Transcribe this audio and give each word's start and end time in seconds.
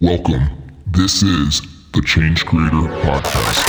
Welcome. 0.00 0.48
This 0.86 1.24
is 1.24 1.60
the 1.92 2.00
Change 2.02 2.46
Creator 2.46 2.76
Podcast. 3.02 3.68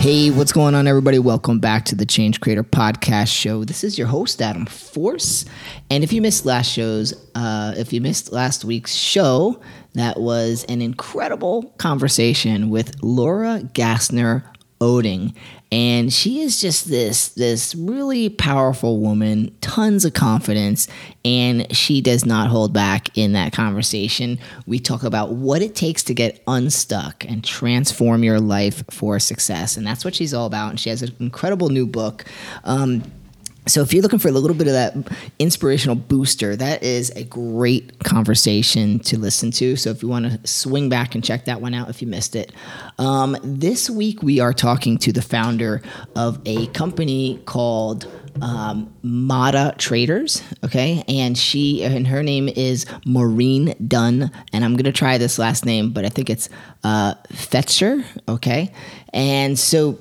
Hey, 0.00 0.30
what's 0.30 0.52
going 0.52 0.74
on, 0.74 0.86
everybody? 0.86 1.18
Welcome 1.18 1.60
back 1.60 1.86
to 1.86 1.94
the 1.94 2.04
Change 2.04 2.42
Creator 2.42 2.64
Podcast 2.64 3.34
Show. 3.34 3.64
This 3.64 3.82
is 3.82 3.96
your 3.96 4.08
host, 4.08 4.42
Adam 4.42 4.66
Force. 4.66 5.46
And 5.88 6.04
if 6.04 6.12
you 6.12 6.20
missed 6.20 6.44
last 6.44 6.70
show's, 6.70 7.14
uh, 7.34 7.72
if 7.78 7.90
you 7.90 8.02
missed 8.02 8.32
last 8.32 8.66
week's 8.66 8.94
show, 8.94 9.62
that 9.94 10.20
was 10.20 10.64
an 10.64 10.82
incredible 10.82 11.72
conversation 11.78 12.68
with 12.68 13.02
Laura 13.02 13.60
Gassner 13.72 14.44
Otting. 14.82 15.32
And 15.70 16.12
she 16.12 16.40
is 16.40 16.60
just 16.60 16.90
this 16.90 17.28
this 17.28 17.74
really 17.74 18.28
powerful 18.28 18.98
woman, 18.98 19.56
tons 19.60 20.04
of 20.04 20.12
confidence, 20.12 20.88
and 21.24 21.74
she 21.74 22.00
does 22.02 22.26
not 22.26 22.50
hold 22.50 22.72
back 22.74 23.16
in 23.16 23.32
that 23.32 23.52
conversation. 23.52 24.38
We 24.66 24.80
talk 24.80 25.04
about 25.04 25.30
what 25.32 25.62
it 25.62 25.74
takes 25.74 26.02
to 26.04 26.14
get 26.14 26.42
unstuck 26.46 27.24
and 27.24 27.44
transform 27.44 28.24
your 28.24 28.40
life 28.40 28.84
for 28.90 29.18
success, 29.18 29.76
and 29.76 29.86
that's 29.86 30.04
what 30.04 30.16
she's 30.16 30.34
all 30.34 30.46
about. 30.46 30.70
And 30.70 30.80
she 30.80 30.90
has 30.90 31.00
an 31.00 31.14
incredible 31.20 31.70
new 31.70 31.86
book. 31.86 32.24
Um, 32.64 33.04
so 33.66 33.80
if 33.80 33.92
you're 33.92 34.02
looking 34.02 34.18
for 34.18 34.28
a 34.28 34.32
little 34.32 34.56
bit 34.56 34.66
of 34.66 34.72
that 34.72 34.94
inspirational 35.38 35.94
booster, 35.94 36.56
that 36.56 36.82
is 36.82 37.10
a 37.10 37.22
great 37.24 38.00
conversation 38.00 38.98
to 39.00 39.18
listen 39.18 39.52
to. 39.52 39.76
So 39.76 39.90
if 39.90 40.02
you 40.02 40.08
want 40.08 40.26
to 40.26 40.46
swing 40.48 40.88
back 40.88 41.14
and 41.14 41.22
check 41.22 41.44
that 41.44 41.60
one 41.60 41.72
out 41.72 41.88
if 41.88 42.02
you 42.02 42.08
missed 42.08 42.34
it. 42.34 42.52
Um, 42.98 43.36
this 43.42 43.88
week 43.88 44.22
we 44.22 44.40
are 44.40 44.52
talking 44.52 44.98
to 44.98 45.12
the 45.12 45.22
founder 45.22 45.80
of 46.16 46.40
a 46.44 46.66
company 46.68 47.40
called 47.46 48.08
um, 48.40 48.92
Mata 49.02 49.74
Traders. 49.78 50.42
Okay, 50.64 51.04
and 51.06 51.36
she 51.36 51.84
and 51.84 52.06
her 52.06 52.22
name 52.22 52.48
is 52.48 52.86
Maureen 53.04 53.74
Dunn, 53.86 54.30
and 54.52 54.64
I'm 54.64 54.76
gonna 54.76 54.92
try 54.92 55.18
this 55.18 55.38
last 55.38 55.64
name, 55.64 55.90
but 55.90 56.04
I 56.04 56.08
think 56.08 56.30
it's 56.30 56.48
uh, 56.82 57.14
Fetcher. 57.30 58.04
Okay, 58.28 58.72
and 59.12 59.58
so 59.58 59.98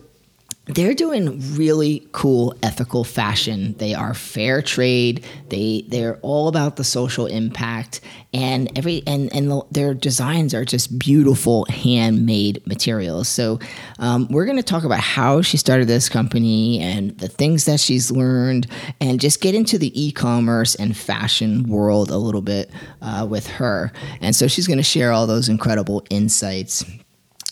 they're 0.76 0.94
doing 0.94 1.56
really 1.56 2.08
cool 2.12 2.56
ethical 2.64 3.04
fashion. 3.04 3.74
They 3.78 3.94
are 3.94 4.14
fair 4.14 4.62
trade. 4.62 5.26
They 5.50 5.86
they're 5.88 6.18
all 6.22 6.48
about 6.48 6.76
the 6.76 6.84
social 6.84 7.26
impact 7.26 8.02
and 8.34 8.78
every 8.78 9.04
and 9.06 9.34
and 9.34 9.52
the, 9.52 9.62
their 9.72 9.94
designs 9.94 10.54
are 10.54 10.66
just 10.66 10.98
beautiful 10.98 11.66
handmade 11.70 12.66
materials. 12.66 13.28
So 13.28 13.60
um, 14.00 14.28
we're 14.30 14.46
going 14.46 14.58
to 14.58 14.64
talk 14.64 14.84
about 14.84 15.00
how 15.00 15.42
she 15.42 15.58
started 15.58 15.88
this 15.88 16.10
company 16.10 16.80
and 16.80 17.18
the 17.18 17.28
things 17.28 17.66
that 17.66 17.80
she's 17.80 18.12
learned, 18.12 18.68
and 19.00 19.20
just 19.20 19.42
get 19.42 19.56
into 19.56 19.78
the 19.78 19.92
e-commerce 20.02 20.76
and 20.76 20.96
fashion 20.96 21.64
world 21.68 22.10
a 22.10 22.18
little 22.18 22.42
bit 22.42 22.72
uh, 23.02 23.28
with 23.30 23.48
her. 23.48 23.92
And 24.22 24.36
so 24.36 24.48
she's 24.48 24.68
going 24.68 24.78
to 24.78 24.84
share 24.84 25.12
all 25.12 25.28
those 25.28 25.50
incredible 25.50 26.06
insights. 26.10 26.86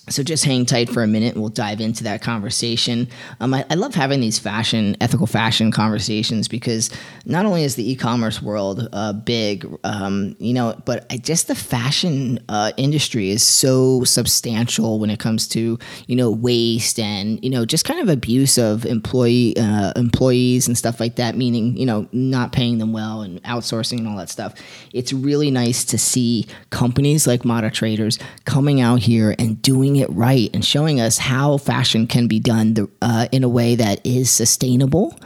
So 0.10 0.24
just 0.24 0.46
hang 0.46 0.66
tight 0.66 0.90
for 0.90 1.04
a 1.04 1.08
minute 1.08 1.36
we'll 1.36 1.50
dive 1.50 1.80
into 1.82 2.04
that 2.04 2.22
conversation. 2.22 3.08
Um, 3.40 3.54
I, 3.54 3.66
I, 3.70 3.76
love 3.76 3.96
having 3.96 4.20
these 4.20 4.40
fashion, 4.40 4.98
ethical 5.00 5.28
fashion 5.28 5.72
conversations 5.72 6.48
because 6.48 6.90
not 7.26 7.46
only 7.46 7.64
is 7.64 7.76
the 7.76 7.90
e-commerce 7.92 8.42
world 8.42 8.88
uh, 8.92 9.14
big, 9.14 9.66
um, 9.84 10.36
you 10.40 10.54
know, 10.54 10.80
but 10.86 11.06
I, 11.10 11.18
just 11.18 11.48
the 11.48 11.56
fashion 11.56 12.40
uh, 12.50 12.72
industry 12.78 13.30
is 13.30 13.44
so 13.44 14.04
substantial 14.04 15.00
when 15.00 15.10
it 15.10 15.20
comes 15.20 15.48
to, 15.50 15.80
you 16.08 16.16
know, 16.16 16.30
waste 16.30 17.00
and, 17.00 17.42
you 17.44 17.50
know, 17.50 17.66
just 17.66 17.86
kind 17.86 18.00
of 18.00 18.10
abuse 18.10 18.58
of 18.58 18.86
employee 18.86 19.56
uh, 19.58 19.94
employees 19.96 20.68
and 20.68 20.78
stuff 20.78 21.00
like 21.00 21.16
that, 21.16 21.36
meaning, 21.36 21.78
you 21.78 21.86
know, 21.86 22.08
not 22.12 22.52
paying 22.52 22.80
them 22.80 22.94
well 22.94 23.22
and 23.22 23.42
outsourcing 23.44 24.00
and 24.00 24.08
all 24.08 24.18
that 24.18 24.30
stuff. 24.30 24.54
It's 24.94 25.14
really 25.14 25.52
nice 25.52 25.84
to 25.86 25.98
see 25.98 26.48
companies 26.70 27.28
like 27.28 27.46
Mata 27.46 27.70
Traders 27.70 28.20
coming 28.46 28.82
out 28.82 29.00
here 29.00 29.36
and 29.38 29.62
doing 29.62 29.98
it 29.99 30.10
right 30.10 30.49
and 30.54 30.65
showing 30.65 30.99
us 30.99 31.17
how 31.17 31.58
fashion 31.58 32.08
can 32.08 32.27
be 32.27 32.39
done 32.39 32.73
the, 32.73 32.89
uh, 33.02 33.27
in 33.32 33.43
a 33.43 33.49
way 33.49 33.76
that 33.76 34.05
is 34.05 34.30
sustainable 34.32 35.17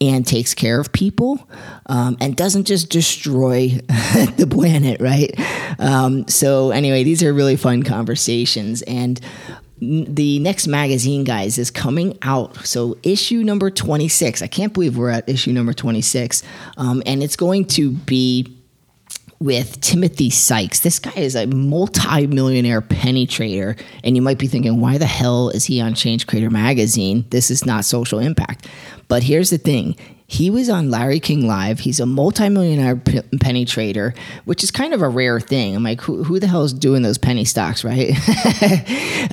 and 0.00 0.26
takes 0.26 0.54
care 0.54 0.80
of 0.80 0.92
people 0.92 1.46
um, 1.86 2.16
and 2.20 2.34
doesn't 2.34 2.64
just 2.64 2.88
destroy 2.88 3.68
the 4.36 4.48
planet, 4.50 5.00
right? 5.00 5.34
Um, 5.78 6.26
so, 6.26 6.70
anyway, 6.70 7.04
these 7.04 7.22
are 7.22 7.32
really 7.32 7.56
fun 7.56 7.82
conversations. 7.82 8.82
And 8.82 9.20
the 9.78 10.38
next 10.38 10.66
magazine, 10.66 11.24
guys, 11.24 11.58
is 11.58 11.70
coming 11.70 12.18
out. 12.22 12.56
So, 12.66 12.96
issue 13.02 13.42
number 13.42 13.70
26. 13.70 14.40
I 14.40 14.46
can't 14.46 14.72
believe 14.72 14.96
we're 14.96 15.10
at 15.10 15.28
issue 15.28 15.52
number 15.52 15.74
26. 15.74 16.42
Um, 16.78 17.02
and 17.04 17.22
it's 17.22 17.36
going 17.36 17.66
to 17.66 17.90
be 17.90 18.56
with 19.40 19.80
Timothy 19.80 20.28
Sykes. 20.28 20.80
This 20.80 20.98
guy 20.98 21.14
is 21.16 21.34
a 21.34 21.46
multi-millionaire 21.46 22.82
penny 22.82 23.26
trader, 23.26 23.74
and 24.04 24.14
you 24.14 24.20
might 24.20 24.38
be 24.38 24.46
thinking, 24.46 24.80
why 24.80 24.98
the 24.98 25.06
hell 25.06 25.48
is 25.48 25.64
he 25.64 25.80
on 25.80 25.94
Change 25.94 26.26
Creator 26.26 26.50
magazine? 26.50 27.24
This 27.30 27.50
is 27.50 27.64
not 27.64 27.86
social 27.86 28.18
impact. 28.18 28.68
But 29.08 29.22
here's 29.22 29.48
the 29.48 29.58
thing. 29.58 29.96
He 30.26 30.48
was 30.48 30.68
on 30.68 30.90
Larry 30.90 31.18
King 31.18 31.48
Live. 31.48 31.80
He's 31.80 31.98
a 31.98 32.06
multi-millionaire 32.06 32.96
p- 32.96 33.22
penny 33.40 33.64
trader, 33.64 34.14
which 34.44 34.62
is 34.62 34.70
kind 34.70 34.94
of 34.94 35.02
a 35.02 35.08
rare 35.08 35.40
thing. 35.40 35.74
I'm 35.74 35.82
like, 35.82 36.00
who, 36.00 36.22
who 36.22 36.38
the 36.38 36.46
hell 36.46 36.62
is 36.62 36.72
doing 36.72 37.02
those 37.02 37.18
penny 37.18 37.44
stocks, 37.44 37.82
right? 37.82 38.12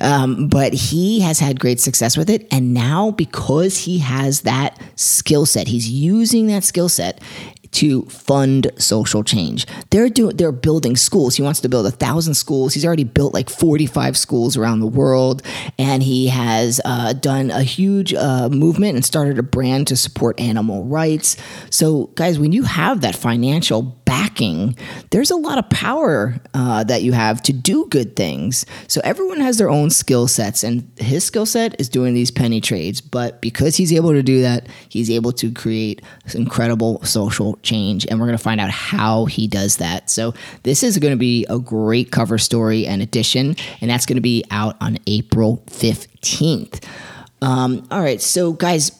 um, 0.00 0.48
but 0.48 0.72
he 0.72 1.20
has 1.20 1.38
had 1.38 1.60
great 1.60 1.78
success 1.78 2.16
with 2.16 2.28
it. 2.28 2.48
And 2.50 2.74
now, 2.74 3.12
because 3.12 3.78
he 3.78 3.98
has 3.98 4.40
that 4.40 4.76
skill 4.96 5.46
set, 5.46 5.68
he's 5.68 5.88
using 5.88 6.48
that 6.48 6.64
skill 6.64 6.88
set 6.88 7.20
to 7.72 8.02
fund 8.04 8.70
social 8.78 9.22
change. 9.22 9.66
They're 9.90 10.08
doing 10.08 10.36
they're 10.36 10.52
building 10.52 10.96
schools. 10.96 11.36
He 11.36 11.42
wants 11.42 11.60
to 11.60 11.68
build 11.68 11.86
a 11.86 11.90
thousand 11.90 12.34
schools. 12.34 12.74
He's 12.74 12.84
already 12.84 13.04
built 13.04 13.34
like 13.34 13.50
45 13.50 14.16
schools 14.16 14.56
around 14.56 14.80
the 14.80 14.86
world, 14.86 15.42
and 15.78 16.02
he 16.02 16.28
has 16.28 16.80
uh, 16.84 17.12
done 17.12 17.50
a 17.50 17.62
huge 17.62 18.14
uh, 18.14 18.48
movement 18.48 18.96
and 18.96 19.04
started 19.04 19.38
a 19.38 19.42
brand 19.42 19.86
to 19.88 19.96
support 19.96 20.38
animal 20.40 20.84
rights. 20.84 21.36
So, 21.70 22.06
guys, 22.14 22.38
when 22.38 22.52
you 22.52 22.62
have 22.62 23.00
that 23.02 23.16
financial 23.16 23.82
backing, 23.82 24.74
there's 25.10 25.30
a 25.30 25.36
lot 25.36 25.58
of 25.58 25.68
power 25.68 26.40
uh, 26.54 26.82
that 26.84 27.02
you 27.02 27.12
have 27.12 27.42
to 27.42 27.52
do 27.52 27.86
good 27.90 28.16
things. 28.16 28.64
So 28.86 29.00
everyone 29.04 29.40
has 29.40 29.58
their 29.58 29.68
own 29.68 29.90
skill 29.90 30.26
sets, 30.28 30.64
and 30.64 30.90
his 30.96 31.24
skill 31.24 31.44
set 31.44 31.78
is 31.78 31.88
doing 31.88 32.14
these 32.14 32.30
penny 32.30 32.60
trades. 32.60 33.00
But 33.00 33.42
because 33.42 33.76
he's 33.76 33.92
able 33.92 34.12
to 34.12 34.22
do 34.22 34.40
that, 34.40 34.66
he's 34.88 35.10
able 35.10 35.32
to 35.32 35.52
create 35.52 36.00
incredible 36.34 37.04
social 37.04 37.57
change, 37.62 38.06
and 38.06 38.18
we're 38.18 38.26
going 38.26 38.38
to 38.38 38.42
find 38.42 38.60
out 38.60 38.70
how 38.70 39.26
he 39.26 39.46
does 39.46 39.76
that. 39.76 40.10
So 40.10 40.34
this 40.62 40.82
is 40.82 40.98
going 40.98 41.12
to 41.12 41.18
be 41.18 41.46
a 41.48 41.58
great 41.58 42.10
cover 42.10 42.38
story 42.38 42.86
and 42.86 43.02
edition, 43.02 43.56
and 43.80 43.90
that's 43.90 44.06
going 44.06 44.16
to 44.16 44.22
be 44.22 44.44
out 44.50 44.76
on 44.80 44.98
April 45.06 45.62
15th. 45.66 46.84
Um, 47.40 47.86
all 47.90 48.00
right, 48.00 48.20
so 48.20 48.52
guys, 48.52 48.90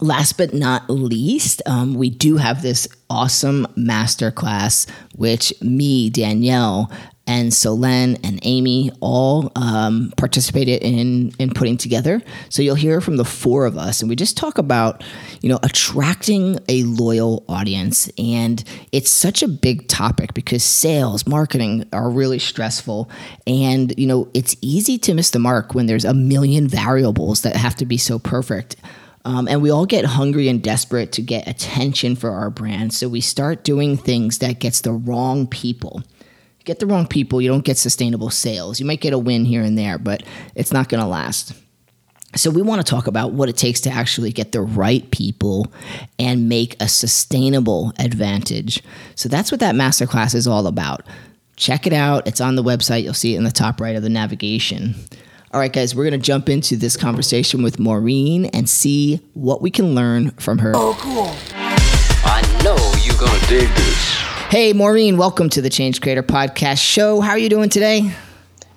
last 0.00 0.38
but 0.38 0.54
not 0.54 0.88
least, 0.88 1.62
um, 1.66 1.94
we 1.94 2.10
do 2.10 2.36
have 2.36 2.62
this 2.62 2.88
awesome 3.10 3.66
masterclass, 3.76 4.88
which 5.14 5.52
me, 5.62 6.10
Danielle, 6.10 6.90
and 7.26 7.52
Solen 7.52 8.18
and 8.22 8.38
Amy 8.42 8.90
all 9.00 9.50
um, 9.56 10.12
participated 10.16 10.82
in 10.82 11.32
in 11.38 11.50
putting 11.50 11.76
together. 11.76 12.20
So 12.50 12.62
you'll 12.62 12.74
hear 12.74 13.00
from 13.00 13.16
the 13.16 13.24
four 13.24 13.64
of 13.64 13.78
us, 13.78 14.00
and 14.00 14.10
we 14.10 14.16
just 14.16 14.36
talk 14.36 14.58
about 14.58 15.02
you 15.40 15.48
know 15.48 15.58
attracting 15.62 16.58
a 16.68 16.82
loyal 16.82 17.44
audience, 17.48 18.10
and 18.18 18.62
it's 18.92 19.10
such 19.10 19.42
a 19.42 19.48
big 19.48 19.88
topic 19.88 20.34
because 20.34 20.62
sales, 20.62 21.26
marketing 21.26 21.88
are 21.92 22.10
really 22.10 22.38
stressful, 22.38 23.10
and 23.46 23.94
you 23.98 24.06
know 24.06 24.28
it's 24.34 24.56
easy 24.60 24.98
to 24.98 25.14
miss 25.14 25.30
the 25.30 25.38
mark 25.38 25.74
when 25.74 25.86
there's 25.86 26.04
a 26.04 26.14
million 26.14 26.68
variables 26.68 27.42
that 27.42 27.56
have 27.56 27.74
to 27.76 27.86
be 27.86 27.96
so 27.96 28.18
perfect. 28.18 28.76
Um, 29.24 29.48
and 29.48 29.62
we 29.62 29.70
all 29.70 29.86
get 29.86 30.04
hungry 30.04 30.48
and 30.48 30.62
desperate 30.62 31.12
to 31.12 31.22
get 31.22 31.48
attention 31.48 32.14
for 32.14 32.30
our 32.30 32.50
brand. 32.50 32.92
So 32.92 33.08
we 33.08 33.20
start 33.20 33.64
doing 33.64 33.96
things 33.96 34.38
that 34.38 34.60
gets 34.60 34.82
the 34.82 34.92
wrong 34.92 35.46
people. 35.46 36.02
Get 36.64 36.78
the 36.78 36.86
wrong 36.86 37.06
people, 37.06 37.42
you 37.42 37.48
don't 37.48 37.64
get 37.64 37.76
sustainable 37.76 38.30
sales. 38.30 38.80
You 38.80 38.86
might 38.86 39.02
get 39.02 39.12
a 39.12 39.18
win 39.18 39.44
here 39.44 39.62
and 39.62 39.76
there, 39.76 39.98
but 39.98 40.22
it's 40.54 40.72
not 40.72 40.88
going 40.88 41.02
to 41.02 41.06
last. 41.06 41.52
So 42.36 42.50
we 42.50 42.62
want 42.62 42.84
to 42.84 42.90
talk 42.90 43.06
about 43.06 43.32
what 43.32 43.48
it 43.48 43.56
takes 43.56 43.80
to 43.82 43.90
actually 43.90 44.32
get 44.32 44.52
the 44.52 44.62
right 44.62 45.08
people 45.10 45.72
and 46.18 46.48
make 46.48 46.74
a 46.80 46.88
sustainable 46.88 47.92
advantage. 47.98 48.82
So 49.14 49.28
that's 49.28 49.52
what 49.52 49.60
that 49.60 49.74
masterclass 49.74 50.34
is 50.34 50.46
all 50.46 50.66
about. 50.66 51.06
Check 51.56 51.86
it 51.86 51.92
out. 51.92 52.26
It's 52.26 52.40
on 52.40 52.56
the 52.56 52.64
website. 52.64 53.04
You'll 53.04 53.14
see 53.14 53.34
it 53.34 53.38
in 53.38 53.44
the 53.44 53.52
top 53.52 53.80
right 53.80 53.94
of 53.94 54.02
the 54.02 54.08
navigation. 54.08 54.94
All 55.54 55.60
right, 55.60 55.72
guys, 55.72 55.94
we're 55.94 56.02
going 56.02 56.20
to 56.20 56.26
jump 56.26 56.48
into 56.48 56.74
this 56.74 56.96
conversation 56.96 57.62
with 57.62 57.78
Maureen 57.78 58.46
and 58.46 58.68
see 58.68 59.20
what 59.34 59.62
we 59.62 59.70
can 59.70 59.94
learn 59.94 60.32
from 60.32 60.58
her. 60.58 60.72
Oh, 60.74 60.96
cool. 60.98 61.30
I 62.24 62.42
know 62.64 62.74
you're 63.04 63.16
going 63.16 63.40
to 63.40 63.46
dig 63.46 63.68
this. 63.76 64.16
Hey, 64.50 64.72
Maureen, 64.72 65.16
welcome 65.16 65.48
to 65.50 65.62
the 65.62 65.70
Change 65.70 66.00
Creator 66.00 66.24
Podcast 66.24 66.82
Show. 66.82 67.20
How 67.20 67.30
are 67.30 67.38
you 67.38 67.48
doing 67.48 67.68
today? 67.68 68.12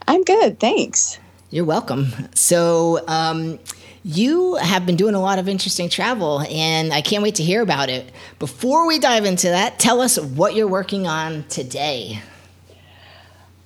I'm 0.07 0.23
good, 0.23 0.59
thanks. 0.59 1.17
You're 1.49 1.65
welcome. 1.65 2.09
So, 2.35 3.03
um, 3.07 3.57
you 4.03 4.57
have 4.57 4.85
been 4.85 4.97
doing 4.97 5.15
a 5.15 5.19
lot 5.19 5.39
of 5.39 5.49
interesting 5.49 5.89
travel, 5.89 6.41
and 6.41 6.93
I 6.93 7.01
can't 7.01 7.23
wait 7.23 7.33
to 7.35 7.43
hear 7.43 7.63
about 7.63 7.89
it. 7.89 8.11
Before 8.37 8.85
we 8.85 8.99
dive 8.99 9.25
into 9.25 9.47
that, 9.47 9.79
tell 9.79 9.99
us 9.99 10.19
what 10.19 10.53
you're 10.53 10.67
working 10.67 11.07
on 11.07 11.43
today. 11.45 12.21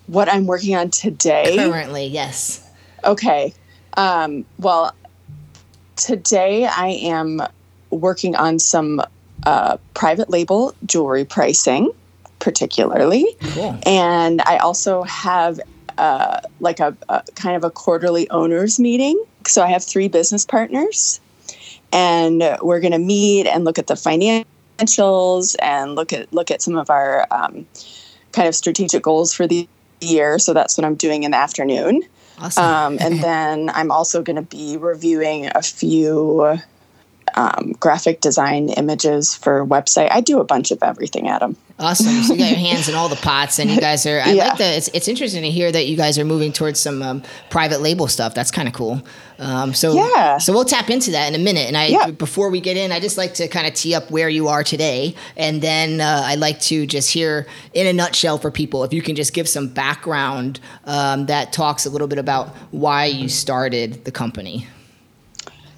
What 0.07 0.29
I'm 0.29 0.45
working 0.45 0.77
on 0.77 0.91
today? 0.91 1.57
Currently, 1.57 2.07
yes. 2.07 2.69
Okay. 3.03 3.53
Um, 3.97 4.45
well, 4.57 4.95
today 5.95 6.65
I 6.65 6.87
am 6.87 7.41
working 7.89 8.35
on 8.35 8.59
some 8.59 9.01
uh, 9.45 9.77
private 9.93 10.29
label 10.29 10.75
jewelry 10.85 11.25
pricing, 11.25 11.91
particularly. 12.39 13.25
Cool. 13.41 13.77
And 13.85 14.41
I 14.41 14.57
also 14.57 15.03
have 15.03 15.59
uh, 15.97 16.41
like 16.59 16.79
a, 16.79 16.95
a 17.09 17.23
kind 17.35 17.55
of 17.55 17.63
a 17.63 17.69
quarterly 17.69 18.29
owners 18.29 18.79
meeting. 18.79 19.21
So 19.45 19.61
I 19.61 19.67
have 19.67 19.83
three 19.83 20.07
business 20.07 20.45
partners, 20.45 21.19
and 21.91 22.41
we're 22.61 22.79
going 22.79 22.93
to 22.93 22.99
meet 22.99 23.47
and 23.47 23.65
look 23.65 23.79
at 23.79 23.87
the 23.87 23.95
financials 23.95 25.55
and 25.61 25.95
look 25.95 26.13
at 26.13 26.31
look 26.31 26.51
at 26.51 26.61
some 26.61 26.77
of 26.77 26.89
our 26.89 27.27
um, 27.31 27.65
kind 28.31 28.47
of 28.47 28.55
strategic 28.55 29.03
goals 29.03 29.33
for 29.33 29.47
the 29.47 29.67
year. 29.99 30.39
So 30.39 30.53
that's 30.53 30.77
what 30.77 30.85
I'm 30.85 30.95
doing 30.95 31.23
in 31.23 31.31
the 31.31 31.37
afternoon. 31.37 32.03
Awesome. 32.41 32.63
Um, 32.63 32.97
and 32.99 33.21
then 33.21 33.69
I'm 33.69 33.91
also 33.91 34.23
going 34.23 34.35
to 34.35 34.41
be 34.41 34.77
reviewing 34.77 35.49
a 35.53 35.61
few 35.61 36.59
um, 37.35 37.73
graphic 37.79 38.21
design 38.21 38.69
images 38.69 39.35
for 39.35 39.65
website. 39.65 40.09
I 40.11 40.21
do 40.21 40.39
a 40.39 40.43
bunch 40.43 40.71
of 40.71 40.79
everything, 40.83 41.27
Adam. 41.29 41.55
Awesome. 41.79 42.21
So 42.23 42.33
you 42.33 42.39
got 42.39 42.49
your 42.49 42.59
hands 42.69 42.89
in 42.89 42.95
all 42.95 43.09
the 43.09 43.15
pots, 43.15 43.57
and 43.57 43.69
you 43.71 43.79
guys 43.79 44.05
are. 44.05 44.19
I 44.21 44.33
Yeah. 44.33 44.49
like 44.49 44.57
that. 44.59 44.75
It's, 44.77 44.87
it's 44.89 45.07
interesting 45.07 45.41
to 45.41 45.49
hear 45.49 45.71
that 45.71 45.87
you 45.87 45.97
guys 45.97 46.19
are 46.19 46.25
moving 46.25 46.53
towards 46.53 46.79
some 46.79 47.01
um, 47.01 47.23
private 47.49 47.81
label 47.81 48.07
stuff. 48.07 48.35
That's 48.35 48.51
kind 48.51 48.67
of 48.67 48.73
cool. 48.75 49.01
Um, 49.39 49.73
so 49.73 49.93
Yeah. 49.95 50.37
So 50.37 50.53
we'll 50.53 50.65
tap 50.65 50.91
into 50.91 51.11
that 51.11 51.27
in 51.27 51.39
a 51.39 51.43
minute. 51.43 51.67
And 51.67 51.75
I 51.75 51.87
Yeah. 51.87 52.11
before 52.11 52.49
we 52.51 52.59
get 52.61 52.77
in, 52.77 52.91
I 52.91 52.99
just 52.99 53.17
like 53.17 53.33
to 53.35 53.47
kind 53.47 53.65
of 53.65 53.73
tee 53.73 53.95
up 53.95 54.11
where 54.11 54.29
you 54.29 54.47
are 54.49 54.63
today, 54.63 55.15
and 55.35 55.61
then 55.61 56.01
uh, 56.01 56.23
I'd 56.25 56.39
like 56.39 56.59
to 56.61 56.85
just 56.85 57.11
hear 57.11 57.47
in 57.73 57.87
a 57.87 57.93
nutshell 57.93 58.37
for 58.37 58.51
people 58.51 58.83
if 58.83 58.93
you 58.93 59.01
can 59.01 59.15
just 59.15 59.33
give 59.33 59.49
some 59.49 59.67
background 59.67 60.59
um, 60.85 61.25
that 61.27 61.51
talks 61.51 61.85
a 61.87 61.89
little 61.89 62.07
bit 62.07 62.19
about 62.19 62.49
why 62.69 63.05
you 63.05 63.27
started 63.27 64.05
the 64.05 64.11
company. 64.11 64.67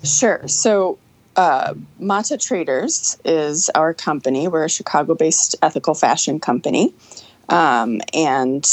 Sure. 0.03 0.45
So, 0.47 0.97
uh, 1.35 1.73
Mata 1.99 2.37
Traders 2.37 3.17
is 3.25 3.69
our 3.69 3.93
company. 3.93 4.47
We're 4.47 4.65
a 4.65 4.69
Chicago 4.69 5.15
based 5.15 5.55
ethical 5.61 5.93
fashion 5.93 6.39
company. 6.39 6.93
Um, 7.49 8.01
and 8.13 8.63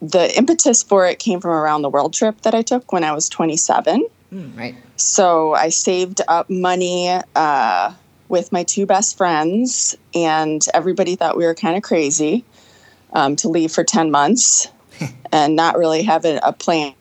the 0.00 0.36
impetus 0.36 0.82
for 0.82 1.06
it 1.06 1.18
came 1.18 1.40
from 1.40 1.50
around 1.50 1.82
the 1.82 1.90
world 1.90 2.14
trip 2.14 2.40
that 2.42 2.54
I 2.54 2.62
took 2.62 2.92
when 2.92 3.04
I 3.04 3.12
was 3.12 3.28
27. 3.28 4.06
Mm, 4.32 4.56
right. 4.56 4.74
So 4.96 5.54
I 5.54 5.68
saved 5.68 6.20
up 6.28 6.48
money 6.48 7.10
uh, 7.34 7.92
with 8.28 8.52
my 8.52 8.64
two 8.64 8.86
best 8.86 9.16
friends, 9.16 9.96
and 10.14 10.64
everybody 10.72 11.16
thought 11.16 11.36
we 11.36 11.44
were 11.44 11.54
kind 11.54 11.76
of 11.76 11.82
crazy 11.82 12.44
um, 13.12 13.36
to 13.36 13.48
leave 13.48 13.72
for 13.72 13.84
10 13.84 14.10
months 14.10 14.68
and 15.32 15.56
not 15.56 15.76
really 15.76 16.02
have 16.02 16.24
a, 16.24 16.38
a 16.42 16.52
plan. 16.52 16.94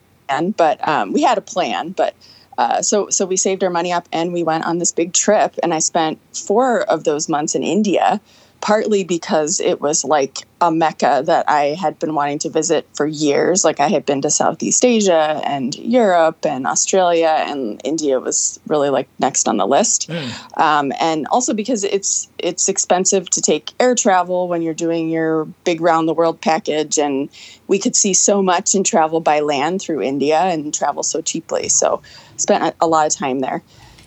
But 0.57 0.85
um, 0.87 1.13
we 1.13 1.23
had 1.23 1.37
a 1.37 1.41
plan. 1.41 1.91
But 1.91 2.15
uh, 2.59 2.81
so, 2.81 3.09
so 3.09 3.25
we 3.25 3.37
saved 3.37 3.63
our 3.63 3.69
money 3.69 3.93
up 3.93 4.09
and 4.11 4.33
we 4.33 4.43
went 4.43 4.65
on 4.65 4.79
this 4.79 4.91
big 4.91 5.13
trip. 5.13 5.55
And 5.63 5.73
I 5.73 5.79
spent 5.79 6.19
four 6.35 6.81
of 6.81 7.05
those 7.05 7.29
months 7.29 7.55
in 7.55 7.63
India, 7.63 8.19
partly 8.59 9.05
because 9.05 9.61
it 9.61 9.79
was 9.79 10.03
like 10.03 10.39
a 10.59 10.69
mecca 10.69 11.23
that 11.25 11.49
I 11.49 11.67
had 11.79 11.97
been 11.99 12.13
wanting 12.15 12.39
to 12.39 12.49
visit 12.49 12.85
for 12.93 13.07
years. 13.07 13.63
Like 13.63 13.79
I 13.79 13.87
had 13.87 14.05
been 14.05 14.21
to 14.23 14.29
Southeast 14.29 14.83
Asia 14.83 15.39
and 15.45 15.73
Europe 15.75 16.45
and 16.45 16.67
Australia, 16.67 17.33
and 17.47 17.79
India 17.85 18.19
was 18.19 18.59
really 18.67 18.89
like 18.89 19.07
next 19.19 19.47
on 19.47 19.55
the 19.55 19.65
list. 19.65 20.09
Um, 20.57 20.91
and 20.99 21.27
also 21.27 21.53
because 21.53 21.85
it's 21.85 22.27
it's 22.39 22.67
expensive 22.67 23.29
to 23.29 23.41
take 23.41 23.71
air 23.79 23.95
travel 23.95 24.49
when 24.49 24.61
you're 24.61 24.73
doing 24.73 25.09
your 25.09 25.45
big 25.63 25.79
round 25.79 26.09
the 26.09 26.13
world 26.13 26.41
package, 26.41 26.99
and 26.99 27.29
we 27.69 27.79
could 27.79 27.95
see 27.95 28.13
so 28.13 28.41
much 28.41 28.75
and 28.75 28.85
travel 28.85 29.21
by 29.21 29.39
land 29.39 29.81
through 29.81 30.01
India 30.01 30.41
and 30.41 30.73
travel 30.73 31.03
so 31.03 31.21
cheaply. 31.21 31.69
So 31.69 32.01
spent 32.39 32.75
a, 32.79 32.87
lot 32.87 33.07
of 33.07 33.13
time 33.13 33.39
there, 33.39 33.61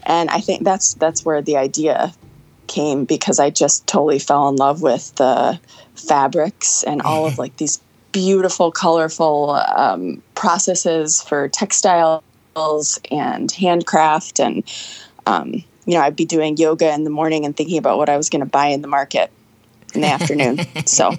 and 0.05 0.31
I 0.31 0.41
think 0.41 0.65
that's 0.65 0.95
that's 0.95 1.25
where 1.25 1.43
the 1.43 1.57
idea 1.57 2.15
came 2.67 3.05
because 3.05 3.39
I 3.39 3.51
just 3.51 3.87
totally 3.87 4.19
fell 4.19 4.49
in 4.49 4.57
love 4.57 4.83
with 4.83 5.15
the 5.17 5.61
fabrics 5.95 6.83
and 6.83 7.03
all 7.03 7.27
of 7.27 7.39
like 7.45 7.57
these 7.57 7.81
beautiful, 8.13 8.71
colorful 8.71 9.51
um, 9.51 10.23
processes 10.35 11.23
for 11.23 11.49
textiles 11.49 12.23
and 13.11 13.51
handcraft. 13.51 14.39
And, 14.39 14.63
um, 15.27 15.65
you 15.87 15.95
know, 15.95 16.01
I'd 16.01 16.17
be 16.17 16.27
doing 16.27 16.57
yoga 16.57 16.93
in 16.93 17.05
the 17.05 17.11
morning 17.11 17.45
and 17.45 17.57
thinking 17.57 17.79
about 17.79 17.99
what 17.99 18.09
I 18.09 18.17
was 18.17 18.29
going 18.31 18.41
to 18.41 18.47
buy 18.47 18.67
in 18.67 18.83
the 18.83 18.89
market 18.89 19.31
in 19.95 20.03
the 20.03 20.09
afternoon. 20.09 20.61
So, 20.87 21.13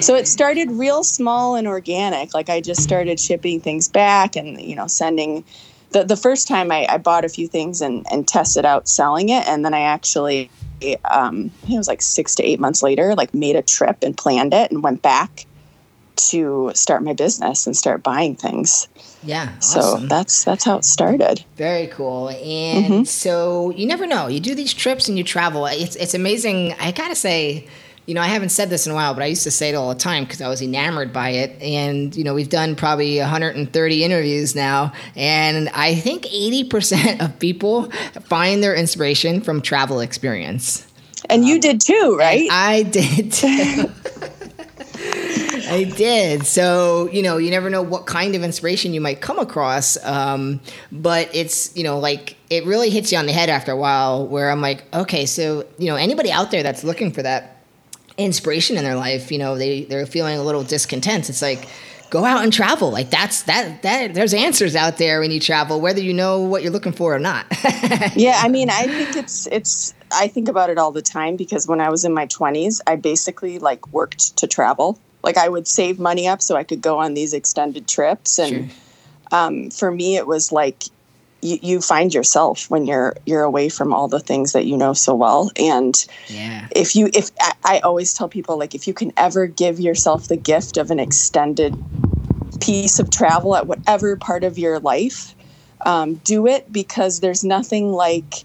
so 0.00 0.16
it 0.16 0.26
started 0.26 0.70
real 0.70 1.04
small 1.04 1.56
and 1.56 1.68
organic. 1.68 2.34
Like 2.34 2.48
I 2.48 2.60
just 2.60 2.82
started 2.82 3.20
shipping 3.20 3.60
things 3.60 3.88
back 3.88 4.34
and, 4.34 4.60
you 4.60 4.74
know, 4.74 4.86
sending 4.86 5.44
the, 5.94 6.04
the 6.04 6.16
first 6.16 6.46
time 6.46 6.70
I, 6.70 6.86
I 6.90 6.98
bought 6.98 7.24
a 7.24 7.28
few 7.28 7.48
things 7.48 7.80
and, 7.80 8.04
and 8.10 8.28
tested 8.28 8.66
out 8.66 8.88
selling 8.88 9.30
it. 9.30 9.48
And 9.48 9.64
then 9.64 9.72
I 9.72 9.80
actually, 9.80 10.50
um, 11.10 11.50
it 11.68 11.78
was 11.78 11.88
like 11.88 12.02
six 12.02 12.34
to 12.34 12.42
eight 12.42 12.60
months 12.60 12.82
later, 12.82 13.14
like 13.14 13.32
made 13.32 13.56
a 13.56 13.62
trip 13.62 13.98
and 14.02 14.14
planned 14.16 14.52
it 14.52 14.70
and 14.70 14.82
went 14.82 15.00
back 15.00 15.46
to 16.16 16.70
start 16.74 17.02
my 17.02 17.12
business 17.12 17.66
and 17.66 17.76
start 17.76 18.02
buying 18.02 18.34
things. 18.36 18.88
Yeah. 19.22 19.58
So 19.60 19.96
that's, 19.96 20.44
that's 20.44 20.64
how 20.64 20.78
it 20.78 20.84
started. 20.84 21.44
Very 21.56 21.86
cool. 21.86 22.28
And 22.28 22.84
Mm-hmm. 22.84 23.04
so 23.04 23.70
you 23.70 23.86
never 23.86 24.06
know. 24.06 24.26
You 24.26 24.40
do 24.40 24.54
these 24.54 24.74
trips 24.74 25.08
and 25.08 25.16
you 25.16 25.24
travel. 25.24 25.66
It's 25.66 25.96
it's 25.96 26.12
amazing. 26.14 26.74
I 26.80 26.90
gotta 26.90 27.14
say, 27.14 27.66
you 28.06 28.14
know, 28.14 28.20
I 28.20 28.26
haven't 28.26 28.50
said 28.50 28.70
this 28.70 28.86
in 28.86 28.92
a 28.92 28.94
while, 28.94 29.14
but 29.14 29.22
I 29.22 29.26
used 29.26 29.44
to 29.44 29.50
say 29.50 29.70
it 29.70 29.74
all 29.74 29.88
the 29.88 29.98
time 29.98 30.24
because 30.24 30.40
I 30.40 30.48
was 30.48 30.60
enamored 30.60 31.12
by 31.12 31.30
it. 31.30 31.60
And 31.62 32.14
you 32.14 32.24
know, 32.24 32.34
we've 32.34 32.48
done 32.48 32.76
probably 32.76 33.18
130 33.18 34.04
interviews 34.04 34.54
now, 34.54 34.92
and 35.16 35.68
I 35.70 35.94
think 35.94 36.24
80% 36.24 37.24
of 37.24 37.38
people 37.38 37.90
find 38.24 38.62
their 38.62 38.74
inspiration 38.74 39.40
from 39.40 39.62
travel 39.62 40.00
experience. 40.00 40.86
And 41.30 41.46
you 41.46 41.58
did 41.58 41.80
too, 41.80 42.16
right? 42.18 42.48
I 42.50 42.82
did 42.82 43.32
too. 43.32 43.90
I 45.66 45.84
did. 45.84 46.46
So, 46.46 47.08
you 47.10 47.22
know, 47.22 47.38
you 47.38 47.50
never 47.50 47.70
know 47.70 47.82
what 47.82 48.06
kind 48.06 48.34
of 48.34 48.42
inspiration 48.42 48.94
you 48.94 49.00
might 49.00 49.20
come 49.20 49.38
across. 49.38 50.02
Um, 50.04 50.60
but 50.92 51.34
it's, 51.34 51.74
you 51.76 51.82
know, 51.82 51.98
like 51.98 52.36
it 52.50 52.64
really 52.66 52.90
hits 52.90 53.10
you 53.10 53.18
on 53.18 53.26
the 53.26 53.32
head 53.32 53.48
after 53.48 53.72
a 53.72 53.76
while 53.76 54.26
where 54.26 54.50
I'm 54.50 54.60
like, 54.60 54.84
okay, 54.94 55.26
so, 55.26 55.66
you 55.78 55.86
know, 55.86 55.96
anybody 55.96 56.30
out 56.30 56.50
there 56.50 56.62
that's 56.62 56.84
looking 56.84 57.12
for 57.12 57.22
that 57.22 57.53
inspiration 58.16 58.76
in 58.76 58.84
their 58.84 58.96
life, 58.96 59.30
you 59.32 59.38
know, 59.38 59.56
they, 59.56 59.84
they're 59.84 60.06
feeling 60.06 60.38
a 60.38 60.42
little 60.42 60.64
discontent. 60.64 61.28
It's 61.28 61.42
like, 61.42 61.68
go 62.14 62.24
out 62.24 62.44
and 62.44 62.52
travel. 62.52 62.92
Like 62.92 63.10
that's 63.10 63.42
that, 63.42 63.82
that 63.82 64.14
there's 64.14 64.32
answers 64.32 64.76
out 64.76 64.98
there 64.98 65.18
when 65.18 65.32
you 65.32 65.40
travel, 65.40 65.80
whether 65.80 66.00
you 66.00 66.14
know 66.14 66.40
what 66.40 66.62
you're 66.62 66.70
looking 66.70 66.92
for 66.92 67.14
or 67.14 67.18
not. 67.18 67.46
yeah, 68.14 68.40
I 68.42 68.48
mean, 68.48 68.70
I 68.70 68.86
think 68.86 69.16
it's 69.16 69.48
it's 69.48 69.94
I 70.12 70.28
think 70.28 70.48
about 70.48 70.70
it 70.70 70.78
all 70.78 70.92
the 70.92 71.02
time 71.02 71.34
because 71.34 71.66
when 71.66 71.80
I 71.80 71.90
was 71.90 72.04
in 72.04 72.14
my 72.14 72.26
20s, 72.26 72.80
I 72.86 72.94
basically 72.94 73.58
like 73.58 73.92
worked 73.92 74.36
to 74.36 74.46
travel. 74.46 74.98
Like 75.24 75.36
I 75.36 75.48
would 75.48 75.66
save 75.66 75.98
money 75.98 76.28
up 76.28 76.40
so 76.40 76.54
I 76.54 76.62
could 76.62 76.80
go 76.80 76.98
on 76.98 77.14
these 77.14 77.34
extended 77.34 77.88
trips 77.88 78.38
and 78.38 78.70
um, 79.32 79.70
for 79.70 79.90
me 79.90 80.16
it 80.16 80.26
was 80.26 80.52
like 80.52 80.84
you, 81.44 81.58
you 81.60 81.80
find 81.80 82.14
yourself 82.14 82.70
when 82.70 82.86
you're 82.86 83.16
you're 83.26 83.42
away 83.42 83.68
from 83.68 83.92
all 83.92 84.08
the 84.08 84.18
things 84.18 84.52
that 84.52 84.64
you 84.64 84.76
know 84.76 84.94
so 84.94 85.14
well 85.14 85.50
and 85.56 86.06
yeah. 86.28 86.66
if 86.74 86.96
you 86.96 87.10
if 87.12 87.30
I, 87.38 87.52
I 87.64 87.78
always 87.80 88.14
tell 88.14 88.28
people 88.28 88.58
like 88.58 88.74
if 88.74 88.88
you 88.88 88.94
can 88.94 89.12
ever 89.16 89.46
give 89.46 89.78
yourself 89.78 90.28
the 90.28 90.36
gift 90.36 90.78
of 90.78 90.90
an 90.90 90.98
extended 90.98 91.76
piece 92.60 92.98
of 92.98 93.10
travel 93.10 93.54
at 93.54 93.66
whatever 93.66 94.16
part 94.16 94.42
of 94.42 94.58
your 94.58 94.80
life 94.80 95.34
um, 95.84 96.14
do 96.14 96.46
it 96.46 96.72
because 96.72 97.20
there's 97.20 97.44
nothing 97.44 97.92
like 97.92 98.44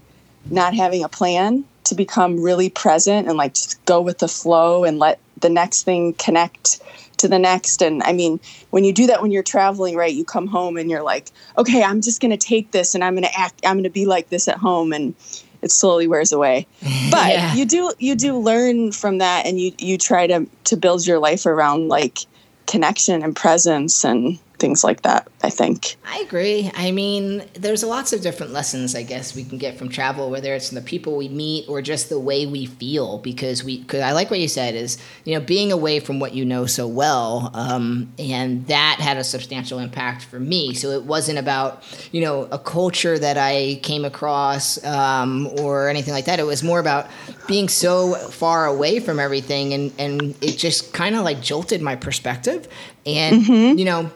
not 0.50 0.74
having 0.74 1.02
a 1.02 1.08
plan 1.08 1.64
to 1.84 1.94
become 1.94 2.42
really 2.42 2.68
present 2.68 3.28
and 3.28 3.38
like 3.38 3.54
just 3.54 3.82
go 3.86 4.00
with 4.02 4.18
the 4.18 4.28
flow 4.28 4.84
and 4.84 4.98
let 4.98 5.18
the 5.40 5.48
next 5.48 5.84
thing 5.84 6.12
connect 6.14 6.80
to 7.20 7.28
the 7.28 7.38
next. 7.38 7.82
And 7.82 8.02
i 8.02 8.12
mean 8.12 8.40
when 8.70 8.84
you 8.84 8.92
do 8.92 9.06
that 9.06 9.22
when 9.22 9.30
you're 9.30 9.42
traveling 9.42 9.96
right 9.96 10.12
you 10.12 10.24
come 10.24 10.46
home 10.46 10.76
and 10.76 10.90
you're 10.90 11.02
like 11.02 11.30
okay 11.56 11.82
i'm 11.82 12.00
just 12.00 12.20
going 12.20 12.30
to 12.30 12.36
take 12.36 12.72
this 12.72 12.94
and 12.94 13.02
i'm 13.04 13.14
going 13.14 13.24
to 13.24 13.38
act 13.38 13.60
i'm 13.64 13.76
going 13.76 13.84
to 13.84 13.90
be 13.90 14.06
like 14.06 14.28
this 14.30 14.48
at 14.48 14.56
home. 14.58 14.92
And 14.92 15.14
it 15.62 15.70
slowly 15.70 16.08
wears 16.08 16.32
away. 16.32 16.66
But 17.10 17.30
Yeah. 17.32 17.54
you 17.54 17.64
do 17.66 17.92
you 17.98 18.14
do 18.14 18.38
learn 18.38 18.92
from 18.92 19.18
that 19.18 19.46
and 19.46 19.60
you 19.60 19.72
you 19.78 19.98
try 19.98 20.26
to 20.26 20.46
to 20.64 20.76
build 20.76 21.06
your 21.06 21.18
life 21.18 21.44
around 21.46 21.88
like 21.88 22.18
connection 22.66 23.22
and 23.22 23.34
presence 23.34 24.04
and 24.04 24.38
things 24.60 24.84
like 24.84 25.02
that. 25.02 25.26
I 25.42 25.48
think. 25.48 25.96
I 26.04 26.18
agree. 26.18 26.70
I 26.74 26.90
mean, 26.90 27.42
there's 27.54 27.82
lots 27.82 28.12
of 28.12 28.20
different 28.20 28.52
lessons 28.52 28.94
I 28.94 29.02
guess 29.02 29.34
we 29.34 29.42
can 29.42 29.56
get 29.56 29.78
from 29.78 29.88
travel, 29.88 30.30
whether 30.30 30.54
it's 30.54 30.68
the 30.68 30.82
people 30.82 31.16
we 31.16 31.28
meet 31.28 31.66
or 31.66 31.80
just 31.80 32.10
the 32.10 32.20
way 32.20 32.44
we 32.44 32.66
feel. 32.66 33.18
Because 33.18 33.64
we, 33.64 33.82
cause 33.84 34.00
I 34.00 34.12
like 34.12 34.30
what 34.30 34.38
you 34.38 34.48
said 34.48 34.74
is, 34.74 34.98
you 35.24 35.34
know, 35.34 35.40
being 35.40 35.72
away 35.72 35.98
from 35.98 36.20
what 36.20 36.34
you 36.34 36.44
know 36.44 36.66
so 36.66 36.86
well, 36.86 37.50
um, 37.54 38.12
and 38.18 38.66
that 38.66 38.98
had 39.00 39.16
a 39.16 39.24
substantial 39.24 39.78
impact 39.78 40.24
for 40.24 40.38
me. 40.38 40.74
So 40.74 40.90
it 40.90 41.04
wasn't 41.04 41.38
about, 41.38 41.82
you 42.12 42.20
know, 42.20 42.42
a 42.52 42.58
culture 42.58 43.18
that 43.18 43.38
I 43.38 43.80
came 43.82 44.04
across 44.04 44.82
um, 44.84 45.48
or 45.58 45.88
anything 45.88 46.12
like 46.12 46.26
that. 46.26 46.38
It 46.38 46.46
was 46.46 46.62
more 46.62 46.80
about 46.80 47.08
being 47.46 47.68
so 47.68 48.14
far 48.14 48.66
away 48.66 49.00
from 49.00 49.18
everything, 49.18 49.72
and 49.72 49.92
and 49.98 50.36
it 50.42 50.58
just 50.58 50.92
kind 50.92 51.16
of 51.16 51.24
like 51.24 51.40
jolted 51.40 51.80
my 51.80 51.96
perspective. 51.96 52.68
And 53.06 53.46
you 53.46 53.86
know 53.86 54.10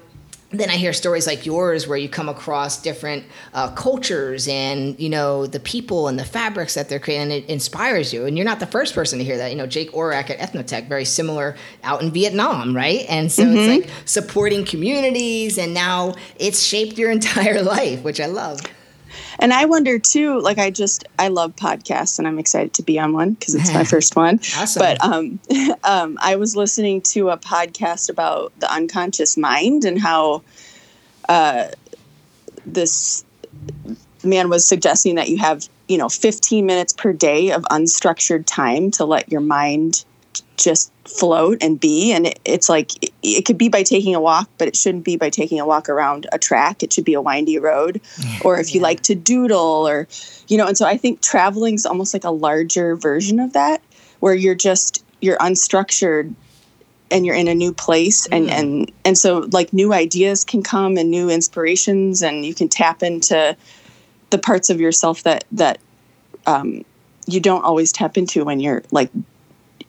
then 0.54 0.70
I 0.70 0.76
hear 0.76 0.92
stories 0.92 1.26
like 1.26 1.46
yours 1.46 1.86
where 1.86 1.98
you 1.98 2.08
come 2.08 2.28
across 2.28 2.80
different 2.80 3.24
uh, 3.52 3.70
cultures 3.74 4.48
and 4.48 4.98
you 4.98 5.08
know 5.08 5.46
the 5.46 5.60
people 5.60 6.08
and 6.08 6.18
the 6.18 6.24
fabrics 6.24 6.74
that 6.74 6.88
they're 6.88 6.98
creating. 6.98 7.14
And 7.14 7.32
it 7.32 7.48
inspires 7.48 8.12
you, 8.12 8.26
and 8.26 8.36
you're 8.36 8.44
not 8.44 8.60
the 8.60 8.66
first 8.66 8.94
person 8.94 9.18
to 9.18 9.24
hear 9.24 9.36
that. 9.38 9.50
You 9.50 9.56
know, 9.56 9.66
Jake 9.66 9.92
Orak 9.92 10.30
at 10.30 10.38
Ethnotek, 10.38 10.88
very 10.88 11.04
similar 11.04 11.56
out 11.82 12.02
in 12.02 12.10
Vietnam, 12.10 12.74
right? 12.74 13.04
And 13.08 13.30
so 13.30 13.42
it's 13.46 13.86
like 13.86 13.94
supporting 14.04 14.64
communities, 14.64 15.58
and 15.58 15.74
now 15.74 16.14
it's 16.36 16.62
shaped 16.62 16.98
your 16.98 17.10
entire 17.18 17.62
life, 17.62 18.02
which 18.02 18.20
I 18.20 18.26
love. 18.26 18.60
And 19.38 19.52
I 19.52 19.64
wonder 19.64 19.98
too, 19.98 20.40
like 20.40 20.58
I 20.58 20.70
just 20.70 21.04
I 21.18 21.28
love 21.28 21.56
podcasts 21.56 22.18
and 22.18 22.26
I'm 22.26 22.38
excited 22.38 22.72
to 22.74 22.82
be 22.82 22.98
on 22.98 23.12
one 23.12 23.32
because 23.32 23.54
it's 23.54 23.72
my 23.72 23.84
first 23.94 24.16
one. 24.16 24.40
Awesome. 24.56 24.80
But 24.80 25.04
um, 25.04 25.38
um, 25.84 26.18
I 26.20 26.36
was 26.36 26.56
listening 26.56 27.00
to 27.02 27.30
a 27.30 27.36
podcast 27.36 28.10
about 28.10 28.52
the 28.60 28.72
unconscious 28.72 29.36
mind 29.36 29.84
and 29.84 30.00
how 30.00 30.42
uh, 31.28 31.68
this 32.66 33.24
man 34.22 34.48
was 34.48 34.66
suggesting 34.66 35.16
that 35.16 35.28
you 35.28 35.38
have 35.38 35.68
you 35.88 35.98
know 35.98 36.08
15 36.08 36.64
minutes 36.64 36.92
per 36.92 37.12
day 37.12 37.50
of 37.52 37.62
unstructured 37.64 38.44
time 38.46 38.90
to 38.92 39.04
let 39.04 39.30
your 39.30 39.40
mind 39.40 40.04
just 40.56 40.92
float 41.04 41.58
and 41.60 41.78
be. 41.78 42.12
And 42.12 42.26
it, 42.26 42.38
it's 42.44 42.68
like 42.68 43.02
it, 43.02 43.12
it 43.22 43.44
could 43.44 43.58
be 43.58 43.68
by 43.68 43.82
taking 43.82 44.14
a 44.14 44.20
walk 44.20 44.48
but 44.58 44.68
it 44.68 44.76
shouldn't 44.76 45.04
be 45.04 45.16
by 45.16 45.30
taking 45.30 45.60
a 45.60 45.66
walk 45.66 45.88
around 45.88 46.26
a 46.32 46.38
track. 46.38 46.82
It 46.82 46.92
should 46.92 47.04
be 47.04 47.14
a 47.14 47.20
windy 47.20 47.58
road. 47.58 48.00
Or 48.44 48.58
if 48.58 48.74
you 48.74 48.80
like 48.80 49.02
to 49.02 49.14
doodle 49.14 49.88
or 49.88 50.06
you 50.48 50.58
know 50.58 50.66
and 50.66 50.76
so 50.76 50.84
i 50.86 50.96
think 50.96 51.22
traveling 51.22 51.74
is 51.74 51.86
almost 51.86 52.12
like 52.12 52.24
a 52.24 52.30
larger 52.30 52.96
version 52.96 53.40
of 53.40 53.52
that 53.54 53.80
where 54.20 54.34
you're 54.34 54.54
just 54.54 55.04
you're 55.20 55.38
unstructured 55.38 56.34
and 57.10 57.24
you're 57.24 57.34
in 57.34 57.48
a 57.48 57.54
new 57.54 57.72
place 57.72 58.26
and 58.26 58.50
and 58.50 58.92
and 59.04 59.16
so 59.16 59.48
like 59.52 59.72
new 59.72 59.92
ideas 59.92 60.44
can 60.44 60.62
come 60.62 60.96
and 60.96 61.10
new 61.10 61.30
inspirations 61.30 62.22
and 62.22 62.44
you 62.44 62.54
can 62.54 62.68
tap 62.68 63.02
into 63.02 63.56
the 64.30 64.38
parts 64.38 64.68
of 64.68 64.80
yourself 64.80 65.22
that 65.22 65.44
that 65.52 65.78
um, 66.46 66.84
you 67.26 67.40
don't 67.40 67.64
always 67.64 67.92
tap 67.92 68.16
into 68.16 68.44
when 68.44 68.60
you're 68.60 68.82
like 68.90 69.10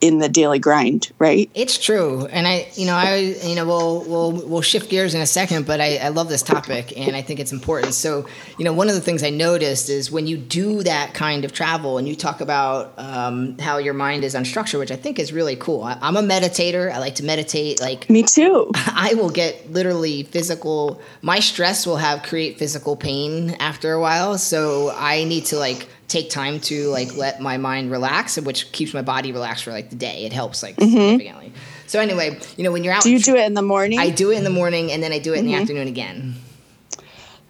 in 0.00 0.18
the 0.18 0.28
daily 0.28 0.58
grind, 0.58 1.12
right? 1.18 1.50
It's 1.54 1.78
true, 1.78 2.26
and 2.26 2.46
I, 2.46 2.68
you 2.74 2.86
know, 2.86 2.94
I, 2.94 3.16
you 3.42 3.54
know, 3.54 3.66
we'll 3.66 4.04
we'll 4.04 4.32
we'll 4.32 4.62
shift 4.62 4.90
gears 4.90 5.14
in 5.14 5.20
a 5.20 5.26
second, 5.26 5.66
but 5.66 5.80
I, 5.80 5.96
I 5.96 6.08
love 6.08 6.28
this 6.28 6.42
topic, 6.42 6.96
and 6.96 7.16
I 7.16 7.22
think 7.22 7.40
it's 7.40 7.52
important. 7.52 7.94
So, 7.94 8.26
you 8.58 8.64
know, 8.64 8.72
one 8.72 8.88
of 8.88 8.94
the 8.94 9.00
things 9.00 9.22
I 9.22 9.30
noticed 9.30 9.88
is 9.88 10.10
when 10.10 10.26
you 10.26 10.36
do 10.36 10.82
that 10.82 11.14
kind 11.14 11.44
of 11.44 11.52
travel, 11.52 11.98
and 11.98 12.06
you 12.08 12.16
talk 12.16 12.40
about 12.40 12.92
um, 12.98 13.58
how 13.58 13.78
your 13.78 13.94
mind 13.94 14.24
is 14.24 14.34
unstructured, 14.34 14.78
which 14.78 14.90
I 14.90 14.96
think 14.96 15.18
is 15.18 15.32
really 15.32 15.56
cool. 15.56 15.82
I, 15.82 15.98
I'm 16.00 16.16
a 16.16 16.22
meditator. 16.22 16.92
I 16.92 16.98
like 16.98 17.16
to 17.16 17.24
meditate. 17.24 17.80
Like, 17.80 18.08
Me 18.10 18.22
too. 18.22 18.70
I 18.74 19.14
will 19.14 19.30
get 19.30 19.70
literally 19.72 20.24
physical. 20.24 21.00
My 21.22 21.40
stress 21.40 21.86
will 21.86 21.96
have 21.96 22.22
create 22.22 22.58
physical 22.58 22.96
pain 22.96 23.56
after 23.60 23.92
a 23.92 24.00
while, 24.00 24.38
so 24.38 24.90
I 24.96 25.24
need 25.24 25.46
to 25.46 25.58
like 25.58 25.88
take 26.08 26.30
time 26.30 26.60
to 26.60 26.88
like 26.88 27.16
let 27.16 27.40
my 27.40 27.56
mind 27.56 27.90
relax, 27.90 28.38
which 28.38 28.72
keeps 28.72 28.94
my 28.94 29.02
body 29.02 29.32
relaxed 29.32 29.64
for 29.64 29.72
like 29.72 29.90
the 29.90 29.96
day. 29.96 30.24
It 30.24 30.32
helps 30.32 30.62
like 30.62 30.76
mm-hmm. 30.76 30.92
significantly. 30.92 31.52
So 31.86 32.00
anyway, 32.00 32.38
you 32.56 32.64
know, 32.64 32.72
when 32.72 32.84
you're 32.84 32.92
out, 32.92 33.02
Do 33.02 33.12
you 33.12 33.18
do 33.18 33.36
it 33.36 33.44
in 33.44 33.54
the 33.54 33.62
morning? 33.62 33.98
I 33.98 34.10
do 34.10 34.32
it 34.32 34.38
in 34.38 34.44
the 34.44 34.50
morning 34.50 34.92
and 34.92 35.02
then 35.02 35.12
I 35.12 35.18
do 35.18 35.34
it 35.34 35.38
in 35.38 35.46
the 35.46 35.52
mm-hmm. 35.52 35.62
afternoon 35.62 35.88
again. 35.88 36.34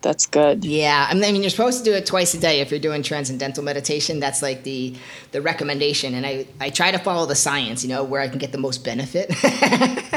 That's 0.03 0.27
good. 0.27 0.65
Yeah, 0.65 1.07
I 1.11 1.15
mean, 1.15 1.37
you're 1.37 1.51
supposed 1.51 1.79
to 1.79 1.85
do 1.85 1.93
it 1.97 2.07
twice 2.07 2.33
a 2.35 2.39
day 2.39 2.61
if 2.61 2.71
you're 2.71 2.79
doing 2.79 3.03
transcendental 3.03 3.65
meditation. 3.65 4.21
That's 4.21 4.41
like 4.41 4.63
the 4.63 4.95
the 5.33 5.43
recommendation, 5.43 6.15
and 6.15 6.25
I 6.25 6.47
I 6.61 6.71
try 6.71 6.93
to 6.93 6.99
follow 6.99 7.27
the 7.27 7.35
science, 7.35 7.83
you 7.83 7.89
know, 7.89 8.05
where 8.05 8.21
I 8.21 8.29
can 8.29 8.39
get 8.39 8.53
the 8.53 8.59
most 8.59 8.85
benefit. 8.85 9.31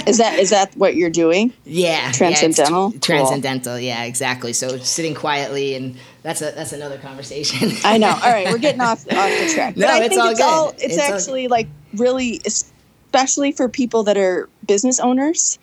Is 0.08 0.18
that 0.20 0.38
is 0.40 0.52
that 0.52 0.76
what 0.76 0.96
you're 0.96 1.10
doing? 1.10 1.54
Yeah, 1.66 1.90
yeah, 1.90 2.10
it's 2.10 2.18
Transcendental? 2.18 2.92
tr- 2.92 3.00
transcendental, 3.00 3.80
yeah, 3.80 4.04
exactly. 4.04 4.54
So 4.54 4.78
sitting 4.78 5.16
quietly, 5.16 5.76
and 5.76 5.96
that's 6.24 6.42
a 6.42 6.52
that's 6.52 6.74
another 6.74 6.98
conversation. 7.00 7.72
I 7.84 7.98
know. 7.98 8.10
All 8.10 8.32
right, 8.32 8.48
we're 8.52 8.58
getting 8.60 8.82
off 8.90 9.08
off 9.08 9.30
the 9.40 9.52
track. 9.56 9.76
No, 9.78 9.88
but 9.88 9.96
I 9.96 10.06
it's 10.06 10.10
think 10.10 10.22
all 10.22 10.30
it's 10.30 10.40
good. 10.40 10.46
all 10.46 10.70
it's, 10.72 10.84
It's 10.84 10.98
all- 11.00 11.14
actually 11.16 11.48
like 11.48 11.68
really 11.96 12.42
especially 12.46 13.52
for 13.54 13.70
people 13.70 14.04
that 14.04 14.18
are 14.18 14.50
business 14.68 15.00
owners. 15.00 15.58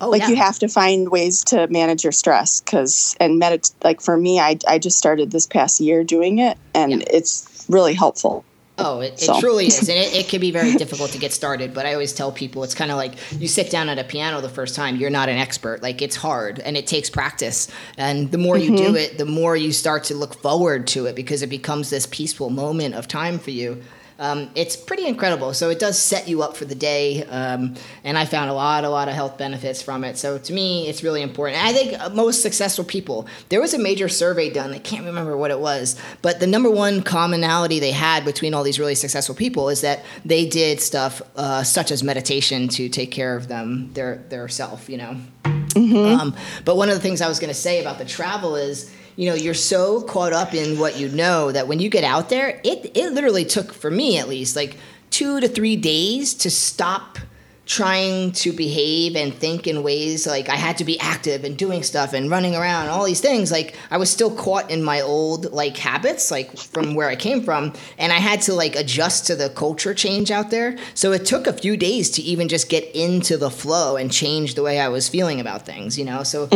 Oh, 0.00 0.10
like 0.10 0.22
yeah. 0.22 0.28
you 0.28 0.36
have 0.36 0.58
to 0.58 0.68
find 0.68 1.10
ways 1.10 1.44
to 1.44 1.66
manage 1.68 2.04
your 2.04 2.12
stress 2.12 2.60
because 2.60 3.16
and 3.20 3.40
medit 3.40 3.72
like 3.84 4.00
for 4.00 4.16
me 4.16 4.38
I, 4.40 4.58
I 4.66 4.78
just 4.78 4.98
started 4.98 5.30
this 5.30 5.46
past 5.46 5.80
year 5.80 6.04
doing 6.04 6.38
it 6.38 6.58
and 6.74 6.92
Yeah. 6.92 7.06
it's 7.10 7.66
really 7.68 7.94
helpful 7.94 8.44
Oh, 8.78 9.00
it, 9.00 9.22
it 9.22 9.40
truly 9.40 9.66
is. 9.66 9.78
And 9.88 9.98
it, 9.98 10.14
it 10.14 10.28
can 10.28 10.40
be 10.40 10.50
very 10.50 10.74
difficult 10.74 11.12
to 11.12 11.18
get 11.18 11.32
started. 11.32 11.72
But 11.72 11.86
I 11.86 11.92
always 11.92 12.12
tell 12.12 12.30
people 12.32 12.64
it's 12.64 12.74
kind 12.74 12.90
of 12.90 12.96
like 12.96 13.14
you 13.40 13.48
sit 13.48 13.70
down 13.70 13.88
at 13.88 13.98
a 13.98 14.04
piano 14.04 14.40
the 14.40 14.48
first 14.48 14.74
time, 14.74 14.96
you're 14.96 15.10
not 15.10 15.28
an 15.28 15.38
expert. 15.38 15.82
Like 15.82 16.02
it's 16.02 16.16
hard 16.16 16.58
and 16.58 16.76
it 16.76 16.86
takes 16.86 17.08
practice. 17.08 17.68
And 17.96 18.30
the 18.30 18.38
more 18.38 18.58
you 18.58 18.76
do 18.76 18.88
mm-hmm. 18.88 18.96
it, 18.96 19.18
the 19.18 19.24
more 19.24 19.56
you 19.56 19.72
start 19.72 20.04
to 20.04 20.14
look 20.14 20.34
forward 20.34 20.86
to 20.88 21.06
it 21.06 21.16
because 21.16 21.42
it 21.42 21.48
becomes 21.48 21.90
this 21.90 22.06
peaceful 22.06 22.50
moment 22.50 22.94
of 22.94 23.08
time 23.08 23.38
for 23.38 23.50
you. 23.50 23.82
Um, 24.18 24.50
it's 24.54 24.76
pretty 24.76 25.06
incredible. 25.06 25.52
So 25.52 25.68
it 25.70 25.78
does 25.78 26.00
set 26.00 26.26
you 26.26 26.42
up 26.42 26.56
for 26.56 26.64
the 26.64 26.74
day. 26.74 27.24
Um, 27.24 27.74
and 28.02 28.16
I 28.16 28.24
found 28.24 28.50
a 28.50 28.54
lot, 28.54 28.84
a 28.84 28.88
lot 28.88 29.08
of 29.08 29.14
health 29.14 29.36
benefits 29.36 29.82
from 29.82 30.04
it. 30.04 30.16
So 30.16 30.38
to 30.38 30.52
me, 30.52 30.88
it's 30.88 31.02
really 31.02 31.22
important. 31.22 31.58
And 31.60 31.68
I 31.68 31.72
think 31.72 32.14
most 32.14 32.42
successful 32.42 32.84
people, 32.84 33.26
there 33.50 33.60
was 33.60 33.74
a 33.74 33.78
major 33.78 34.08
survey 34.08 34.50
done. 34.50 34.72
I 34.72 34.78
can't 34.78 35.04
remember 35.04 35.36
what 35.36 35.50
it 35.50 35.60
was, 35.60 36.00
but 36.22 36.40
the 36.40 36.46
number 36.46 36.70
one 36.70 37.02
commonality 37.02 37.78
they 37.78 37.92
had 37.92 38.24
between 38.24 38.54
all 38.54 38.62
these 38.62 38.78
really 38.78 38.94
successful 38.94 39.34
people 39.34 39.68
is 39.68 39.82
that 39.82 40.04
they 40.24 40.46
did 40.46 40.80
stuff 40.80 41.20
uh, 41.36 41.62
such 41.62 41.90
as 41.90 42.02
meditation 42.02 42.68
to 42.68 42.88
take 42.88 43.10
care 43.10 43.36
of 43.36 43.48
them, 43.48 43.92
their 43.92 44.24
their 44.28 44.48
self, 44.48 44.88
you 44.88 44.96
know. 44.96 45.16
Um, 45.76 46.34
but 46.64 46.76
one 46.76 46.88
of 46.88 46.94
the 46.94 47.00
things 47.00 47.20
I 47.20 47.28
was 47.28 47.38
going 47.38 47.48
to 47.48 47.54
say 47.54 47.80
about 47.80 47.98
the 47.98 48.04
travel 48.06 48.56
is, 48.56 48.90
you 49.16 49.30
know, 49.30 49.34
you're 49.34 49.54
so 49.54 50.02
caught 50.02 50.32
up 50.32 50.54
in 50.54 50.78
what 50.78 50.98
you 50.98 51.08
know 51.08 51.50
that 51.50 51.66
when 51.66 51.80
you 51.80 51.88
get 51.88 52.04
out 52.04 52.28
there, 52.28 52.60
it 52.62 52.90
it 52.94 53.12
literally 53.12 53.44
took 53.44 53.72
for 53.72 53.90
me 53.90 54.18
at 54.18 54.28
least 54.28 54.54
like 54.54 54.76
two 55.10 55.40
to 55.40 55.48
three 55.48 55.76
days 55.76 56.34
to 56.34 56.50
stop 56.50 57.18
trying 57.66 58.30
to 58.30 58.52
behave 58.52 59.16
and 59.16 59.34
think 59.34 59.66
in 59.66 59.82
ways 59.82 60.24
like 60.24 60.48
I 60.48 60.54
had 60.54 60.78
to 60.78 60.84
be 60.84 60.98
active 61.00 61.42
and 61.42 61.58
doing 61.58 61.82
stuff 61.82 62.12
and 62.12 62.30
running 62.30 62.54
around 62.54 62.82
and 62.82 62.90
all 62.90 63.04
these 63.04 63.20
things 63.20 63.50
like 63.50 63.74
I 63.90 63.96
was 63.96 64.08
still 64.08 64.34
caught 64.34 64.70
in 64.70 64.84
my 64.84 65.00
old 65.00 65.52
like 65.52 65.76
habits 65.76 66.30
like 66.30 66.56
from 66.56 66.94
where 66.94 67.08
I 67.08 67.16
came 67.16 67.42
from 67.42 67.72
and 67.98 68.12
I 68.12 68.18
had 68.18 68.40
to 68.42 68.54
like 68.54 68.76
adjust 68.76 69.26
to 69.26 69.34
the 69.34 69.50
culture 69.50 69.94
change 69.94 70.30
out 70.30 70.50
there. 70.50 70.78
So 70.94 71.10
it 71.10 71.26
took 71.26 71.48
a 71.48 71.52
few 71.52 71.76
days 71.76 72.08
to 72.10 72.22
even 72.22 72.46
just 72.46 72.68
get 72.68 72.84
into 72.94 73.36
the 73.36 73.50
flow 73.50 73.96
and 73.96 74.12
change 74.12 74.54
the 74.54 74.62
way 74.62 74.78
I 74.78 74.88
was 74.88 75.08
feeling 75.08 75.40
about 75.40 75.66
things 75.66 75.98
you 75.98 76.04
know? 76.04 76.22
So 76.22 76.48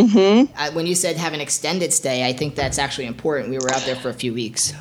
I, 0.57 0.71
when 0.71 0.87
you 0.87 0.95
said 0.95 1.17
have 1.17 1.33
an 1.33 1.41
extended 1.41 1.93
stay 1.93 2.25
I 2.25 2.33
think 2.33 2.55
that's 2.55 2.79
actually 2.79 3.07
important. 3.07 3.51
We 3.51 3.59
were 3.59 3.73
out 3.73 3.83
there 3.83 3.97
for 3.97 4.11
a 4.11 4.15
few 4.15 4.33
weeks 4.33 4.73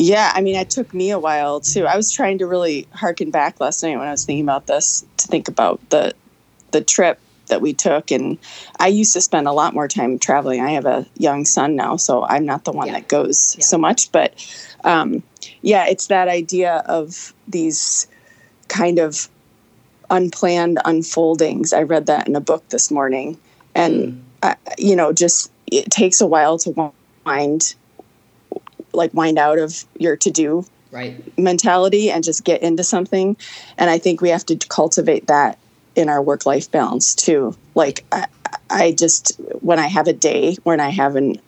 yeah 0.00 0.32
i 0.34 0.40
mean 0.40 0.56
it 0.56 0.70
took 0.70 0.92
me 0.94 1.10
a 1.10 1.18
while 1.18 1.60
too. 1.60 1.86
I 1.86 1.94
was 1.96 2.10
trying 2.10 2.38
to 2.38 2.46
really 2.46 2.86
harken 2.92 3.30
back 3.30 3.60
last 3.60 3.82
night 3.82 3.98
when 3.98 4.08
i 4.08 4.10
was 4.10 4.24
thinking 4.24 4.44
about 4.44 4.66
this 4.66 5.04
to 5.18 5.28
think 5.28 5.46
about 5.48 5.78
the 5.90 6.14
the 6.72 6.80
trip 6.80 7.18
that 7.48 7.60
we 7.60 7.74
took. 7.74 8.10
And 8.10 8.38
i 8.78 8.88
used 8.88 9.12
to 9.12 9.20
spend 9.20 9.46
a 9.46 9.52
lot 9.52 9.74
more 9.74 9.88
time 9.88 10.18
traveling. 10.18 10.60
I 10.62 10.70
have 10.70 10.86
a 10.86 11.06
young 11.18 11.44
son 11.44 11.76
now 11.76 11.96
so 11.96 12.24
i'm 12.24 12.46
not 12.46 12.64
the 12.64 12.72
one 12.72 12.86
Yeah. 12.86 12.94
that 12.94 13.08
goes 13.08 13.56
Yeah. 13.58 13.64
so 13.64 13.76
much. 13.78 14.10
But 14.10 14.34
um, 14.84 15.22
yeah 15.62 15.86
it's 15.86 16.06
that 16.06 16.28
idea 16.28 16.82
of 16.86 17.34
these 17.46 18.06
kind 18.68 18.98
of 18.98 19.28
unplanned 20.08 20.78
unfoldings. 20.84 21.72
I 21.72 21.82
read 21.82 22.06
that 22.06 22.26
in 22.26 22.34
a 22.36 22.40
book 22.40 22.68
this 22.70 22.90
morning. 22.90 23.38
And 23.74 24.24
I, 24.42 24.56
you 24.78 24.96
know 24.96 25.12
just 25.12 25.52
it 25.66 25.90
takes 25.90 26.20
a 26.20 26.26
while 26.26 26.56
to 26.58 26.92
wind 27.26 27.74
like 28.92 29.12
wind 29.14 29.38
out 29.38 29.58
of 29.58 29.84
your 29.98 30.16
to 30.16 30.30
do 30.30 30.64
right. 30.90 31.38
mentality 31.38 32.10
and 32.10 32.24
just 32.24 32.44
get 32.44 32.62
into 32.62 32.84
something. 32.84 33.36
And 33.78 33.90
i 33.90 33.98
think 33.98 34.20
we 34.20 34.30
have 34.30 34.46
to 34.46 34.56
cultivate 34.56 35.26
that 35.28 35.58
in 35.96 36.08
our 36.08 36.22
work 36.22 36.46
life 36.46 36.70
balance 36.70 37.14
too. 37.14 37.56
Like 37.74 38.04
I, 38.12 38.26
I 38.68 38.92
just 38.92 39.40
when 39.60 39.78
i 39.78 39.86
have 39.86 40.08
a 40.08 40.12
day 40.12 40.56
when 40.62 40.80
i 40.80 40.90
have 40.90 41.16
an 41.16 41.40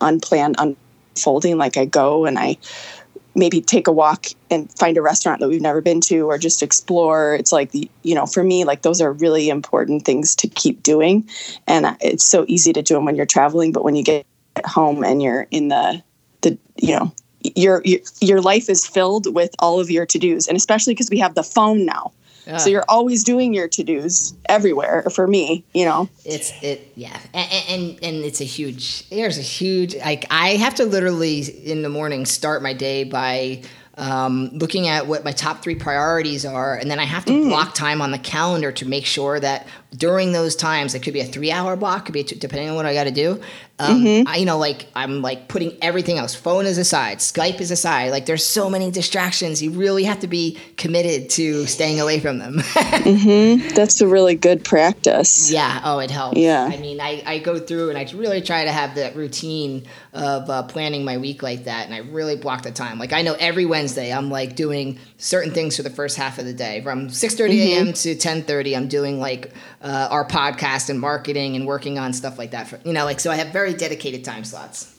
unplanned 0.00 0.56
unfolding 0.58 1.58
like 1.58 1.76
i 1.76 1.84
go 1.84 2.24
and 2.24 2.38
i 2.38 2.56
maybe 3.38 3.60
take 3.60 3.86
a 3.86 3.92
walk 3.92 4.26
and 4.50 4.70
find 4.72 4.98
a 4.98 5.02
restaurant 5.02 5.40
that 5.40 5.48
we've 5.48 5.62
never 5.62 5.80
been 5.80 6.00
to 6.00 6.28
or 6.28 6.38
just 6.38 6.62
explore. 6.62 7.34
It's 7.36 7.52
like 7.52 7.70
the 7.70 7.88
you 8.02 8.14
know 8.14 8.26
for 8.26 8.42
me 8.42 8.64
like 8.64 8.82
those 8.82 9.00
are 9.00 9.12
really 9.12 9.48
important 9.48 10.04
things 10.04 10.34
to 10.36 10.48
keep 10.48 10.82
doing. 10.82 11.28
And 11.66 11.96
it's 12.00 12.24
so 12.24 12.44
easy 12.48 12.72
to 12.72 12.82
do 12.82 12.94
them 12.94 13.04
when 13.04 13.14
you're 13.14 13.26
traveling 13.26 13.72
but 13.72 13.84
when 13.84 13.94
you 13.94 14.02
get 14.02 14.26
home 14.66 15.04
and 15.04 15.22
you're 15.22 15.46
in 15.50 15.68
the 15.68 16.02
the 16.42 16.58
you 16.76 16.94
know 16.94 17.12
your 17.42 17.82
your, 17.84 18.00
your 18.20 18.40
life 18.40 18.68
is 18.68 18.86
filled 18.86 19.32
with 19.34 19.54
all 19.58 19.80
of 19.80 19.90
your 19.90 20.06
to-dos. 20.06 20.48
And 20.48 20.56
especially 20.56 20.94
because 20.94 21.10
we 21.10 21.18
have 21.18 21.34
the 21.34 21.42
phone 21.42 21.84
now. 21.84 22.12
So 22.56 22.70
you're 22.70 22.86
always 22.88 23.24
doing 23.24 23.52
your 23.52 23.68
to-dos 23.68 24.32
everywhere 24.48 25.04
for 25.14 25.26
me 25.26 25.64
you 25.74 25.84
know? 25.84 26.08
It's 26.24 26.50
it 26.62 26.90
yeah, 26.96 27.20
and, 27.34 27.52
and 27.68 27.98
and 28.02 28.16
it's 28.24 28.40
a 28.40 28.44
huge. 28.44 29.06
There's 29.10 29.36
a 29.36 29.42
huge 29.42 29.94
like 29.96 30.24
I 30.30 30.56
have 30.56 30.74
to 30.76 30.86
literally 30.86 31.40
in 31.42 31.82
the 31.82 31.90
morning 31.90 32.24
start 32.24 32.62
my 32.62 32.72
day 32.72 33.04
by 33.04 33.60
um, 33.98 34.48
looking 34.54 34.88
at 34.88 35.06
what 35.06 35.24
my 35.24 35.32
top 35.32 35.60
three 35.62 35.74
priorities 35.74 36.46
are, 36.46 36.74
and 36.74 36.90
then 36.90 36.98
I 36.98 37.04
have 37.04 37.24
to 37.26 37.32
Mm. 37.32 37.48
block 37.50 37.74
time 37.74 38.00
on 38.00 38.12
the 38.12 38.18
calendar 38.18 38.72
to 38.72 38.86
make 38.88 39.04
sure 39.04 39.38
that 39.40 39.66
during 39.96 40.32
those 40.32 40.54
times 40.54 40.94
it 40.94 41.02
could 41.02 41.14
be 41.14 41.20
a 41.20 41.24
three 41.24 41.50
hour 41.50 41.76
block, 41.76 42.06
could 42.06 42.12
be 42.12 42.24
two, 42.24 42.36
depending 42.36 42.68
on 42.68 42.76
what 42.76 42.86
I 42.86 42.94
got 42.94 43.04
to 43.04 43.10
do. 43.10 43.40
Um, 43.80 43.98
Mm-hmm. 43.98 44.28
I, 44.28 44.36
you 44.36 44.44
know, 44.44 44.58
like 44.58 44.86
I'm 44.94 45.22
like 45.22 45.48
putting 45.48 45.76
everything 45.80 46.18
else. 46.18 46.34
Phone 46.34 46.66
is 46.66 46.78
aside, 46.78 47.18
Skype 47.18 47.60
is 47.60 47.70
aside. 47.70 48.10
Like 48.10 48.26
there's 48.26 48.44
so 48.44 48.68
many 48.68 48.90
distractions. 48.90 49.62
You 49.62 49.70
really 49.70 50.04
have 50.04 50.20
to 50.20 50.26
be 50.26 50.58
committed 50.76 51.30
to 51.30 51.64
staying 51.66 52.00
away 52.00 52.20
from 52.20 52.38
them. 52.38 52.56
that's 53.74 54.00
a 54.00 54.06
really 54.06 54.34
good 54.34 54.64
practice 54.64 55.50
Yeah. 55.50 55.80
Oh, 55.84 55.98
it 56.00 56.10
helps. 56.10 56.36
Yeah. 56.38 56.64
I 56.64 56.76
mean, 56.76 57.00
I, 57.00 57.22
I 57.24 57.38
go 57.38 57.58
through 57.58 57.90
and 57.90 57.98
I 57.98 58.06
really 58.14 58.40
try 58.42 58.64
to 58.64 58.72
have 58.72 58.96
that 58.96 59.16
routine 59.16 59.86
of 60.12 60.50
uh, 60.50 60.62
planning 60.64 61.04
my 61.04 61.18
week 61.18 61.42
like 61.42 61.64
that, 61.64 61.86
and 61.86 61.94
I 61.94 61.98
really 61.98 62.36
block 62.36 62.62
the 62.62 62.72
time. 62.72 62.98
Like 62.98 63.12
I 63.12 63.22
know 63.22 63.36
every 63.38 63.66
Wednesday 63.66 64.12
I'm 64.12 64.30
like 64.30 64.56
doing 64.56 64.98
certain 65.18 65.52
things 65.52 65.76
for 65.76 65.82
the 65.82 65.90
first 65.90 66.16
half 66.16 66.38
of 66.38 66.44
the 66.44 66.52
day. 66.52 66.80
From 66.82 67.10
six 67.10 67.34
thirty 67.34 67.74
a.m. 67.74 67.92
to 67.92 68.14
ten 68.16 68.42
thirty, 68.42 68.74
I'm 68.74 68.88
doing 68.88 69.20
like 69.20 69.52
uh, 69.82 70.08
our 70.10 70.26
podcast 70.26 70.90
and 70.90 71.00
marketing 71.00 71.56
and 71.56 71.66
working 71.66 71.98
on 71.98 72.12
stuff 72.12 72.38
like 72.38 72.50
that. 72.52 72.68
For, 72.68 72.80
you 72.84 72.92
know, 72.92 73.04
like 73.04 73.20
so 73.20 73.30
I 73.30 73.36
have 73.36 73.48
very 73.52 73.74
dedicated 73.74 74.24
time 74.24 74.44
slots. 74.44 74.97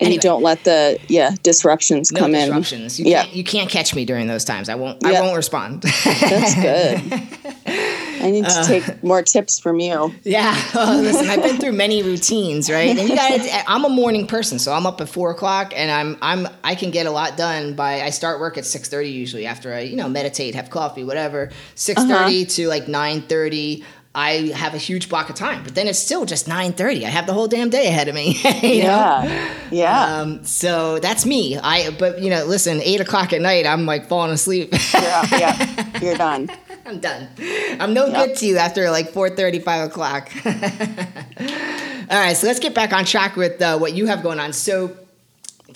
And 0.00 0.06
Anyway. 0.06 0.14
you 0.14 0.20
don't 0.20 0.42
let 0.42 0.64
the 0.64 0.98
yeah 1.08 1.34
disruptions 1.42 2.12
No 2.12 2.20
come 2.20 2.32
disruptions. 2.32 2.98
You 2.98 3.06
Yeah. 3.06 3.22
can't 3.24 3.36
you 3.36 3.44
can't 3.44 3.70
catch 3.70 3.94
me 3.94 4.04
during 4.04 4.26
those 4.28 4.44
times. 4.44 4.68
I 4.68 4.74
won't 4.74 5.04
I 5.04 5.20
won't 5.20 5.36
respond. 5.36 5.82
that's 6.04 6.54
good 6.54 7.28
i 8.20 8.30
need 8.30 8.44
to 8.44 8.50
uh, 8.50 8.64
take 8.64 9.02
more 9.04 9.22
tips 9.22 9.58
from 9.58 9.78
you 9.80 10.12
Yeah, 10.24 10.54
well, 10.74 10.98
oh, 10.98 11.00
listen, 11.00 11.28
I've 11.28 11.42
been 11.42 11.58
through 11.58 11.72
many 11.72 12.02
routines, 12.02 12.70
right? 12.70 12.96
And 12.98 13.08
you 13.08 13.14
got. 13.14 13.40
I'm 13.66 13.84
a 13.84 13.88
morning 13.88 14.26
person, 14.26 14.58
so 14.58 14.72
I'm 14.72 14.86
up 14.86 15.00
at 15.00 15.08
four 15.08 15.30
o'clock, 15.30 15.72
and 15.74 15.90
I'm 15.90 16.16
I'm 16.20 16.48
I 16.64 16.74
can 16.74 16.90
get 16.90 17.06
a 17.06 17.10
lot 17.10 17.36
done 17.36 17.74
by. 17.74 18.02
I 18.02 18.10
start 18.10 18.40
work 18.40 18.58
at 18.58 18.64
six 18.64 18.88
thirty 18.88 19.10
usually 19.10 19.46
after 19.46 19.72
I 19.72 19.80
you 19.80 19.96
know 19.96 20.08
meditate, 20.08 20.54
have 20.54 20.70
coffee, 20.70 21.04
whatever. 21.04 21.50
Six 21.74 22.02
uh-huh. 22.02 22.44
to 22.48 22.68
like 22.68 22.88
nine 22.88 23.22
thirty. 23.22 23.84
I 24.18 24.48
have 24.54 24.74
a 24.74 24.78
huge 24.78 25.08
block 25.08 25.30
of 25.30 25.36
time, 25.36 25.62
but 25.62 25.74
then 25.74 25.86
it's 25.86 25.98
still 25.98 26.26
just 26.26 26.48
nine 26.48 26.72
thirty. 26.72 27.06
I 27.06 27.10
have 27.10 27.26
the 27.26 27.32
whole 27.32 27.48
damn 27.48 27.70
day 27.70 27.86
ahead 27.86 28.08
of 28.08 28.14
me. 28.14 28.32
you 28.62 28.82
know? 28.82 28.88
yeah 28.88 29.54
yeah 29.70 30.20
Um, 30.20 30.44
so 30.44 30.98
that's 30.98 31.24
me. 31.24 31.56
I 31.56 31.90
but 31.90 32.20
you 32.20 32.30
know, 32.30 32.44
listen, 32.44 32.80
eight 32.82 33.00
o'clock 33.00 33.32
at 33.32 33.40
night, 33.40 33.66
I'm 33.66 33.86
like 33.86 34.08
falling 34.08 34.32
asleep. 34.32 34.72
you're, 34.72 35.02
yeah 35.02 35.98
you're 36.02 36.16
done 36.16 36.50
I'm 36.88 37.00
done. 37.00 37.28
I'm 37.78 37.92
no 37.92 38.10
good 38.10 38.36
to 38.36 38.46
you 38.46 38.56
after 38.56 38.90
like 38.90 39.12
4:30, 39.12 39.62
5 39.62 39.90
o'clock. 39.90 40.30
All 42.10 42.18
right, 42.18 42.34
so 42.34 42.46
let's 42.46 42.60
get 42.60 42.74
back 42.74 42.94
on 42.94 43.04
track 43.04 43.36
with 43.36 43.60
uh, 43.60 43.76
what 43.78 43.92
you 43.92 44.06
have 44.06 44.22
going 44.22 44.40
on. 44.40 44.54
So, 44.54 44.96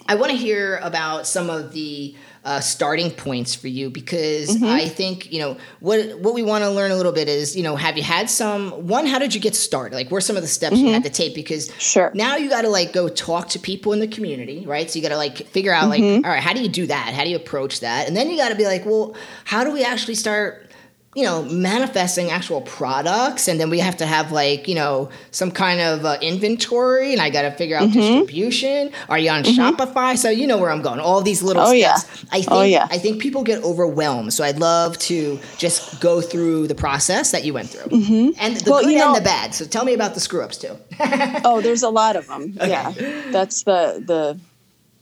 I 0.08 0.14
want 0.14 0.30
to 0.30 0.36
hear 0.38 0.78
about 0.78 1.26
some 1.26 1.50
of 1.50 1.74
the 1.74 2.16
uh, 2.44 2.58
starting 2.60 3.10
points 3.10 3.54
for 3.54 3.68
you 3.68 3.88
because 3.88 4.50
Mm-hmm. 4.56 4.64
I 4.64 4.88
think 4.88 5.32
you 5.32 5.38
know 5.38 5.56
what 5.80 6.18
what 6.18 6.34
we 6.34 6.42
want 6.42 6.64
to 6.64 6.70
learn 6.70 6.90
a 6.90 6.96
little 6.96 7.12
bit 7.12 7.28
is 7.28 7.54
you 7.56 7.62
know 7.62 7.76
have 7.76 7.96
you 7.96 8.02
had 8.02 8.28
some 8.28 8.70
one 8.88 9.06
how 9.06 9.18
did 9.20 9.32
you 9.34 9.40
get 9.40 9.54
started 9.54 9.94
like 9.94 10.10
what 10.10 10.18
are 10.18 10.20
some 10.22 10.36
of 10.36 10.42
the 10.42 10.48
steps 10.48 10.76
you 10.76 10.92
had 10.92 11.04
to 11.04 11.10
take 11.10 11.34
because 11.34 11.68
Mm-hmm. 11.68 11.78
Sure. 11.78 12.10
now 12.14 12.36
you 12.36 12.48
got 12.50 12.62
to 12.62 12.68
like 12.68 12.92
go 12.92 13.08
talk 13.08 13.48
to 13.50 13.58
people 13.60 13.92
in 13.92 14.00
the 14.00 14.08
community 14.08 14.64
right 14.66 14.90
so 14.90 14.96
you 14.98 15.02
got 15.02 15.10
to 15.10 15.16
like 15.16 15.46
figure 15.48 15.72
out 15.72 15.84
Mm-hmm. 15.92 16.14
like 16.16 16.24
all 16.24 16.30
right 16.32 16.42
how 16.42 16.52
do 16.52 16.60
you 16.62 16.68
do 16.68 16.86
that 16.88 17.14
how 17.14 17.22
do 17.24 17.30
you 17.30 17.36
approach 17.36 17.80
that 17.80 18.08
and 18.08 18.16
then 18.16 18.28
you 18.30 18.36
got 18.36 18.48
to 18.48 18.56
be 18.56 18.64
like 18.64 18.84
well 18.84 19.14
how 19.44 19.62
do 19.62 19.70
we 19.72 19.84
actually 19.84 20.16
start 20.16 20.68
you 21.14 21.24
know 21.24 21.42
manifesting 21.44 22.30
actual 22.30 22.62
products 22.62 23.46
and 23.46 23.60
then 23.60 23.68
we 23.68 23.78
have 23.80 23.96
to 23.98 24.06
have 24.06 24.32
like 24.32 24.66
you 24.66 24.74
know 24.74 25.10
some 25.30 25.50
kind 25.50 25.78
of 25.80 26.06
uh, 26.06 26.16
inventory 26.22 27.12
and 27.12 27.20
i 27.20 27.28
got 27.28 27.42
to 27.42 27.50
figure 27.50 27.76
Mm-hmm. 27.78 27.88
out 27.88 27.92
distribution. 28.26 28.90
Are 29.10 29.18
you 29.18 29.28
on 29.30 29.42
shopify? 29.44 30.16
So 30.16 30.30
you 30.30 30.46
know 30.46 30.56
where 30.58 30.70
i'm 30.70 30.80
going. 30.82 31.00
All 31.00 31.20
these 31.20 31.42
little 31.42 31.62
Oh, 31.66 31.72
yeah. 31.72 31.96
steps. 31.96 32.24
I 32.32 32.38
think 32.40 32.50
Oh, 32.52 32.62
yeah. 32.62 32.86
i 32.90 32.96
think 32.98 33.20
people 33.20 33.42
get 33.44 33.62
overwhelmed 33.62 34.32
so 34.32 34.42
i'd 34.44 34.58
love 34.58 34.98
to 35.10 35.38
just 35.58 36.00
go 36.00 36.20
through 36.22 36.66
the 36.68 36.74
process 36.74 37.30
that 37.32 37.44
you 37.44 37.52
went 37.52 37.68
through. 37.68 37.90
Mm-hmm. 37.98 38.30
and 38.40 38.56
the 38.56 38.70
Well, 38.70 38.82
good 38.82 38.92
you 38.92 39.02
and 39.02 39.14
the 39.14 39.20
bad. 39.20 39.54
So 39.54 39.66
tell 39.66 39.84
me 39.84 39.92
about 39.94 40.14
the 40.14 40.20
screw 40.20 40.42
ups 40.42 40.56
too. 40.58 40.76
Oh 41.44 41.60
there's 41.60 41.82
a 41.82 41.90
lot 41.90 42.16
of 42.16 42.26
them 42.28 42.54
yeah. 42.56 42.90
That's 43.30 43.64
the 43.64 44.02
the 44.06 44.38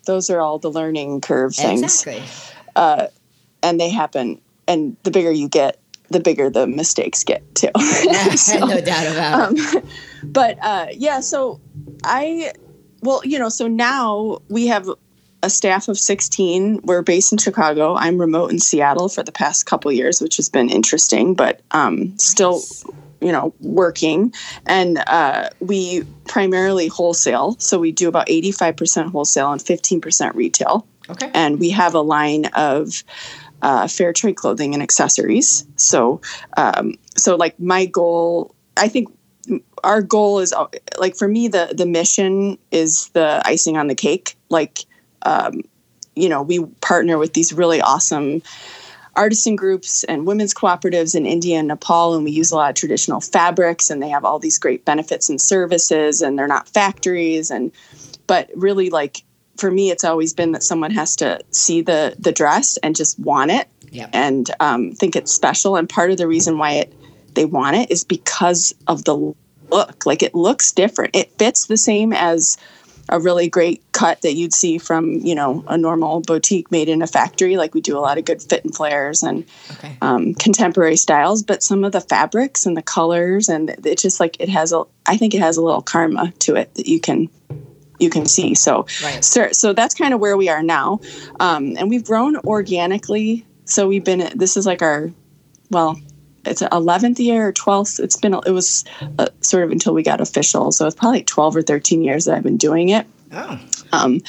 those 0.06 0.28
are 0.30 0.40
all 0.40 0.58
the 0.58 0.70
learning 0.72 1.20
curve 1.20 1.54
things. 1.54 1.82
Exactly. 1.82 2.22
And 3.62 3.78
they 3.78 3.90
happen. 3.90 4.40
And 4.66 4.96
the 5.02 5.10
bigger 5.10 5.30
you 5.30 5.48
get 5.48 5.78
the 6.10 6.20
bigger 6.20 6.50
the 6.50 6.66
mistakes 6.66 7.24
get 7.24 7.42
too. 7.54 7.68
No 8.58 8.80
doubt 8.80 9.12
about 9.12 9.52
it. 9.54 9.84
but 10.24 10.58
uh, 10.62 10.86
yeah 10.92 11.20
so 11.20 11.60
i 12.04 12.52
well 13.02 13.20
you 13.24 13.38
know 13.38 13.48
so 13.48 13.66
now 13.66 14.38
we 14.48 14.66
have 14.66 14.88
a 15.42 15.48
staff 15.48 15.88
of 15.88 15.98
16 15.98 16.80
we're 16.84 17.02
based 17.02 17.32
in 17.32 17.38
chicago. 17.38 17.94
I'm 17.94 18.18
remote 18.18 18.50
in 18.50 18.58
seattle 18.58 19.08
for 19.08 19.22
the 19.22 19.32
past 19.32 19.66
couple 19.66 19.90
years 19.92 20.20
which 20.20 20.36
has 20.36 20.48
been 20.48 20.68
interesting 20.68 21.34
but 21.34 21.62
um, 21.70 22.18
still 22.18 22.62
you 23.20 23.32
know 23.32 23.54
working. 23.60 24.32
And 24.66 25.02
uh, 25.06 25.50
we 25.60 26.04
primarily 26.26 26.88
wholesale 26.88 27.56
so 27.58 27.78
we 27.78 27.92
do 27.92 28.08
about 28.08 28.26
85% 28.28 29.10
wholesale 29.10 29.52
and 29.52 29.60
15% 29.60 30.34
retail. 30.34 30.86
Okay. 31.08 31.30
And 31.34 31.58
we 31.58 31.70
have 31.70 31.94
a 31.94 32.00
line 32.00 32.46
of 32.56 33.02
uh, 33.62 33.88
fair 33.88 34.12
trade 34.12 34.36
clothing 34.36 34.74
and 34.74 34.82
accessories. 34.82 35.66
So, 35.76 36.20
um, 36.56 36.94
so 37.16 37.36
like 37.36 37.58
my 37.60 37.86
goal, 37.86 38.54
I 38.76 38.88
think 38.88 39.08
our 39.84 40.02
goal 40.02 40.38
is 40.38 40.52
uh, 40.52 40.66
like 40.98 41.16
for 41.16 41.28
me 41.28 41.48
the 41.48 41.72
the 41.76 41.86
mission 41.86 42.58
is 42.70 43.08
the 43.10 43.42
icing 43.44 43.76
on 43.76 43.86
the 43.86 43.94
cake. 43.94 44.36
Like, 44.48 44.80
um, 45.22 45.62
you 46.16 46.28
know, 46.28 46.42
we 46.42 46.64
partner 46.80 47.18
with 47.18 47.34
these 47.34 47.52
really 47.52 47.80
awesome 47.80 48.42
artisan 49.16 49.56
groups 49.56 50.04
and 50.04 50.26
women's 50.26 50.54
cooperatives 50.54 51.14
in 51.14 51.26
India 51.26 51.58
and 51.58 51.68
Nepal, 51.68 52.14
and 52.14 52.24
we 52.24 52.30
use 52.30 52.52
a 52.52 52.56
lot 52.56 52.70
of 52.70 52.76
traditional 52.76 53.20
fabrics, 53.20 53.90
and 53.90 54.02
they 54.02 54.08
have 54.08 54.24
all 54.24 54.38
these 54.38 54.58
great 54.58 54.84
benefits 54.84 55.28
and 55.28 55.40
services, 55.40 56.22
and 56.22 56.38
they're 56.38 56.46
not 56.46 56.68
factories, 56.68 57.50
and 57.50 57.72
but 58.26 58.50
really 58.54 58.90
like 58.90 59.22
for 59.60 59.70
me, 59.70 59.90
it's 59.90 60.04
always 60.04 60.32
been 60.32 60.52
that 60.52 60.62
someone 60.62 60.90
has 60.92 61.14
to 61.16 61.40
see 61.50 61.82
the 61.82 62.16
the 62.18 62.32
dress 62.32 62.76
and 62.78 62.96
just 62.96 63.18
want 63.18 63.50
it 63.50 63.68
Yep. 63.92 64.10
and 64.12 64.50
um, 64.60 64.92
think 64.92 65.16
it's 65.16 65.32
special. 65.32 65.76
And 65.76 65.88
part 65.88 66.10
of 66.10 66.16
the 66.16 66.28
reason 66.28 66.58
why 66.58 66.72
it 66.72 66.94
they 67.34 67.44
want 67.44 67.76
it 67.76 67.90
is 67.90 68.04
because 68.04 68.74
of 68.88 69.04
the 69.04 69.34
look. 69.70 70.06
Like 70.06 70.22
it 70.22 70.34
looks 70.34 70.72
different. 70.72 71.14
It 71.14 71.32
fits 71.38 71.66
the 71.66 71.76
same 71.76 72.12
as 72.12 72.56
a 73.08 73.18
really 73.18 73.48
great 73.48 73.82
cut 73.90 74.22
that 74.22 74.34
you'd 74.34 74.54
see 74.54 74.78
from 74.78 75.14
you 75.14 75.34
know 75.34 75.64
a 75.66 75.76
normal 75.76 76.20
boutique 76.20 76.70
made 76.70 76.88
in 76.88 77.02
a 77.02 77.06
factory. 77.06 77.56
Like 77.56 77.74
we 77.74 77.80
do 77.80 77.98
a 77.98 78.00
lot 78.00 78.18
of 78.18 78.24
good 78.24 78.42
fit 78.42 78.64
and 78.64 78.74
flares 78.74 79.22
and 79.22 79.44
okay 79.72 79.96
um, 80.00 80.34
contemporary 80.34 80.96
styles, 80.96 81.42
but 81.42 81.62
some 81.62 81.84
of 81.84 81.92
the 81.92 82.00
fabrics 82.00 82.66
and 82.66 82.76
the 82.76 82.82
colors 82.82 83.48
and 83.48 83.70
it's 83.84 84.02
just 84.02 84.20
like 84.20 84.40
it 84.40 84.48
has 84.48 84.72
a. 84.72 84.84
I 85.06 85.16
think 85.16 85.34
it 85.34 85.40
has 85.40 85.56
a 85.56 85.62
little 85.62 85.82
karma 85.82 86.32
to 86.40 86.54
it 86.56 86.74
that 86.74 86.86
you 86.86 87.00
can 87.00 87.28
you 88.00 88.10
can 88.10 88.26
see. 88.26 88.54
So 88.54 88.86
Right. 89.02 89.24
so, 89.24 89.52
so 89.52 89.72
that's 89.72 89.94
kind 89.94 90.14
of 90.14 90.20
where 90.20 90.36
we 90.36 90.48
are 90.48 90.62
now, 90.62 91.00
um, 91.38 91.76
and 91.78 91.88
we've 91.88 92.04
grown 92.04 92.36
organically. 92.38 93.46
So 93.64 93.86
we've 93.86 94.04
been. 94.04 94.30
This 94.36 94.56
is 94.56 94.66
like 94.66 94.82
our 94.82 95.10
well. 95.70 96.00
It's 96.44 96.62
eleventh 96.62 97.20
year 97.20 97.48
or 97.48 97.52
twelfth. 97.52 98.00
It's 98.00 98.16
been. 98.16 98.34
It 98.34 98.50
was 98.52 98.84
uh, 99.18 99.28
sort 99.42 99.62
of 99.64 99.70
until 99.70 99.92
we 99.92 100.02
got 100.02 100.20
official. 100.20 100.72
So 100.72 100.86
it's 100.86 100.96
probably 100.96 101.22
twelve 101.22 101.54
or 101.54 101.62
thirteen 101.62 102.02
years 102.02 102.24
that 102.24 102.36
I've 102.36 102.42
been 102.42 102.56
doing 102.56 102.88
it 102.88 103.06
oh 103.32 103.60
um, 103.92 104.20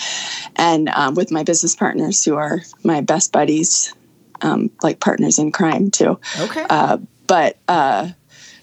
and 0.56 0.90
um, 0.90 1.16
with 1.16 1.32
my 1.32 1.44
business 1.44 1.76
partners 1.76 2.24
who 2.24 2.36
are 2.36 2.62
my 2.84 3.02
best 3.02 3.32
buddies, 3.32 3.94
um, 4.42 4.72
like 4.84 5.00
partners 5.00 5.40
in 5.40 5.52
crime 5.52 5.92
too. 5.92 6.20
okay 6.40 6.66
Uh, 6.70 6.98
but 7.28 7.58
uh, 7.68 8.10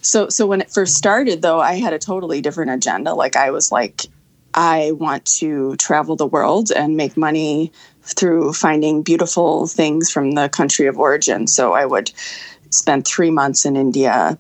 so 0.03 0.29
so 0.29 0.47
when 0.47 0.61
it 0.61 0.71
first 0.71 0.97
started, 0.97 1.41
though, 1.43 1.61
I 1.61 1.75
had 1.75 1.93
a 1.93 1.99
totally 1.99 2.41
different 2.41 2.71
agenda. 2.71 3.15
Like 3.15 3.37
I 3.37 3.51
was 3.51 3.73
like, 3.73 4.07
I 4.55 4.93
want 4.93 5.25
to 5.39 5.77
travel 5.77 6.17
the 6.17 6.27
world 6.27 6.73
and 6.73 6.97
make 6.97 7.17
money 7.17 7.73
through 8.03 8.55
finding 8.55 9.03
beautiful 9.03 9.67
things 9.67 10.11
from 10.11 10.33
the 10.33 10.49
country 10.49 10.87
of 10.87 10.99
origin. 10.99 11.47
So 11.47 11.75
I 11.75 11.85
would 11.85 12.11
spend 12.71 13.07
three 13.07 13.31
months 13.31 13.65
in 13.65 13.77
India. 13.77 14.39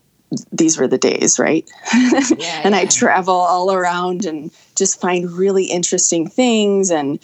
These 0.53 0.79
were 0.79 0.88
the 0.88 0.99
days, 0.99 1.38
right? 1.38 1.68
and 2.64 2.75
I 2.75 2.87
travel 2.87 3.35
all 3.35 3.73
around 3.73 4.25
and 4.25 4.51
just 4.77 5.01
find 5.01 5.31
really 5.31 5.64
interesting 5.64 6.29
things 6.29 6.90
and 6.90 7.18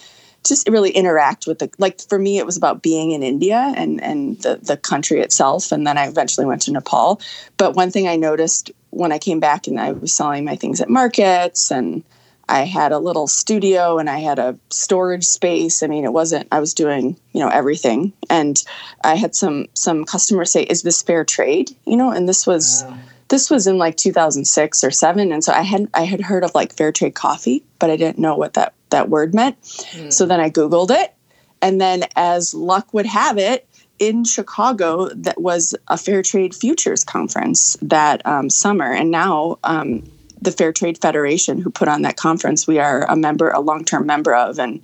just 0.44 0.68
really 0.68 0.90
interact 0.90 1.46
with 1.46 1.58
the 1.58 1.70
like 1.78 2.00
for 2.02 2.18
me 2.18 2.36
it 2.38 2.44
was 2.44 2.56
about 2.56 2.82
being 2.82 3.12
in 3.12 3.22
India 3.22 3.72
and 3.76 4.02
and 4.02 4.38
the 4.42 4.56
the 4.62 4.76
country 4.76 5.20
itself 5.20 5.72
and 5.72 5.86
then 5.86 5.96
I 5.96 6.06
eventually 6.06 6.44
went 6.44 6.60
to 6.62 6.72
Nepal 6.72 7.18
but 7.56 7.74
one 7.74 7.90
thing 7.90 8.08
I 8.08 8.16
noticed 8.16 8.70
when 8.90 9.10
I 9.10 9.18
came 9.18 9.40
back 9.40 9.66
and 9.66 9.80
I 9.80 9.92
was 9.92 10.14
selling 10.14 10.44
my 10.44 10.54
things 10.54 10.82
at 10.82 10.90
markets 10.90 11.70
and 11.70 12.04
I 12.48 12.64
had 12.64 12.92
a 12.92 12.98
little 12.98 13.26
studio 13.26 13.98
and 13.98 14.08
I 14.08 14.18
had 14.18 14.38
a 14.38 14.58
storage 14.70 15.24
space. 15.24 15.82
I 15.82 15.86
mean, 15.86 16.04
it 16.04 16.12
wasn't 16.12 16.48
I 16.52 16.60
was 16.60 16.74
doing, 16.74 17.16
you 17.32 17.40
know, 17.40 17.48
everything. 17.48 18.12
And 18.28 18.62
I 19.02 19.14
had 19.16 19.34
some 19.34 19.66
some 19.74 20.04
customers 20.04 20.50
say, 20.50 20.62
"Is 20.62 20.82
this 20.82 21.02
fair 21.02 21.24
trade?" 21.24 21.74
You 21.86 21.96
know, 21.96 22.10
and 22.10 22.28
this 22.28 22.46
was 22.46 22.84
wow. 22.86 22.98
this 23.28 23.50
was 23.50 23.66
in 23.66 23.78
like 23.78 23.96
2006 23.96 24.84
or 24.84 24.90
7 24.90 25.32
and 25.32 25.42
so 25.42 25.52
I 25.52 25.62
had 25.62 25.88
I 25.94 26.02
had 26.02 26.20
heard 26.20 26.44
of 26.44 26.54
like 26.54 26.74
fair 26.74 26.92
trade 26.92 27.14
coffee, 27.14 27.64
but 27.78 27.90
I 27.90 27.96
didn't 27.96 28.18
know 28.18 28.36
what 28.36 28.54
that 28.54 28.74
that 28.90 29.08
word 29.08 29.34
meant. 29.34 29.60
Mm. 29.62 30.12
So 30.12 30.26
then 30.26 30.40
I 30.40 30.50
googled 30.50 30.90
it. 30.90 31.14
And 31.62 31.80
then 31.80 32.04
as 32.14 32.52
luck 32.52 32.92
would 32.92 33.06
have 33.06 33.38
it, 33.38 33.66
in 33.98 34.24
Chicago 34.24 35.08
that 35.10 35.40
was 35.40 35.74
a 35.88 35.96
fair 35.96 36.22
trade 36.22 36.54
futures 36.54 37.04
conference 37.04 37.76
that 37.80 38.24
um, 38.26 38.50
summer, 38.50 38.92
and 38.92 39.10
now 39.10 39.58
um, 39.64 40.02
the 40.40 40.52
Fair 40.52 40.72
Trade 40.72 40.98
Federation, 41.00 41.60
who 41.60 41.70
put 41.70 41.88
on 41.88 42.02
that 42.02 42.16
conference, 42.16 42.66
we 42.66 42.78
are 42.78 43.04
a 43.04 43.16
member, 43.16 43.50
a 43.50 43.60
long 43.60 43.84
term 43.84 44.06
member 44.06 44.34
of, 44.34 44.58
and 44.58 44.82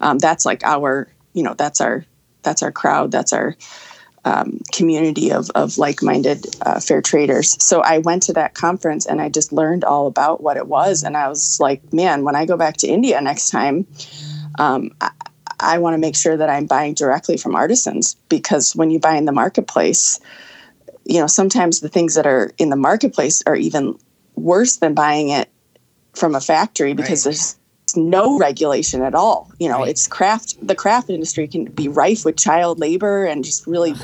um, 0.00 0.18
that's 0.18 0.44
like 0.44 0.64
our, 0.64 1.08
you 1.32 1.42
know, 1.42 1.54
that's 1.54 1.80
our 1.80 2.04
that's 2.42 2.62
our 2.62 2.72
crowd, 2.72 3.12
that's 3.12 3.32
our 3.32 3.56
um, 4.24 4.60
community 4.72 5.30
of, 5.32 5.50
of 5.50 5.78
like-minded 5.78 6.46
uh, 6.62 6.80
fair 6.80 7.00
traders. 7.00 7.62
So 7.62 7.80
I 7.80 7.98
went 7.98 8.24
to 8.24 8.32
that 8.32 8.54
conference 8.54 9.06
and 9.06 9.20
I 9.20 9.28
just 9.28 9.52
learned 9.52 9.84
all 9.84 10.06
about 10.06 10.42
what 10.42 10.56
it 10.56 10.66
was, 10.66 11.02
and 11.02 11.16
I 11.16 11.28
was 11.28 11.58
like, 11.60 11.92
man, 11.92 12.24
when 12.24 12.36
I 12.36 12.46
go 12.46 12.56
back 12.56 12.78
to 12.78 12.88
India 12.88 13.20
next 13.20 13.50
time. 13.50 13.86
Um, 14.58 14.90
I, 15.00 15.10
I 15.62 15.78
want 15.78 15.94
to 15.94 15.98
make 15.98 16.16
sure 16.16 16.36
that 16.36 16.50
I'm 16.50 16.66
buying 16.66 16.94
directly 16.94 17.36
from 17.36 17.54
artisans 17.54 18.16
because 18.28 18.74
when 18.74 18.90
you 18.90 18.98
buy 18.98 19.14
in 19.14 19.26
the 19.26 19.32
marketplace, 19.32 20.20
you 21.04 21.20
know, 21.20 21.28
sometimes 21.28 21.80
the 21.80 21.88
things 21.88 22.16
that 22.16 22.26
are 22.26 22.52
in 22.58 22.68
the 22.68 22.76
marketplace 22.76 23.42
are 23.46 23.54
even 23.54 23.96
worse 24.36 24.76
than 24.76 24.94
buying 24.94 25.28
it 25.30 25.48
from 26.14 26.34
a 26.34 26.40
factory 26.40 26.92
because 26.92 27.24
right. 27.24 27.32
there's 27.32 27.56
no 27.96 28.38
regulation 28.38 29.02
at 29.02 29.14
all. 29.14 29.50
You 29.58 29.68
know, 29.68 29.80
right. 29.80 29.88
it's 29.88 30.06
craft. 30.06 30.66
The 30.66 30.74
craft 30.74 31.10
industry 31.10 31.48
can 31.48 31.66
be 31.66 31.88
rife 31.88 32.24
with 32.24 32.36
child 32.36 32.78
labor 32.78 33.24
and 33.24 33.44
just 33.44 33.66
really, 33.66 33.94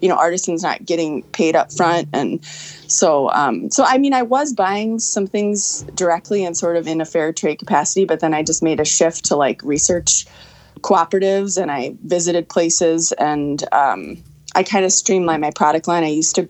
you 0.00 0.08
know, 0.08 0.16
artisans 0.16 0.62
not 0.62 0.84
getting 0.84 1.22
paid 1.24 1.56
up 1.56 1.72
front. 1.72 2.08
And 2.12 2.44
so, 2.44 3.30
um, 3.30 3.70
so 3.70 3.84
I 3.84 3.98
mean, 3.98 4.14
I 4.14 4.22
was 4.22 4.52
buying 4.52 4.98
some 4.98 5.26
things 5.26 5.82
directly 5.94 6.44
and 6.44 6.56
sort 6.56 6.76
of 6.76 6.86
in 6.86 7.00
a 7.00 7.04
fair 7.04 7.32
trade 7.32 7.58
capacity, 7.58 8.04
but 8.04 8.20
then 8.20 8.34
I 8.34 8.42
just 8.42 8.62
made 8.62 8.80
a 8.80 8.84
shift 8.84 9.24
to 9.26 9.36
like 9.36 9.62
research 9.62 10.26
cooperatives 10.80 11.60
and 11.60 11.70
I 11.70 11.94
visited 12.04 12.48
places 12.48 13.12
and 13.12 13.62
um, 13.72 14.22
I 14.54 14.62
kind 14.62 14.84
of 14.84 14.92
streamlined 14.92 15.40
my 15.40 15.50
product 15.50 15.88
line. 15.88 16.04
I 16.04 16.08
used 16.08 16.36
to, 16.36 16.48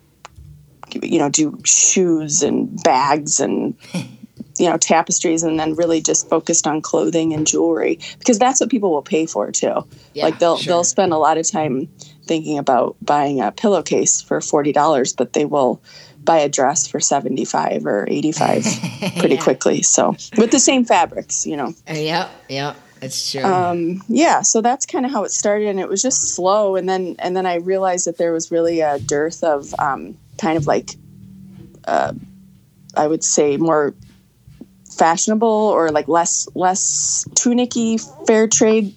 you 0.94 1.18
know, 1.18 1.29
do 1.29 1.59
shoes 1.64 2.42
and 2.42 2.83
bags 2.83 3.40
and 3.40 3.74
you 4.59 4.68
know 4.68 4.77
tapestries 4.77 5.42
and 5.42 5.59
then 5.59 5.74
really 5.74 6.01
just 6.01 6.29
focused 6.29 6.66
on 6.66 6.83
clothing 6.83 7.33
and 7.33 7.46
jewelry 7.46 7.98
because 8.18 8.38
that's 8.38 8.61
what 8.61 8.70
people 8.70 8.90
will 8.90 9.03
pay 9.03 9.27
for 9.27 9.51
too 9.51 9.87
yeah, 10.14 10.24
like 10.24 10.38
they'll 10.38 10.59
sure. 10.59 10.72
they'll 10.72 10.85
spend 10.85 11.12
a 11.12 11.16
lot 11.16 11.38
of 11.38 11.48
time 11.48 11.87
thinking 12.24 12.59
about 12.59 12.96
buying 13.01 13.40
a 13.40 13.53
pillowcase 13.53 14.20
for 14.20 14.40
$40 14.40 15.16
but 15.16 15.33
they 15.33 15.44
will 15.44 15.81
buy 16.24 16.38
a 16.38 16.48
dress 16.48 16.87
for 16.87 17.01
75 17.01 17.87
or 17.87 18.07
85 18.09 18.64
pretty 19.18 19.37
yeah. 19.37 19.42
quickly 19.42 19.83
so 19.83 20.16
with 20.37 20.51
the 20.51 20.61
same 20.61 20.85
fabrics 20.85 21.46
you 21.46 21.57
know 21.57 21.72
uh, 21.88 21.94
yep 21.94 22.31
yep 22.48 22.77
it's 23.01 23.31
true. 23.31 23.44
Um, 23.44 24.03
yeah, 24.09 24.42
so 24.42 24.61
that's 24.61 24.85
kind 24.85 25.07
of 25.07 25.12
how 25.12 25.22
it 25.22 25.31
started, 25.31 25.68
and 25.68 25.79
it 25.79 25.88
was 25.88 26.03
just 26.03 26.35
slow, 26.35 26.74
and 26.74 26.88
then 26.88 27.14
and 27.20 27.37
then 27.37 27.46
I 27.46 27.55
realized 27.57 28.09
that 28.09 28.18
there 28.18 28.33
was 28.33 28.51
really 28.51 28.81
a 28.81 28.98
dearth 28.98 29.44
of 29.44 29.72
um, 29.79 30.16
kind 30.38 30.57
of 30.57 30.66
like, 30.66 30.96
uh, 31.87 32.12
I 32.96 33.07
would 33.07 33.22
say 33.22 33.57
more 33.57 33.94
fashionable 34.90 35.48
or 35.48 35.90
like 35.90 36.09
less 36.09 36.48
less 36.55 37.24
tunicky 37.35 38.01
fair 38.27 38.48
trade 38.48 38.94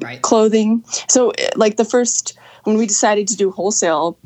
right. 0.00 0.22
clothing. 0.22 0.84
So 1.08 1.32
like 1.54 1.76
the 1.76 1.84
first 1.84 2.38
when 2.64 2.76
we 2.76 2.86
decided 2.86 3.28
to 3.28 3.36
do 3.36 3.50
wholesale, 3.50 4.18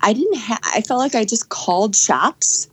I 0.00 0.12
didn't 0.12 0.38
have. 0.38 0.60
I 0.62 0.80
felt 0.82 1.00
like 1.00 1.14
I 1.14 1.24
just 1.24 1.48
called 1.48 1.96
shops 1.96 2.68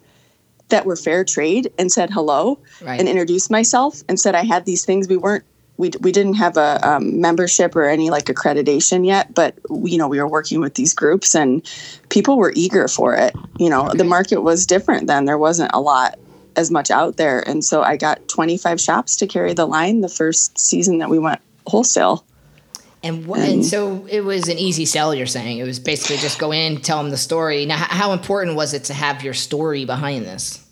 that 0.70 0.86
were 0.86 0.96
fair 0.96 1.24
trade 1.24 1.72
and 1.78 1.92
said 1.92 2.10
hello 2.10 2.60
right. 2.82 3.00
and 3.00 3.10
introduced 3.10 3.52
myself 3.52 4.02
and 4.08 4.20
said 4.20 4.36
I 4.36 4.44
had 4.44 4.66
these 4.66 4.86
things. 4.86 5.08
We 5.08 5.18
weren't 5.18 5.44
we, 5.84 5.92
we 6.00 6.14
didn't 6.14 6.36
have 6.36 6.56
a 6.56 6.80
um, 6.88 7.20
membership 7.20 7.76
or 7.76 7.84
any 7.84 8.10
like 8.10 8.26
accreditation 8.26 9.06
yet, 9.06 9.34
but 9.34 9.54
you 9.70 9.98
know 9.98 10.08
we 10.08 10.18
were 10.18 10.28
working 10.28 10.62
with 10.62 10.76
these 10.76 10.94
groups 10.94 11.36
and 11.36 11.62
people 12.08 12.38
were 12.38 12.54
eager 12.56 12.88
for 12.88 13.14
it. 13.16 13.36
You 13.60 13.70
know 13.70 13.88
okay. 13.88 13.98
the 13.98 14.06
market 14.06 14.42
was 14.42 14.66
different 14.66 15.08
then; 15.08 15.26
there 15.26 15.38
wasn't 15.38 15.72
a 15.74 15.82
lot 15.82 16.18
as 16.56 16.72
much 16.72 16.90
out 16.90 17.18
there, 17.18 17.42
and 17.48 17.66
so 17.66 17.84
I 17.84 17.98
got 17.98 18.26
25 18.30 18.80
shops 18.80 19.18
to 19.18 19.28
carry 19.28 19.54
the 19.54 19.66
line 19.66 20.00
the 20.00 20.08
first 20.08 20.58
season 20.58 21.00
that 21.00 21.10
we 21.10 21.20
went 21.20 21.42
wholesale. 21.68 22.26
And, 23.06 23.26
what, 23.26 23.40
and 23.42 23.66
so 23.66 24.08
it 24.10 24.22
was 24.22 24.48
an 24.48 24.58
easy 24.58 24.86
sell. 24.86 25.14
You're 25.14 25.26
saying 25.26 25.58
it 25.58 25.66
was 25.66 25.80
basically 25.80 26.16
just 26.16 26.40
go 26.40 26.54
in, 26.54 26.80
tell 26.80 27.00
them 27.00 27.12
the 27.12 27.18
story. 27.18 27.66
Now, 27.66 27.76
how 27.76 28.14
important 28.14 28.56
was 28.56 28.74
it 28.74 28.86
to 28.86 28.94
have 28.94 29.22
your 29.22 29.34
story 29.34 29.84
behind 29.84 30.24
this? 30.24 30.66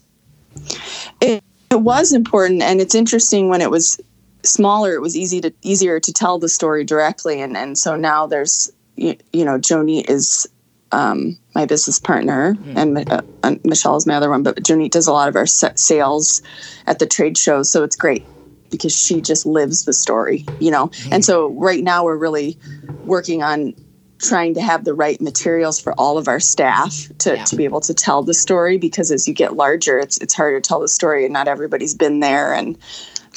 It, 1.20 1.44
it 1.70 1.82
was 1.82 2.14
important, 2.14 2.62
and 2.62 2.80
it's 2.80 2.96
interesting 2.96 3.50
when 3.50 3.60
it 3.60 3.70
was 3.70 4.00
smaller. 4.44 4.94
It 4.94 5.02
was 5.02 5.16
easy 5.16 5.42
to 5.42 5.54
easier 5.62 6.00
to 6.00 6.14
tell 6.14 6.40
the 6.40 6.50
story 6.50 6.84
directly, 6.84 7.42
and 7.42 7.56
and 7.58 7.78
so 7.78 7.96
now 7.96 8.28
there's 8.28 8.72
you, 8.96 9.16
you 9.34 9.46
know 9.46 9.58
Joni 9.58 10.08
is 10.10 10.48
um, 10.92 11.38
my 11.56 11.66
business 11.66 12.00
partner, 12.00 12.56
mm. 12.56 12.76
and 12.76 13.12
uh, 13.12 13.56
Michelle 13.64 13.96
is 13.96 14.06
my 14.06 14.16
other 14.16 14.30
one. 14.30 14.44
But 14.44 14.58
Joni 14.58 14.90
does 14.90 15.08
a 15.08 15.14
lot 15.14 15.30
of 15.30 15.36
our 15.36 15.46
sales 15.48 16.42
at 16.88 17.00
the 17.00 17.08
trade 17.08 17.38
shows, 17.38 17.72
so 17.72 17.84
it's 17.84 17.96
great 17.96 18.26
because 18.70 18.96
she 18.96 19.22
just 19.22 19.46
lives 19.46 19.86
the 19.86 19.94
story, 19.94 20.46
you 20.60 20.72
know. 20.72 20.88
Mm-hmm. 20.88 21.14
And 21.14 21.26
so 21.26 21.50
right 21.50 21.84
now 21.84 22.06
we're 22.06 22.18
really 22.18 22.58
working 23.06 23.44
on 23.44 23.74
trying 24.22 24.54
to 24.54 24.62
have 24.62 24.86
the 24.86 24.94
right 24.94 25.20
materials 25.20 25.80
for 25.80 25.94
all 25.94 26.18
of 26.18 26.28
our 26.28 26.40
staff 26.40 27.08
to, 27.20 27.36
yeah. 27.36 27.44
to 27.44 27.56
be 27.56 27.66
able 27.66 27.82
to 27.82 27.94
tell 27.94 28.24
the 28.24 28.34
story 28.34 28.78
because 28.78 29.12
as 29.12 29.28
you 29.28 29.34
get 29.34 29.56
larger 29.56 29.98
it's 29.98 30.18
it's 30.20 30.34
harder 30.34 30.62
to 30.62 30.68
tell 30.68 30.80
the 30.80 30.88
story 30.88 31.26
and 31.26 31.34
not 31.34 31.48
everybody's 31.48 31.96
been 31.96 32.20
there 32.20 32.54
and 32.54 32.78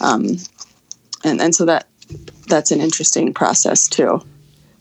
um 0.03 0.37
and 1.25 1.41
and 1.41 1.55
so 1.55 1.65
that 1.65 1.87
that's 2.49 2.71
an 2.71 2.81
interesting 2.81 3.33
process 3.33 3.89
too. 3.89 4.23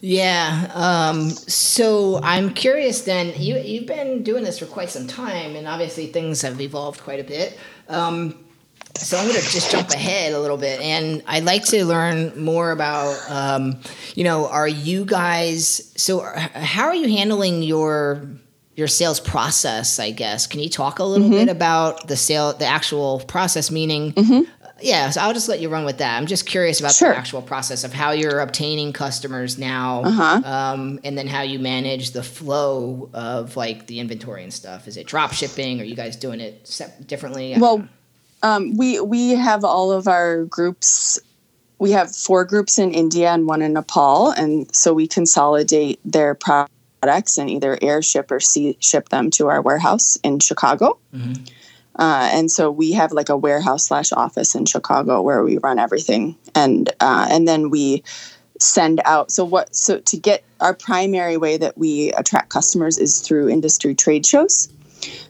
Yeah. 0.06 0.70
Um, 0.74 1.30
so 1.30 2.20
I'm 2.22 2.54
curious 2.54 3.04
then, 3.04 3.32
you, 3.38 3.58
you've 3.58 3.88
been 3.88 4.22
doing 4.22 4.44
this 4.44 4.60
for 4.60 4.66
quite 4.66 4.90
some 4.90 5.08
time, 5.08 5.56
and 5.56 5.66
obviously 5.66 6.08
things 6.08 6.42
have 6.42 6.60
evolved 6.60 7.00
quite 7.00 7.22
a 7.22 7.24
bit. 7.24 7.58
Um, 7.88 8.38
so 8.98 9.18
I'm 9.18 9.30
going 9.30 9.40
to 9.40 9.50
just 9.50 9.72
jump 9.72 9.92
ahead 9.92 10.34
a 10.34 10.42
little 10.42 10.58
bit, 10.58 10.82
and 10.82 11.24
I'd 11.26 11.46
like 11.46 11.64
to 11.68 11.86
learn 11.86 12.38
more 12.38 12.72
about, 12.72 13.18
um, 13.30 13.80
you 14.14 14.26
know, 14.26 14.50
are 14.50 14.68
you 14.68 15.06
guys? 15.06 15.94
So 15.96 16.20
how 16.20 16.88
are 16.88 16.96
you 16.96 17.08
handling 17.08 17.64
your 17.64 18.28
your 18.76 18.88
sales 18.88 19.22
process? 19.22 20.00
I 20.00 20.12
guess 20.12 20.48
can 20.48 20.60
you 20.60 20.70
talk 20.70 21.00
a 21.00 21.06
little 21.06 21.30
mm-hmm. 21.30 21.46
bit 21.46 21.50
about 21.50 22.10
the 22.10 22.18
sale, 22.18 22.52
the 22.52 22.66
actual 22.66 23.22
process? 23.22 23.72
Meaning, 23.72 24.12
mm-hmm. 24.12 24.63
Yeah. 24.84 25.10
So 25.10 25.22
I'll 25.22 25.34
just 25.34 25.50
let 25.50 25.60
you 25.60 25.70
run 25.70 25.86
with 25.86 25.98
that. 26.00 26.18
I'm 26.18 26.26
just 26.26 26.46
curious 26.46 26.80
about 26.80 26.94
sure. 26.94 27.12
the 27.12 27.18
actual 27.18 27.42
process 27.42 27.84
of 27.84 27.94
how 27.94 28.12
you're 28.12 28.40
obtaining 28.40 28.94
customers 28.94 29.58
now, 29.58 30.04
uh-huh. 30.04 30.42
um, 30.46 31.00
and 31.04 31.18
then 31.18 31.28
how 31.28 31.42
you 31.42 31.60
manage 31.60 32.12
the 32.12 32.24
flow 32.24 33.10
of 33.14 33.56
like 33.56 33.88
the 33.88 34.00
inventory 34.00 34.44
and 34.44 34.54
stuff. 34.54 34.88
Is 34.88 34.98
it 34.98 35.08
drop 35.08 35.34
shipping? 35.34 35.82
Are 35.82 35.86
you 35.86 35.96
guys 35.96 36.16
doing 36.16 36.40
it 36.40 36.70
differently? 37.08 37.56
Well 37.58 37.88
um, 38.44 38.76
we 38.76 39.00
we 39.00 39.32
have 39.32 39.64
all 39.64 39.92
of 39.92 40.08
our 40.08 40.44
groups. 40.44 41.20
We 41.80 41.92
have 41.92 42.14
four 42.14 42.46
groups 42.46 42.78
in 42.78 42.94
India 42.94 43.32
and 43.32 43.48
one 43.48 43.62
in 43.62 43.74
Nepal, 43.74 44.32
and 44.32 44.74
so 44.76 44.94
we 44.94 45.08
consolidate 45.08 46.00
their 46.06 46.36
products 46.36 47.38
and 47.38 47.50
either 47.50 47.80
air 47.82 48.02
ship 48.02 48.30
or 48.32 48.40
sea 48.40 48.78
ship 48.80 49.10
them 49.10 49.32
to 49.32 49.48
our 49.48 49.62
warehouse 49.62 50.18
in 50.24 50.40
Chicago. 50.40 51.00
Mm-hmm. 51.16 51.44
Uh, 51.96 52.30
and 52.32 52.52
so 52.52 52.72
we 52.72 52.94
have 52.94 53.12
like 53.12 53.30
a 53.30 53.38
warehouse 53.38 53.88
slash 53.88 54.12
office 54.12 54.56
in 54.56 54.66
Chicago 54.66 55.22
where 55.22 55.44
we 55.44 55.58
run 55.60 55.80
everything, 55.80 56.36
and 56.56 56.90
uh, 57.00 57.28
and 57.30 57.48
then 57.48 57.70
we 57.70 58.04
send 58.60 59.02
out. 59.06 59.32
So 59.32 59.46
what? 59.46 59.76
So 59.76 60.00
to 60.00 60.18
get 60.18 60.44
our 60.60 60.74
primary 60.74 61.38
way 61.38 61.58
that 61.58 61.78
we 61.78 62.12
attract 62.14 62.50
customers 62.50 62.98
is 62.98 63.20
through 63.20 63.50
industry 63.50 63.94
trade 63.94 64.26
shows. 64.26 64.70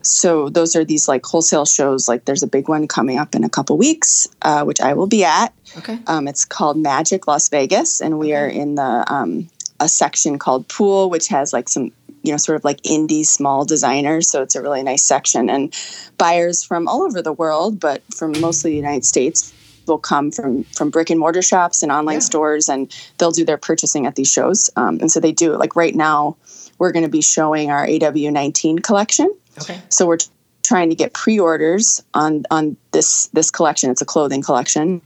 So 0.04 0.50
those 0.50 0.76
are 0.76 0.86
these 0.86 1.08
like 1.08 1.26
wholesale 1.26 1.66
shows. 1.66 2.08
Like 2.08 2.26
there's 2.26 2.44
a 2.44 2.48
big 2.48 2.70
one 2.70 2.88
coming 2.88 3.18
up 3.18 3.36
in 3.36 3.44
a 3.44 3.50
couple 3.50 3.78
weeks, 3.78 4.28
uh, 4.44 4.64
which 4.64 4.80
I 4.80 4.94
will 4.94 5.08
be 5.08 5.24
at. 5.24 5.54
Okay. 5.78 6.00
Um, 6.08 6.28
it's 6.28 6.46
called 6.46 6.78
Magic 6.78 7.28
Las 7.28 7.50
Vegas, 7.50 8.00
and 8.00 8.20
we 8.20 8.34
are 8.34 8.48
in 8.48 8.76
the 8.76 9.04
um, 9.12 9.50
a 9.80 9.90
section 9.90 10.40
called 10.40 10.68
Pool, 10.68 11.10
which 11.10 11.28
has 11.28 11.52
like 11.52 11.68
some 11.68 11.92
you 12.24 12.32
know 12.32 12.38
sort 12.38 12.56
of 12.56 12.64
like 12.64 12.82
indie 12.84 13.26
small 13.26 13.66
designers. 13.66 14.32
So 14.32 14.42
it's 14.42 14.56
a 14.56 14.62
really 14.62 14.84
nice 14.84 15.04
section, 15.04 15.50
and 15.50 15.74
buyers 16.18 16.64
from 16.64 16.88
all 16.88 17.04
over 17.04 17.22
the 17.22 17.34
world, 17.34 17.80
but 17.80 18.02
from 18.16 18.40
mostly 18.42 18.72
the 18.72 18.78
United 18.78 19.06
States 19.06 19.54
will 19.86 19.98
come 20.00 20.32
from 20.32 20.64
from 20.64 20.90
brick 20.90 21.10
and 21.10 21.20
mortar 21.20 21.42
shops 21.42 21.84
and 21.84 21.92
online 21.92 22.16
Yeah. 22.16 22.20
stores, 22.20 22.70
and 22.70 22.92
they'll 23.18 23.32
do 23.32 23.46
their 23.46 23.58
purchasing 23.58 24.06
at 24.08 24.16
these 24.16 24.32
shows. 24.32 24.70
Um, 24.76 24.98
and 25.02 25.12
so 25.12 25.20
they 25.20 25.32
do. 25.34 25.56
Like 25.58 25.76
right 25.76 25.94
now, 25.96 26.38
we're 26.80 26.92
going 26.92 27.06
to 27.06 27.12
be 27.12 27.22
showing 27.22 27.70
our 27.70 27.86
AW19 27.86 28.82
collection. 28.82 29.34
Okay. 29.62 29.80
So 29.90 30.06
we're 30.08 30.20
trying 30.64 30.90
to 30.90 30.96
get 30.96 31.14
pre-orders 31.14 32.02
on 32.14 32.46
on 32.50 32.78
this 32.92 33.28
this 33.34 33.52
collection. 33.52 33.92
It's 33.92 34.02
a 34.02 34.06
clothing 34.06 34.42
collection, 34.42 35.02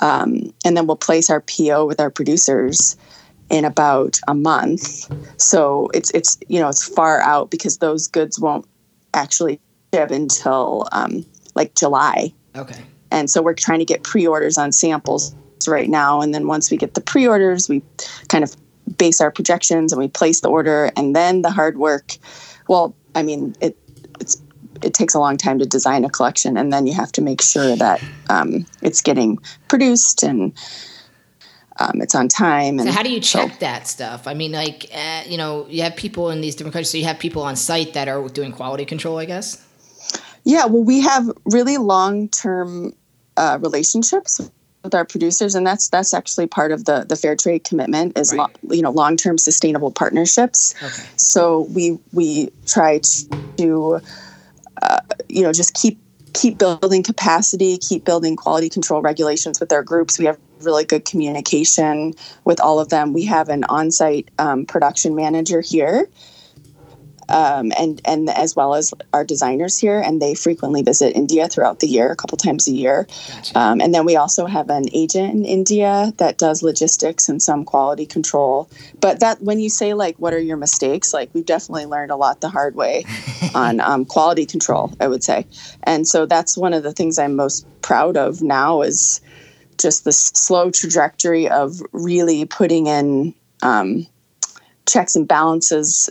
um, 0.00 0.54
and 0.64 0.76
then 0.76 0.86
we'll 0.86 0.96
place 0.96 1.28
our 1.28 1.42
PO 1.42 1.84
with 1.86 2.00
our 2.00 2.10
producers 2.10 2.96
in 3.50 3.64
about 3.64 4.18
a 4.28 4.34
month. 4.34 5.10
So 5.40 5.88
it's 5.94 6.10
it's 6.12 6.38
you 6.48 6.60
know 6.60 6.68
it's 6.68 6.86
far 6.86 7.20
out 7.20 7.50
because 7.50 7.78
those 7.78 8.06
goods 8.06 8.38
won't 8.38 8.66
actually 9.14 9.60
ship 9.94 10.10
until 10.10 10.88
um, 10.92 11.24
like 11.54 11.74
July. 11.74 12.32
Okay. 12.56 12.82
And 13.10 13.30
so 13.30 13.40
we're 13.40 13.54
trying 13.54 13.78
to 13.78 13.86
get 13.86 14.02
pre-orders 14.02 14.58
on 14.58 14.70
samples 14.70 15.34
right 15.66 15.88
now, 15.88 16.20
and 16.20 16.34
then 16.34 16.46
once 16.46 16.70
we 16.70 16.76
get 16.76 16.94
the 16.94 17.00
pre-orders, 17.00 17.68
we 17.68 17.82
kind 18.28 18.44
of 18.44 18.54
base 18.96 19.20
our 19.20 19.30
projections 19.30 19.92
and 19.92 20.00
we 20.00 20.08
place 20.08 20.40
the 20.40 20.48
order, 20.48 20.90
and 20.96 21.16
then 21.16 21.42
the 21.42 21.50
hard 21.50 21.78
work. 21.78 22.16
Well, 22.68 22.94
I 23.14 23.22
mean 23.22 23.54
it 23.60 23.76
it's 24.20 24.42
it 24.82 24.94
takes 24.94 25.14
a 25.14 25.18
long 25.18 25.36
time 25.36 25.58
to 25.58 25.66
design 25.66 26.04
a 26.04 26.10
collection, 26.10 26.56
and 26.56 26.72
then 26.72 26.86
you 26.86 26.94
have 26.94 27.12
to 27.12 27.22
make 27.22 27.42
sure 27.42 27.76
that 27.76 28.02
um, 28.28 28.66
it's 28.82 29.02
getting 29.02 29.38
produced 29.68 30.22
and 30.22 30.52
um, 31.78 32.00
it's 32.00 32.14
on 32.14 32.28
time. 32.28 32.78
And 32.78 32.88
So 32.88 32.92
how 32.92 33.02
do 33.02 33.10
you 33.10 33.22
so- 33.22 33.46
check 33.46 33.60
that 33.60 33.86
stuff? 33.86 34.26
I 34.26 34.34
mean, 34.34 34.52
like, 34.52 34.90
uh, 34.94 35.22
you 35.26 35.36
know, 35.36 35.66
you 35.68 35.82
have 35.82 35.96
people 35.96 36.30
in 36.30 36.40
these 36.40 36.54
different 36.54 36.72
countries, 36.72 36.90
so 36.90 36.98
you 36.98 37.04
have 37.04 37.18
people 37.18 37.42
on 37.42 37.56
site 37.56 37.94
that 37.94 38.08
are 38.08 38.28
doing 38.28 38.52
quality 38.52 38.84
control, 38.84 39.18
I 39.18 39.24
guess. 39.24 39.62
Yeah, 40.44 40.66
well, 40.66 40.82
we 40.84 41.00
have 41.00 41.30
really 41.44 41.76
long-term 41.76 42.94
uh, 43.36 43.58
relationships 43.60 44.40
with 44.82 44.94
our 44.94 45.04
producers, 45.04 45.54
and 45.54 45.66
that's 45.66 45.88
that's 45.88 46.14
actually 46.14 46.46
part 46.46 46.72
of 46.72 46.84
the 46.86 47.04
the 47.08 47.16
fair 47.16 47.36
trade 47.36 47.64
commitment 47.64 48.16
is 48.18 48.32
Right. 48.32 48.48
lo- 48.62 48.74
you 48.76 48.82
know 48.82 48.90
long-term 48.90 49.36
sustainable 49.38 49.90
partnerships. 49.90 50.74
Okay. 50.82 51.02
So 51.16 51.68
we 51.74 51.98
we 52.12 52.50
try 52.66 53.00
to 53.58 54.00
uh, 54.82 55.00
you 55.28 55.42
know 55.42 55.52
just 55.52 55.74
keep 55.74 55.98
keep 56.32 56.58
building 56.58 57.02
capacity, 57.02 57.76
keep 57.78 58.04
building 58.04 58.34
quality 58.36 58.68
control 58.68 59.02
regulations 59.02 59.60
with 59.60 59.72
our 59.72 59.82
groups. 59.82 60.18
We 60.18 60.24
have 60.26 60.38
really 60.62 60.84
good 60.84 61.04
communication 61.04 62.14
with 62.44 62.60
all 62.60 62.80
of 62.80 62.88
them. 62.88 63.12
We 63.12 63.24
have 63.26 63.48
an 63.48 63.64
on-site 63.64 64.30
um, 64.38 64.66
production 64.66 65.14
manager 65.14 65.60
here 65.60 66.08
um, 67.28 67.72
and 67.78 68.00
and 68.04 68.30
as 68.30 68.56
well 68.56 68.74
as 68.74 68.94
our 69.12 69.24
designers 69.24 69.78
here, 69.78 70.00
and 70.00 70.20
they 70.20 70.34
frequently 70.34 70.82
visit 70.82 71.14
India 71.14 71.48
throughout 71.48 71.80
the 71.80 71.86
year, 71.86 72.10
a 72.10 72.16
couple 72.16 72.38
times 72.38 72.66
a 72.68 72.72
year. 72.72 73.06
Gotcha. 73.28 73.58
Um, 73.58 73.80
and 73.80 73.94
then 73.94 74.04
we 74.04 74.16
also 74.16 74.46
have 74.46 74.70
an 74.70 74.84
agent 74.92 75.34
in 75.34 75.44
India 75.44 76.12
that 76.16 76.38
does 76.38 76.62
logistics 76.62 77.28
and 77.28 77.42
some 77.42 77.64
quality 77.64 78.06
control. 78.06 78.70
But 79.00 79.20
that 79.20 79.42
when 79.42 79.60
you 79.60 79.68
say 79.68 79.94
like, 79.94 80.16
what 80.16 80.32
are 80.32 80.38
your 80.38 80.56
mistakes? 80.56 81.12
Like 81.12 81.30
we've 81.34 81.46
definitely 81.46 81.86
learned 81.86 82.10
a 82.10 82.16
lot 82.16 82.40
the 82.40 82.48
hard 82.48 82.74
way 82.74 83.04
on 83.54 83.80
um, 83.80 84.04
quality 84.04 84.46
control. 84.46 84.92
I 85.00 85.08
would 85.08 85.22
say, 85.22 85.46
and 85.82 86.08
so 86.08 86.26
that's 86.26 86.56
one 86.56 86.72
of 86.72 86.82
the 86.82 86.92
things 86.92 87.18
I'm 87.18 87.36
most 87.36 87.66
proud 87.82 88.16
of 88.16 88.42
now 88.42 88.82
is 88.82 89.20
just 89.78 90.04
this 90.04 90.18
slow 90.18 90.70
trajectory 90.70 91.48
of 91.48 91.80
really 91.92 92.44
putting 92.44 92.86
in 92.86 93.34
um, 93.62 94.06
checks 94.86 95.16
and 95.16 95.26
balances. 95.26 96.10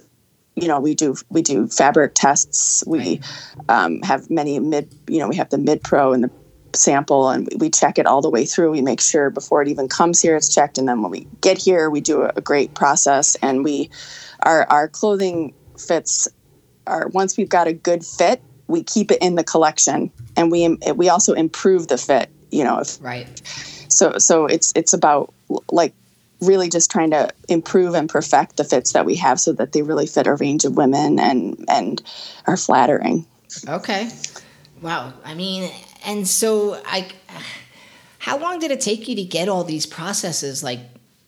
You 0.56 0.68
know 0.68 0.80
we 0.80 0.96
do 0.96 1.16
we 1.30 1.42
do 1.42 1.68
fabric 1.68 2.14
tests. 2.16 2.84
We 2.88 3.22
um, 3.70 4.02
have 4.02 4.30
many 4.30 4.60
mid 4.60 4.94
you 5.08 5.20
know 5.20 5.28
we 5.28 5.36
have 5.36 5.50
the 5.50 5.58
mid 5.58 5.84
pro 5.84 6.14
and 6.14 6.24
the 6.24 6.32
sample 6.74 7.30
and 7.30 7.48
we 7.58 7.70
check 7.70 7.98
it 7.98 8.06
all 8.06 8.22
the 8.22 8.30
way 8.30 8.46
through. 8.46 8.72
We 8.72 8.82
make 8.82 9.02
sure 9.02 9.30
before 9.30 9.62
it 9.62 9.68
even 9.68 9.88
comes 9.88 10.22
here 10.22 10.36
it's 10.36 10.54
checked 10.54 10.78
and 10.78 10.88
then 10.88 11.02
when 11.02 11.12
we 11.12 11.28
get 11.42 11.58
here 11.58 11.90
we 11.90 12.02
do 12.02 12.24
a, 12.24 12.42
great 12.42 12.74
process. 12.74 13.36
And 13.36 13.64
we 13.64 13.90
our 14.42 14.66
our 14.70 14.88
clothing 14.88 15.54
fits 15.78 16.28
are 16.88 17.08
once 17.10 17.38
we've 17.38 17.50
got 17.50 17.68
a 17.68 17.74
good 17.74 18.04
fit 18.04 18.42
we 18.68 18.84
keep 18.84 19.12
it 19.12 19.22
in 19.22 19.36
the 19.36 19.44
collection. 19.44 20.12
And 20.36 20.52
we 20.52 20.78
we 20.96 21.10
also 21.10 21.34
improve 21.34 21.88
the 21.88 21.98
fit 21.98 22.30
you 22.52 22.64
know 22.64 22.80
if 22.80 23.02
Right. 23.02 23.28
so 23.90 24.18
so 24.18 24.46
it's 24.46 24.72
it's 24.76 24.94
about 24.94 25.34
like 25.72 25.94
really 26.42 26.70
just 26.70 26.92
trying 26.92 27.12
to 27.12 27.30
improve 27.50 27.96
and 27.96 28.10
perfect 28.10 28.58
the 28.58 28.64
fits 28.64 28.94
that 28.94 29.06
we 29.06 29.16
have 29.16 29.40
so 29.40 29.54
that 29.54 29.72
they 29.72 29.82
really 29.82 30.06
fit 30.06 30.28
a 30.28 30.36
range 30.36 30.66
of 30.66 30.78
women 30.78 31.20
and 31.20 31.66
and 31.68 32.02
are 32.46 32.58
flattering 32.58 33.26
Okay. 33.68 34.10
Wow. 34.82 35.14
I 35.24 35.34
mean, 35.34 35.72
and 36.06 36.28
so 36.28 36.82
I, 36.86 37.08
how 38.20 38.38
long 38.38 38.60
did 38.60 38.72
it 38.72 38.82
take 38.82 39.08
you 39.08 39.16
to 39.16 39.24
get 39.24 39.50
all 39.50 39.64
these 39.64 39.86
processes, 39.86 40.64
like 40.64 40.80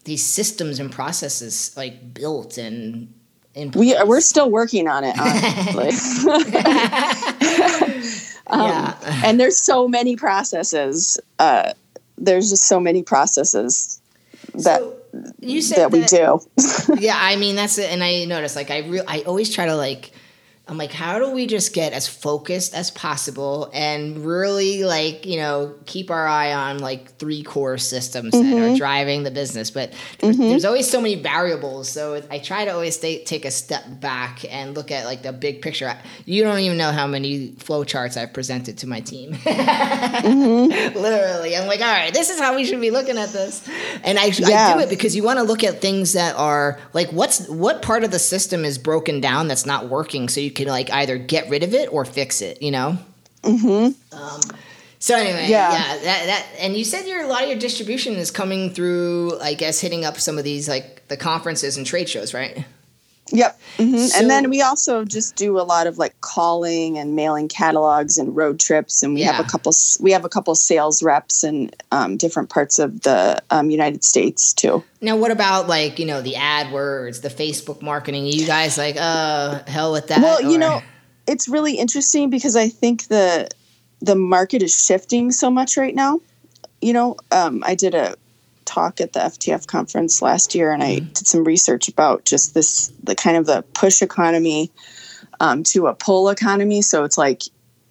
these 0.03 0.25
systems 0.25 0.79
and 0.79 0.91
processes, 0.91 1.75
like 1.75 2.13
built 2.13 2.57
and 2.57 3.13
in 3.55 3.71
we 3.71 3.95
we're 4.05 4.21
still 4.21 4.49
working 4.51 4.87
on 4.87 5.03
it 5.03 5.15
honestly 5.19 5.89
Um, 8.49 8.61
yeah. 8.61 8.95
and 9.25 9.39
there's 9.39 9.57
so 9.57 9.87
many 9.87 10.15
processes 10.15 11.19
uh 11.39 11.73
there's 12.17 12.49
just 12.49 12.67
so 12.67 12.79
many 12.79 13.03
processes 13.03 14.01
that 14.53 14.79
So, 14.79 14.95
you 15.39 15.61
said 15.61 15.77
that 15.77 15.91
we 15.91 16.03
do 16.03 16.39
yeah, 17.01 17.17
I 17.17 17.35
mean 17.35 17.55
that's 17.55 17.77
it, 17.77 17.89
and 17.91 18.03
I 18.03 18.25
notice 18.25 18.55
like 18.55 18.71
I 18.71 18.79
real 18.79 19.03
I 19.07 19.21
always 19.21 19.53
try 19.53 19.65
to 19.65 19.75
like 19.75 20.11
I'm 20.69 20.77
like 20.77 20.91
how 20.91 21.19
do 21.19 21.31
we 21.31 21.47
just 21.47 21.73
get 21.73 21.93
as 21.93 22.07
focused 22.07 22.73
as 22.75 22.91
possible 22.91 23.69
and 23.73 24.25
really 24.25 24.83
like 24.83 25.25
you 25.25 25.37
know 25.37 25.73
keep 25.85 26.11
our 26.11 26.27
eye 26.27 26.53
on 26.53 26.79
like 26.79 27.15
three 27.17 27.43
core 27.43 27.77
systems 27.77 28.31
that 28.33 28.49
Mm-hmm. 28.49 28.73
are 28.73 28.77
driving 28.77 29.23
the 29.23 29.31
business, 29.31 29.69
but 29.71 29.93
there's, 30.19 30.37
there's 30.37 30.65
always 30.65 30.89
so 30.89 31.01
many 31.01 31.15
variables. 31.15 31.89
So 31.89 32.21
I 32.31 32.39
try 32.39 32.65
to 32.65 32.71
always 32.71 32.95
stay, 32.95 33.23
take 33.23 33.45
a 33.45 33.51
step 33.51 33.83
back 33.99 34.43
and 34.51 34.75
look 34.75 34.91
at 34.91 35.05
like 35.05 35.21
the 35.21 35.33
big 35.33 35.61
picture. 35.61 35.95
You 36.25 36.43
don't 36.43 36.59
even 36.59 36.77
know 36.77 36.91
how 36.91 37.07
many 37.07 37.51
flow 37.59 37.83
charts 37.83 38.17
I've 38.17 38.33
presented 38.33 38.77
to 38.79 38.87
my 38.87 39.01
team. 39.01 39.31
Literally, 39.45 41.55
I'm 41.55 41.67
like, 41.67 41.81
all 41.81 41.87
right, 41.87 42.13
this 42.13 42.29
is 42.29 42.39
how 42.39 42.55
we 42.55 42.65
should 42.65 42.81
be 42.81 42.91
looking 42.91 43.17
at 43.17 43.29
this, 43.29 43.67
and 44.03 44.17
I, 44.17 44.25
I 44.25 44.73
do 44.73 44.79
it 44.79 44.89
because 44.89 45.15
you 45.15 45.23
want 45.23 45.39
to 45.39 45.43
look 45.43 45.63
at 45.63 45.81
things 45.81 46.13
that 46.13 46.35
are 46.35 46.79
like 46.93 47.09
what's 47.11 47.47
what 47.49 47.81
part 47.81 48.03
of 48.03 48.11
the 48.11 48.19
system 48.19 48.65
is 48.65 48.77
broken 48.77 49.21
down 49.21 49.47
that's 49.47 49.65
not 49.65 49.89
working, 49.89 50.29
so 50.29 50.39
you 50.39 50.51
can 50.59 50.67
like 50.67 50.91
either 50.91 51.17
get 51.17 51.49
rid 51.49 51.63
of 51.63 51.73
it 51.73 51.91
or 51.91 52.05
fix 52.05 52.41
it. 52.41 52.61
You 52.61 52.71
know. 52.71 52.97
Mm-hmm. 53.43 54.15
Um, 54.17 54.41
so 54.99 55.15
anyway, 55.15 55.47
yeah, 55.47 55.71
Yeah. 55.71 55.97
that, 56.03 56.25
that 56.25 56.45
and 56.59 56.75
you 56.75 56.83
said 56.83 57.07
your 57.07 57.23
a 57.23 57.27
lot 57.27 57.43
of 57.43 57.49
your 57.49 57.57
distribution 57.57 58.15
is 58.15 58.31
coming 58.31 58.69
through, 58.73 59.39
I 59.39 59.53
guess, 59.53 59.79
hitting 59.79 60.03
up 60.03 60.19
some 60.19 60.37
of 60.37 60.43
these 60.43 60.67
like 60.67 61.07
the 61.07 61.15
conferences 61.17 61.77
and 61.77 61.85
trade 61.85 62.09
shows, 62.09 62.33
right? 62.33 62.65
Yep. 63.31 63.59
hmm 63.77 63.97
So- 63.97 64.19
and 64.19 64.29
then 64.29 64.49
we 64.49 64.61
also 64.61 65.05
just 65.05 65.35
do 65.35 65.59
a 65.59 65.61
lot 65.63 65.87
of 65.87 65.97
like 65.97 66.19
calling 66.21 66.97
and 66.97 67.15
mailing 67.15 67.47
catalogs 67.47 68.17
and 68.17 68.35
road 68.35 68.59
trips, 68.59 69.03
and 69.03 69.13
we 69.13 69.21
have 69.21 69.39
a 69.39 69.43
couple. 69.49 69.73
We 69.99 70.11
have 70.11 70.25
a 70.25 70.29
couple 70.29 70.55
sales 70.55 71.01
reps 71.03 71.43
in 71.43 71.71
um, 71.91 72.17
different 72.17 72.49
parts 72.49 72.79
of 72.79 73.01
the 73.01 73.41
um, 73.51 73.69
United 73.69 74.03
States 74.03 74.53
too. 74.53 74.83
Now, 75.01 75.15
what 75.15 75.31
about 75.31 75.67
like 75.67 75.99
you 75.99 76.05
know 76.05 76.21
the 76.21 76.33
AdWords, 76.33 77.21
the 77.21 77.29
Facebook 77.29 77.81
marketing? 77.81 78.25
You 78.25 78.45
guys 78.45 78.77
like, 78.77 78.95
uh, 78.99 79.63
hell 79.67 79.91
with 79.91 80.07
that. 80.07 80.21
Well, 80.21 80.41
you 80.41 80.57
know, 80.57 80.81
it's 81.27 81.47
really 81.47 81.75
interesting 81.75 82.29
because 82.29 82.55
I 82.55 82.69
think 82.69 83.07
the 83.07 83.47
the 84.01 84.15
market 84.15 84.63
is 84.63 84.73
shifting 84.85 85.31
so 85.31 85.49
much 85.49 85.77
right 85.77 85.95
now. 85.95 86.21
You 86.81 86.93
know, 86.93 87.17
um, 87.31 87.63
I 87.65 87.75
did 87.75 87.93
a 87.93 88.15
talk 88.69 89.01
at 89.01 89.13
the 89.13 89.19
FTF 89.19 89.67
conference 89.67 90.21
last 90.21 90.53
year, 90.53 90.71
and 90.71 90.83
I 90.83 90.99
did 90.99 91.27
some 91.27 91.43
research 91.43 91.87
about 91.87 92.25
just 92.25 92.53
this 92.53 92.91
the 93.03 93.15
kind 93.15 93.35
of 93.35 93.45
the 93.45 93.63
push 93.73 94.01
economy 94.01 94.71
um, 95.39 95.63
to 95.63 95.87
a 95.87 95.95
pull 95.95 96.29
economy. 96.29 96.81
So 96.81 97.03
it's 97.03 97.17
like, 97.17 97.43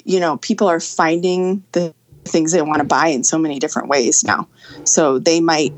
you 0.05 0.21
know, 0.21 0.37
people 0.37 0.69
are 0.69 0.81
finding 0.81 1.64
the 1.73 1.95
things 2.25 2.53
they 2.53 2.62
want 2.62 2.79
to 2.79 2.85
buy 2.85 3.09
in 3.09 3.25
so 3.25 3.38
many 3.38 3.59
different 3.59 3.88
ways 3.88 4.23
now. 4.23 4.49
So 4.85 5.19
they 5.19 5.41
might 5.41 5.73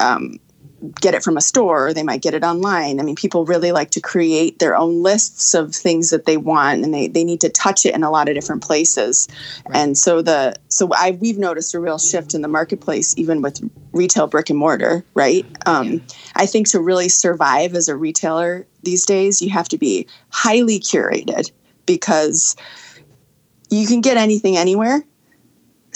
um, 0.00 0.38
get 0.86 1.14
it 1.14 1.22
from 1.22 1.36
a 1.36 1.40
store 1.40 1.88
or 1.88 1.94
they 1.94 2.02
might 2.02 2.22
get 2.22 2.34
it 2.34 2.44
online. 2.44 3.00
I 3.00 3.02
mean, 3.02 3.16
people 3.16 3.44
really 3.44 3.72
like 3.72 3.90
to 3.90 4.00
create 4.00 4.58
their 4.58 4.76
own 4.76 5.02
lists 5.02 5.54
of 5.54 5.74
things 5.74 6.10
that 6.10 6.26
they 6.26 6.36
want 6.36 6.84
and 6.84 6.92
they, 6.92 7.08
they 7.08 7.24
need 7.24 7.40
to 7.42 7.48
touch 7.48 7.84
it 7.86 7.94
in 7.94 8.02
a 8.02 8.10
lot 8.10 8.28
of 8.28 8.34
different 8.34 8.62
places. 8.62 9.28
And 9.72 9.96
so 9.96 10.22
the 10.22 10.56
so 10.68 10.90
I 10.94 11.12
we've 11.12 11.38
noticed 11.38 11.74
a 11.74 11.80
real 11.80 11.98
shift 11.98 12.34
in 12.34 12.42
the 12.42 12.48
marketplace 12.48 13.14
even 13.16 13.42
with 13.42 13.60
retail 13.92 14.26
brick 14.26 14.50
and 14.50 14.58
mortar, 14.58 15.04
right? 15.14 15.46
Um, 15.66 16.02
I 16.34 16.46
think 16.46 16.68
to 16.68 16.80
really 16.80 17.08
survive 17.08 17.74
as 17.74 17.88
a 17.88 17.96
retailer 17.96 18.66
these 18.82 19.04
days, 19.04 19.42
you 19.42 19.50
have 19.50 19.68
to 19.68 19.78
be 19.78 20.06
highly 20.30 20.78
curated 20.78 21.50
because 21.86 22.56
you 23.70 23.86
can 23.86 24.00
get 24.00 24.16
anything 24.16 24.56
anywhere 24.56 25.04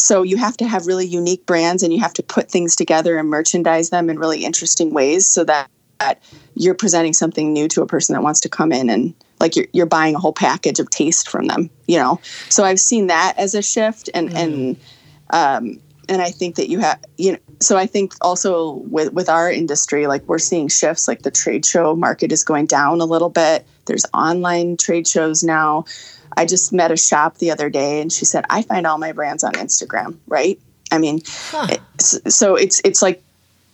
so 0.00 0.22
you 0.22 0.36
have 0.36 0.56
to 0.56 0.66
have 0.66 0.86
really 0.86 1.06
unique 1.06 1.44
brands 1.46 1.82
and 1.82 1.92
you 1.92 2.00
have 2.00 2.14
to 2.14 2.22
put 2.22 2.50
things 2.50 2.74
together 2.74 3.18
and 3.18 3.28
merchandise 3.28 3.90
them 3.90 4.10
in 4.10 4.18
really 4.18 4.44
interesting 4.44 4.92
ways 4.92 5.28
so 5.28 5.44
that, 5.44 5.68
that 5.98 6.22
you're 6.54 6.74
presenting 6.74 7.12
something 7.12 7.52
new 7.52 7.68
to 7.68 7.82
a 7.82 7.86
person 7.86 8.14
that 8.14 8.22
wants 8.22 8.40
to 8.40 8.48
come 8.48 8.72
in 8.72 8.90
and 8.90 9.14
like 9.38 9.56
you're, 9.56 9.66
you're 9.72 9.86
buying 9.86 10.14
a 10.14 10.18
whole 10.18 10.32
package 10.32 10.78
of 10.78 10.90
taste 10.90 11.28
from 11.28 11.46
them 11.46 11.70
you 11.86 11.96
know 11.96 12.20
so 12.48 12.64
i've 12.64 12.80
seen 12.80 13.06
that 13.06 13.34
as 13.36 13.54
a 13.54 13.62
shift 13.62 14.10
and 14.14 14.32
and 14.34 14.76
um, 15.32 15.78
and 16.10 16.20
I 16.20 16.30
think 16.30 16.56
that 16.56 16.68
you 16.68 16.80
have 16.80 17.00
you 17.16 17.32
know 17.32 17.38
so 17.60 17.78
I 17.78 17.86
think 17.86 18.14
also 18.20 18.72
with 18.90 19.12
with 19.12 19.28
our 19.28 19.50
industry 19.50 20.06
like 20.06 20.22
we're 20.24 20.38
seeing 20.38 20.68
shifts 20.68 21.06
like 21.06 21.22
the 21.22 21.30
trade 21.30 21.64
show 21.64 21.94
market 21.94 22.32
is 22.32 22.44
going 22.44 22.66
down 22.66 23.00
a 23.00 23.04
little 23.04 23.30
bit. 23.30 23.64
There's 23.86 24.04
online 24.12 24.76
trade 24.76 25.06
shows 25.06 25.42
now. 25.42 25.84
I 26.36 26.46
just 26.46 26.72
met 26.72 26.90
a 26.90 26.96
shop 26.96 27.38
the 27.38 27.50
other 27.50 27.70
day 27.70 28.00
and 28.00 28.12
she 28.12 28.24
said 28.24 28.44
I 28.50 28.62
find 28.62 28.86
all 28.86 28.98
my 28.98 29.12
brands 29.12 29.44
on 29.44 29.52
Instagram, 29.54 30.16
right? 30.26 30.58
I 30.92 30.98
mean 30.98 31.20
it, 31.70 31.80
so 32.00 32.54
it's 32.56 32.80
it's 32.84 33.02
like 33.02 33.22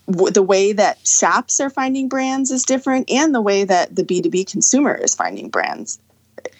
w- 0.07 0.33
the 0.33 0.43
way 0.43 0.73
that 0.73 0.99
shops 1.07 1.61
are 1.61 1.71
finding 1.71 2.09
brands 2.09 2.51
is 2.51 2.63
different 2.65 3.11
and 3.11 3.35
the 3.35 3.41
way 3.41 3.65
that 3.65 3.95
the 3.95 4.03
B2B 4.05 4.51
consumer 4.51 4.95
is 4.95 5.15
finding 5.15 5.49
brands 5.49 5.99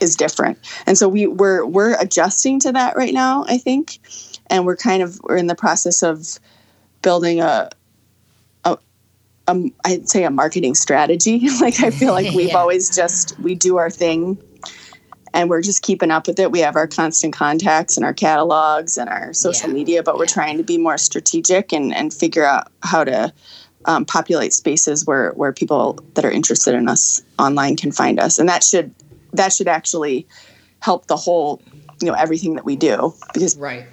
is 0.01 0.17
different. 0.17 0.59
And 0.87 0.97
so 0.99 1.09
we 1.09 1.27
we're 1.27 1.65
we're 1.65 2.01
adjusting 2.01 2.61
to 2.61 2.73
that 2.73 2.97
right 2.97 3.15
now, 3.15 3.45
I 3.49 3.59
think. 3.59 3.99
And 4.49 4.65
we're 4.65 4.77
kind 4.77 5.03
of 5.03 5.21
we're 5.25 5.37
in 5.37 5.47
the 5.49 5.55
process 5.55 6.03
of 6.03 6.39
building 7.03 7.41
a 7.41 7.71
a, 8.65 8.79
a 9.49 9.71
I'd 9.85 10.09
say 10.09 10.25
a 10.25 10.31
marketing 10.31 10.75
strategy. 10.75 11.49
like 11.61 11.81
I 11.83 11.91
feel 11.91 12.13
like 12.13 12.33
we've 12.35 12.49
Yeah. 12.53 12.59
always 12.59 12.95
just 12.95 13.39
we 13.41 13.55
do 13.55 13.77
our 13.77 13.91
thing 13.91 14.39
and 15.37 15.51
we're 15.51 15.61
just 15.61 15.83
keeping 15.83 16.11
up 16.11 16.27
with 16.27 16.39
it. 16.41 16.51
We 16.51 16.61
have 16.61 16.77
our 16.77 16.89
constant 16.89 17.35
contacts 17.35 17.97
and 17.97 18.05
our 18.07 18.15
catalogs 18.15 18.97
and 18.97 19.09
our 19.11 19.35
social 19.35 19.69
Yeah. 19.69 19.75
media, 19.75 20.03
but 20.03 20.17
we're 20.17 20.25
Yeah. 20.25 20.33
trying 20.35 20.57
to 20.57 20.65
be 20.65 20.79
more 20.79 20.97
strategic 20.97 21.73
and, 21.73 21.95
and 21.95 22.13
figure 22.13 22.45
out 22.45 22.69
how 22.83 23.05
to 23.05 23.33
um, 23.85 24.05
populate 24.05 24.53
spaces 24.53 25.07
where, 25.07 25.31
where 25.33 25.53
people 25.53 25.99
that 26.15 26.25
are 26.25 26.31
interested 26.31 26.75
in 26.75 26.89
us 26.89 27.21
online 27.39 27.77
can 27.77 27.93
find 27.93 28.19
us. 28.19 28.39
And 28.39 28.49
that 28.49 28.65
should 28.65 28.93
that 29.35 29.53
should 29.53 29.69
actually 29.69 30.27
help 30.81 31.07
the 31.07 31.17
whole, 31.17 31.63
you 32.01 32.09
know, 32.09 32.15
everything 32.15 32.55
that 32.55 32.65
we 32.65 32.75
do 32.75 33.15
because 33.35 33.57
Right. 33.57 33.85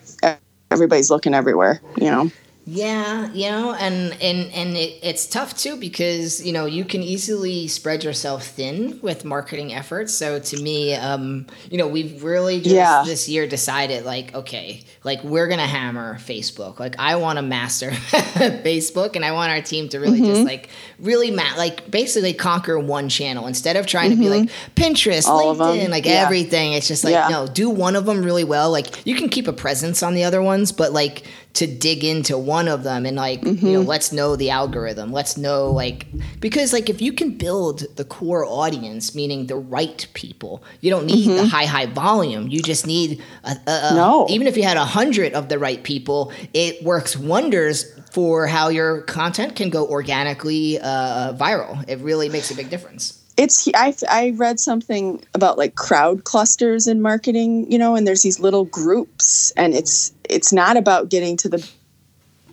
everybody's 0.71 1.10
looking 1.12 1.34
everywhere, 1.34 1.82
you 1.99 2.10
know. 2.10 2.32
Yeah, 2.65 3.30
you 3.34 3.49
know, 3.49 3.73
and 3.73 4.13
and 4.21 4.49
and 4.54 4.78
it, 4.78 4.99
it's 5.04 5.28
tough 5.28 5.58
too 5.58 5.76
because 5.76 6.45
you 6.45 6.54
know 6.54 6.65
you 6.65 6.86
can 6.86 7.04
easily 7.04 7.67
spread 7.67 8.06
yourself 8.06 8.47
thin 8.47 8.99
with 9.02 9.26
marketing 9.26 9.73
efforts. 9.73 10.13
So 10.13 10.39
to 10.39 10.62
me, 10.63 10.95
um, 10.95 11.45
you 11.69 11.78
know, 11.78 11.89
we've 11.89 12.23
really 12.23 12.62
just 12.62 12.73
Yeah. 12.73 13.04
this 13.06 13.28
year 13.28 13.47
decided 13.47 14.06
like, 14.06 14.34
okay, 14.34 14.82
like 15.04 15.21
we're 15.26 15.49
gonna 15.49 15.67
hammer 15.67 16.15
Facebook. 16.19 16.80
Like 16.80 16.95
I 16.99 17.17
want 17.17 17.38
to 17.38 17.41
master 17.41 17.89
Facebook, 18.47 19.17
and 19.17 19.26
I 19.26 19.34
want 19.34 19.52
our 19.52 19.62
team 19.62 19.89
to 19.89 19.99
really 19.99 20.13
Mm-hmm. 20.21 20.26
just 20.34 20.45
like 20.45 20.69
really 20.99 21.32
ma- 21.32 21.56
like 21.58 21.89
basically 21.91 22.34
conquer 22.34 22.80
one 22.80 23.10
channel 23.10 23.45
instead 23.47 23.76
of 23.76 23.88
trying 23.88 24.12
to 24.12 24.15
be 24.15 24.30
like 24.30 24.49
Pinterest, 24.76 25.23
Mm-hmm. 25.26 25.32
All 25.32 25.56
LinkedIn, 25.56 25.89
like 25.89 26.06
Yeah. 26.06 26.23
everything. 26.26 26.73
It's 26.73 26.88
just 26.88 27.04
like 27.04 27.12
Yeah. 27.12 27.28
no, 27.30 27.45
do 27.47 27.69
one 27.69 27.97
of 27.97 28.06
them 28.06 28.23
really 28.23 28.43
well. 28.45 28.71
Like 28.71 29.06
you 29.06 29.15
can 29.15 29.28
keep 29.28 29.49
a 29.49 29.54
presence 29.54 30.02
on 30.02 30.13
the 30.13 30.23
other 30.23 30.41
ones, 30.41 30.71
but 30.71 30.93
like 30.93 31.23
to 31.54 31.68
dig 31.68 32.04
into 32.04 32.36
one 32.36 32.68
of 32.68 32.82
them 32.84 33.06
and 33.06 33.16
like 33.16 33.44
you 33.44 33.74
know 33.74 33.82
let's 33.82 34.12
know 34.12 34.36
the 34.36 34.50
algorithm. 34.50 35.12
Let's 35.12 35.38
know 35.38 35.70
like 35.72 36.08
because 36.39 36.74
like 36.74 36.89
if 36.89 37.00
you 37.02 37.13
can 37.13 37.38
build 37.38 37.84
the 37.96 38.04
core 38.04 38.44
audience 38.44 39.13
meaning 39.13 39.46
the 39.48 39.56
right 39.58 40.08
people 40.13 40.63
you 40.82 40.89
don't 40.89 41.06
need 41.06 41.30
the 41.30 41.46
high 41.46 41.66
high 41.66 41.86
volume. 41.86 42.48
You 42.48 42.62
just 42.63 42.88
need 42.88 43.22
a, 43.44 43.52
a, 43.68 43.92
a- 43.92 43.96
No. 43.96 44.26
even 44.30 44.48
if 44.48 44.58
you 44.58 44.63
had 44.63 44.78
a 44.78 44.86
hundred 44.86 45.34
of 45.34 45.48
the 45.50 45.60
right 45.60 45.84
people 45.84 46.32
it 46.54 46.84
works 46.84 47.16
wonders 47.16 47.86
for 48.12 48.48
how 48.48 48.70
your 48.70 49.02
content 49.04 49.56
can 49.56 49.70
go 49.70 49.88
organically 49.88 50.80
uh, 50.80 51.34
viral. 51.34 51.84
It 51.88 52.00
really 52.00 52.30
makes 52.30 52.50
a 52.52 52.56
big 52.56 52.70
difference 52.70 53.22
it's 53.38 53.67
I, 53.74 53.96
I 54.10 54.34
read 54.36 54.60
something 54.60 55.24
about 55.34 55.58
like 55.58 55.76
crowd 55.76 56.24
clusters 56.24 56.88
in 56.88 57.02
marketing 57.02 57.72
you 57.72 57.78
know 57.78 57.96
and 57.96 58.08
there's 58.08 58.22
these 58.22 58.39
little 58.39 58.65
groups 58.65 59.52
and 59.52 59.74
it's 59.74 60.13
it's 60.30 60.54
not 60.54 60.78
about 60.78 61.10
getting 61.10 61.38
to 61.38 61.50
the 61.50 61.69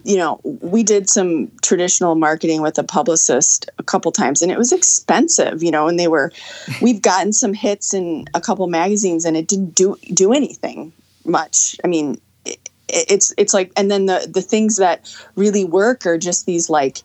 you 0.04 0.16
know 0.16 0.40
we 0.44 0.82
did 0.82 1.10
some 1.10 1.50
traditional 1.62 2.14
marketing 2.14 2.62
with 2.62 2.78
a 2.78 2.82
publicist 2.82 3.68
a 3.78 3.82
couple 3.82 4.10
times 4.10 4.40
and 4.42 4.50
it 4.50 4.58
was 4.58 4.72
expensive 4.72 5.62
you 5.62 5.70
know 5.70 5.86
and 5.88 5.98
they 5.98 6.08
were 6.08 6.32
we've 6.82 7.02
gotten 7.02 7.32
some 7.32 7.52
hits 7.54 7.92
in 7.92 8.24
a 8.34 8.40
couple 8.40 8.66
magazines 8.66 9.24
and 9.24 9.36
it 9.36 9.46
didn't 9.46 9.74
do 9.74 9.96
do 10.14 10.32
anything 10.32 10.92
much. 11.24 11.76
I 11.84 11.88
mean 11.88 12.20
it, 12.44 12.70
it's 12.88 13.32
it's 13.36 13.54
like 13.54 13.72
and 13.76 13.90
then 13.90 14.06
the 14.06 14.28
the 14.32 14.42
things 14.42 14.76
that 14.76 15.14
really 15.36 15.64
work 15.64 16.06
are 16.06 16.18
just 16.18 16.46
these 16.46 16.68
like 16.68 17.02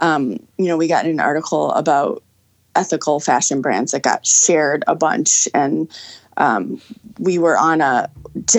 um, 0.00 0.40
you 0.56 0.66
know 0.66 0.76
we 0.76 0.88
got 0.88 1.06
an 1.06 1.20
article 1.20 1.72
about 1.72 2.22
ethical 2.76 3.20
fashion 3.20 3.60
brands 3.60 3.92
that 3.92 4.02
got 4.02 4.24
shared 4.26 4.84
a 4.86 4.94
bunch. 4.94 5.48
And 5.54 5.90
um, 6.36 6.80
we 7.18 7.38
were 7.38 7.56
on 7.58 7.80
a 7.80 8.10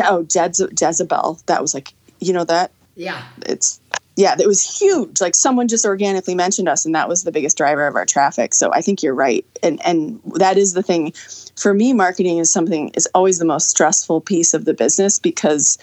oh, 0.03 0.23
Jez- 0.27 0.79
jezebel 0.81 1.39
that 1.45 1.61
was 1.61 1.73
like 1.73 1.93
you 2.19 2.33
know 2.33 2.43
that? 2.43 2.71
Yeah. 2.95 3.23
It's 3.45 3.79
yeah 4.15 4.35
it 4.37 4.45
was 4.47 4.61
huge. 4.79 5.21
Like 5.21 5.33
someone 5.33 5.67
just 5.67 5.85
organically 5.85 6.35
mentioned 6.35 6.69
us 6.69 6.85
and 6.85 6.93
that 6.93 7.07
was 7.09 7.23
the 7.23 7.31
biggest 7.31 7.57
driver 7.57 7.87
of 7.87 7.95
our 7.95 8.05
traffic. 8.05 8.53
So 8.53 8.71
i 8.73 8.81
think 8.81 9.01
you're 9.01 9.15
right. 9.15 9.45
And 9.63 9.83
and 9.85 10.21
that 10.35 10.57
is 10.57 10.73
the 10.73 10.83
thing. 10.83 11.13
For 11.57 11.73
me 11.73 11.93
marketing 11.93 12.37
is 12.37 12.51
something 12.51 12.89
is 12.89 13.07
always 13.15 13.39
the 13.39 13.45
most 13.45 13.69
stressful 13.69 14.21
piece 14.21 14.53
of 14.53 14.65
the 14.65 14.73
business 14.73 15.17
because 15.19 15.77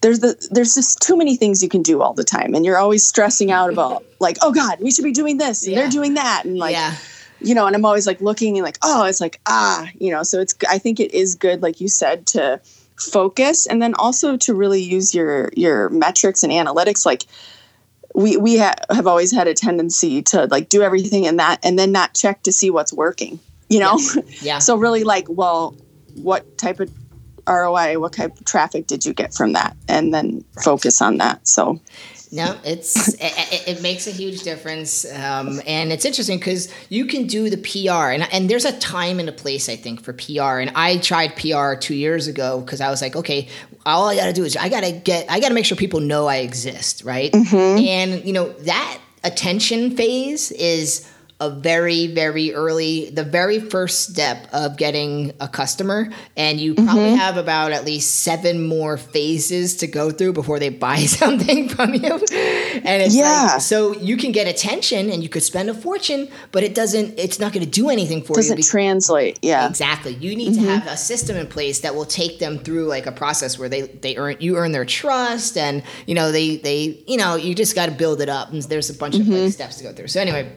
there's 0.00 0.18
the 0.20 0.34
there's 0.50 0.74
just 0.74 1.00
too 1.00 1.16
many 1.16 1.36
things 1.36 1.62
you 1.62 1.68
can 1.68 1.82
do 1.82 2.02
all 2.02 2.14
the 2.14 2.24
time. 2.24 2.54
And 2.54 2.64
you're 2.64 2.78
always 2.78 3.06
stressing 3.06 3.52
out 3.52 3.70
about 3.72 4.04
like 4.20 4.38
oh 4.42 4.52
god 4.52 4.80
we 4.80 4.90
should 4.90 5.04
be 5.04 5.12
doing 5.12 5.36
this 5.36 5.64
and 5.64 5.72
Yeah. 5.74 5.82
they're 5.82 5.90
doing 5.90 6.14
that 6.14 6.44
and 6.44 6.58
like 6.58 6.72
yeah 6.72 6.96
you 7.44 7.54
know, 7.54 7.66
and 7.66 7.74
I'm 7.74 7.84
always 7.84 8.06
like 8.06 8.20
looking 8.20 8.56
and 8.56 8.64
like, 8.64 8.78
oh, 8.82 9.04
it's 9.04 9.20
like, 9.20 9.40
ah, 9.46 9.88
you 9.98 10.10
know, 10.10 10.22
so 10.22 10.40
it's, 10.40 10.54
I 10.68 10.78
think 10.78 11.00
it 11.00 11.12
is 11.12 11.34
good, 11.34 11.62
like 11.62 11.80
you 11.80 11.88
said, 11.88 12.26
to 12.28 12.60
focus 12.96 13.66
and 13.66 13.82
then 13.82 13.94
also 13.94 14.36
to 14.36 14.54
really 14.54 14.82
use 14.82 15.14
your, 15.14 15.50
your 15.56 15.88
metrics 15.90 16.42
and 16.42 16.52
analytics. 16.52 17.04
Like 17.04 17.24
we, 18.14 18.36
we 18.36 18.58
ha- 18.58 18.76
have 18.90 19.06
always 19.06 19.32
had 19.32 19.48
a 19.48 19.54
tendency 19.54 20.22
to 20.22 20.46
like 20.46 20.68
do 20.68 20.82
everything 20.82 21.24
in 21.24 21.36
that 21.36 21.58
and 21.64 21.78
then 21.78 21.92
not 21.92 22.14
check 22.14 22.42
to 22.44 22.52
see 22.52 22.70
what's 22.70 22.92
working, 22.92 23.40
you 23.68 23.80
know? 23.80 23.98
yeah 24.40 24.58
so 24.58 24.76
really 24.76 25.04
like, 25.04 25.26
well, 25.28 25.76
what 26.14 26.58
type 26.58 26.80
of 26.80 26.90
ROI, 27.48 27.98
what 27.98 28.12
type 28.12 28.38
of 28.38 28.44
traffic 28.44 28.86
did 28.86 29.04
you 29.04 29.12
get 29.12 29.34
from 29.34 29.54
that? 29.54 29.76
And 29.88 30.14
then 30.14 30.44
focus 30.62 31.02
on 31.02 31.18
that. 31.18 31.46
So 31.48 31.80
No, 32.34 32.58
it's 32.64 33.14
it, 33.20 33.68
it, 33.68 33.82
makes 33.82 34.06
a 34.06 34.10
huge 34.10 34.42
difference, 34.42 35.04
um, 35.12 35.60
and 35.66 35.92
it's 35.92 36.06
interesting 36.06 36.38
because 36.38 36.72
you 36.88 37.04
can 37.04 37.26
do 37.26 37.50
the 37.50 37.58
PR, 37.58 38.10
and 38.10 38.26
and 38.32 38.48
there's 38.48 38.64
a 38.64 38.76
time 38.78 39.20
and 39.20 39.28
a 39.28 39.32
place 39.32 39.68
I 39.68 39.76
think 39.76 40.02
for 40.02 40.14
PR. 40.14 40.58
And 40.58 40.72
I 40.74 40.96
tried 40.96 41.36
PR 41.36 41.74
two 41.74 41.94
years 41.94 42.28
ago 42.28 42.62
because 42.62 42.80
I 42.80 42.88
was 42.88 43.02
like, 43.02 43.16
okay, 43.16 43.48
all 43.84 44.08
I 44.08 44.16
got 44.16 44.26
to 44.26 44.32
do 44.32 44.44
is 44.44 44.56
I 44.56 44.70
got 44.70 44.82
to 44.82 44.92
get, 44.92 45.30
I 45.30 45.40
got 45.40 45.48
to 45.48 45.54
make 45.54 45.66
sure 45.66 45.76
people 45.76 46.00
know 46.00 46.26
I 46.26 46.36
exist, 46.36 47.04
right? 47.04 47.34
And 47.54 48.24
you 48.24 48.32
know 48.32 48.48
that 48.50 48.98
attention 49.24 49.94
phase 49.94 50.50
is 50.52 51.06
a 51.42 51.50
very 51.50 52.06
very 52.06 52.54
early 52.54 53.10
the 53.10 53.24
very 53.24 53.58
first 53.58 54.10
step 54.10 54.46
of 54.52 54.76
getting 54.76 55.32
a 55.40 55.48
customer 55.48 56.08
and 56.36 56.60
you 56.60 56.74
probably 56.74 57.02
mm-hmm. 57.02 57.16
have 57.16 57.36
about 57.36 57.72
at 57.72 57.84
least 57.84 58.22
seven 58.22 58.66
more 58.66 58.96
phases 58.96 59.76
to 59.76 59.86
go 59.86 60.10
through 60.10 60.32
before 60.32 60.58
they 60.58 60.68
buy 60.68 60.96
something 61.20 61.68
from 61.68 61.94
you 61.94 62.12
and 62.12 63.02
it's 63.02 63.14
Yeah. 63.14 63.52
like 63.54 63.60
so 63.60 63.94
you 63.94 64.16
can 64.16 64.32
get 64.32 64.46
attention 64.46 65.10
and 65.10 65.22
you 65.22 65.28
could 65.28 65.42
spend 65.42 65.68
a 65.68 65.74
fortune 65.74 66.28
but 66.52 66.62
it 66.62 66.74
doesn't 66.74 67.18
it's 67.18 67.38
not 67.38 67.52
going 67.52 67.64
to 67.64 67.70
do 67.70 67.88
anything 67.88 68.22
for 68.22 68.40
you 68.40 68.42
doesn't 68.42 68.70
translate. 68.70 69.38
Yeah. 69.42 69.68
Exactly. 69.68 70.14
You 70.14 70.36
need 70.36 70.54
to 70.54 70.60
mm-hmm. 70.60 70.68
have 70.68 70.86
a 70.86 70.96
system 70.96 71.36
in 71.36 71.46
place 71.46 71.80
that 71.80 71.94
will 71.94 72.04
take 72.04 72.38
them 72.38 72.58
through 72.58 72.86
like 72.86 73.06
a 73.06 73.12
process 73.12 73.58
where 73.58 73.68
they 73.68 73.82
they 73.82 74.16
earn 74.16 74.36
you 74.40 74.56
earn 74.56 74.72
their 74.72 74.84
trust 74.84 75.56
and 75.56 75.82
you 76.06 76.14
know 76.14 76.32
they 76.32 76.56
they 76.56 77.02
you 77.06 77.16
know 77.16 77.36
you 77.36 77.54
just 77.54 77.74
got 77.74 77.86
to 77.86 77.92
build 77.92 78.20
it 78.20 78.28
up 78.28 78.50
and 78.52 78.62
there's 78.64 78.90
a 78.90 78.94
bunch 78.94 79.14
of 79.14 79.26
like 79.28 79.38
mm-hmm. 79.38 79.48
steps 79.48 79.76
to 79.78 79.84
go 79.84 79.92
through. 79.92 80.08
So 80.08 80.20
anyway, 80.20 80.50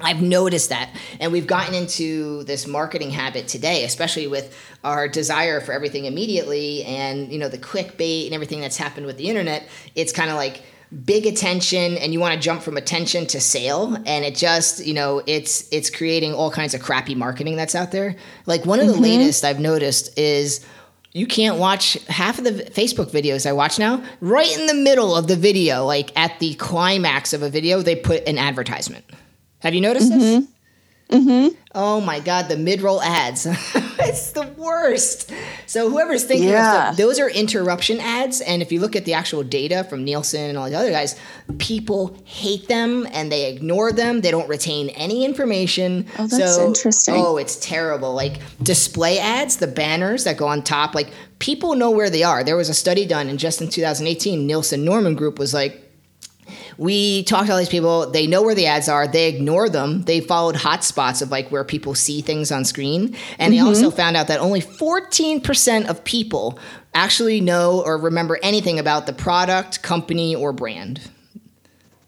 I've 0.00 0.22
noticed 0.22 0.70
that 0.70 0.90
and 1.20 1.32
we've 1.32 1.46
gotten 1.46 1.74
into 1.74 2.42
this 2.44 2.66
marketing 2.66 3.10
habit 3.10 3.46
today, 3.48 3.84
especially 3.84 4.26
with 4.26 4.56
our 4.82 5.08
desire 5.08 5.60
for 5.60 5.72
everything 5.72 6.04
immediately 6.04 6.84
and 6.84 7.32
you 7.32 7.38
know 7.38 7.48
the 7.48 7.58
clickbait 7.58 8.26
and 8.26 8.34
everything 8.34 8.60
that's 8.60 8.76
happened 8.76 9.06
with 9.06 9.16
the 9.16 9.28
internet. 9.28 9.68
It's 9.94 10.12
kind 10.12 10.30
of 10.30 10.36
like 10.36 10.62
big 11.04 11.26
attention 11.26 11.96
and 11.96 12.12
you 12.12 12.20
want 12.20 12.34
to 12.34 12.40
jump 12.40 12.62
from 12.62 12.76
attention 12.76 13.26
to 13.26 13.40
sale 13.40 13.96
and 14.06 14.24
it 14.24 14.34
just 14.36 14.84
you 14.84 14.94
know 14.94 15.22
it's 15.26 15.68
it's 15.72 15.90
creating 15.90 16.34
all 16.34 16.50
kinds 16.50 16.74
of 16.74 16.82
crappy 16.82 17.14
marketing 17.14 17.56
that's 17.56 17.74
out 17.74 17.92
there. 17.92 18.16
Like 18.46 18.66
one 18.66 18.80
of 18.80 18.86
the 18.86 18.92
mm-hmm. 18.94 19.02
latest 19.02 19.44
i've 19.44 19.60
noticed 19.60 20.18
is 20.18 20.64
you 21.12 21.28
can't 21.28 21.58
watch 21.58 21.94
half 22.08 22.38
of 22.38 22.44
the 22.44 22.50
facebook 22.50 23.10
videos 23.10 23.46
i 23.46 23.52
watch 23.52 23.78
now 23.78 24.02
right 24.20 24.58
in 24.58 24.66
the 24.66 24.74
middle 24.74 25.14
of 25.14 25.28
the 25.28 25.36
video 25.36 25.84
like 25.84 26.10
at 26.18 26.40
the 26.40 26.54
climax 26.54 27.32
of 27.32 27.40
a 27.40 27.48
video 27.48 27.80
they 27.82 27.94
put 27.94 28.26
an 28.26 28.36
advertisement 28.36 29.04
have 29.64 29.74
you 29.74 29.80
noticed 29.80 30.10
this 30.10 30.22
mm-hmm. 30.22 30.44
Mm-hmm. 31.10 31.54
Oh 31.74 32.00
my 32.00 32.20
god, 32.20 32.48
the 32.48 32.56
mid-roll 32.56 33.02
ads. 33.02 33.46
it's 33.98 34.32
the 34.32 34.46
worst. 34.56 35.32
So 35.66 35.90
whoever's 35.90 36.24
thinking 36.24 36.48
Yeah. 36.48 36.92
the, 36.92 37.02
those 37.02 37.18
are 37.18 37.28
interruption 37.28 38.00
ads, 38.00 38.40
and 38.40 38.62
if 38.62 38.72
you 38.72 38.80
look 38.80 38.96
at 38.96 39.04
the 39.04 39.12
actual 39.14 39.42
data 39.42 39.84
from 39.84 40.04
Nielsen 40.04 40.48
and 40.48 40.56
all 40.56 40.68
the 40.68 40.76
other 40.76 40.90
guys, 40.90 41.18
people 41.58 42.16
hate 42.24 42.68
them 42.68 43.06
and 43.12 43.30
they 43.30 43.52
ignore 43.52 43.92
them. 43.92 44.22
They 44.22 44.30
don't 44.30 44.48
retain 44.48 44.88
any 44.90 45.24
information. 45.24 46.06
Oh, 46.18 46.26
that's 46.26 46.56
so, 46.56 46.66
interesting. 46.66 47.14
Oh, 47.16 47.36
it's 47.36 47.56
terrible. 47.56 48.14
Like 48.14 48.40
display 48.62 49.18
ads, 49.18 49.58
the 49.58 49.66
banners 49.66 50.24
that 50.24 50.36
go 50.36 50.46
on 50.46 50.62
top, 50.62 50.94
like 50.94 51.10
people 51.38 51.74
know 51.74 51.90
where 51.90 52.08
they 52.08 52.22
are. 52.22 52.42
There 52.42 52.56
was 52.56 52.68
a 52.68 52.74
study 52.74 53.04
done, 53.04 53.28
and 53.28 53.38
just 53.38 53.60
in 53.60 53.68
2018, 53.68 54.46
Nielsen 54.46 54.84
Norman 54.84 55.14
Group 55.14 55.38
was 55.38 55.52
like 55.52 55.83
we 56.76 57.22
talked 57.24 57.46
to 57.46 57.52
all 57.52 57.58
these 57.58 57.68
people. 57.68 58.10
They 58.10 58.26
know 58.26 58.42
where 58.42 58.54
the 58.54 58.66
ads 58.66 58.88
are. 58.88 59.06
They 59.06 59.28
ignore 59.28 59.68
them. 59.68 60.02
They 60.02 60.20
followed 60.20 60.56
hotspots 60.56 61.22
of 61.22 61.30
like 61.30 61.50
where 61.50 61.64
people 61.64 61.94
see 61.94 62.20
things 62.20 62.50
on 62.50 62.64
screen. 62.64 63.16
And 63.38 63.52
they 63.52 63.58
also 63.58 63.90
found 63.90 64.16
out 64.16 64.28
that 64.28 64.40
only 64.40 64.60
14% 64.60 65.88
of 65.88 66.04
people 66.04 66.58
actually 66.94 67.40
know 67.40 67.82
or 67.84 67.98
remember 67.98 68.38
anything 68.42 68.78
about 68.78 69.06
the 69.06 69.12
product 69.12 69.82
company 69.82 70.34
or 70.34 70.52
brand. 70.52 71.00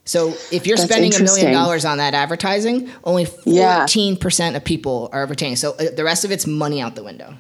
So 0.05 0.29
if 0.53 0.67
you're 0.67 0.77
That's 0.77 0.89
spending 0.89 1.15
a 1.15 1.23
million 1.23 1.53
dollars 1.53 1.85
on 1.85 1.99
that 1.99 2.15
advertising 2.15 2.89
only 3.03 3.25
14% 3.25 4.57
of 4.57 4.65
people 4.65 5.09
are 5.13 5.27
retaining. 5.27 5.57
So 5.57 5.73
uh, 5.73 5.91
the 5.95 6.05
rest 6.05 6.25
of 6.25 6.31
it's 6.31 6.47
money 6.47 6.81
out 6.81 6.95
the 6.95 7.03
window. 7.03 7.35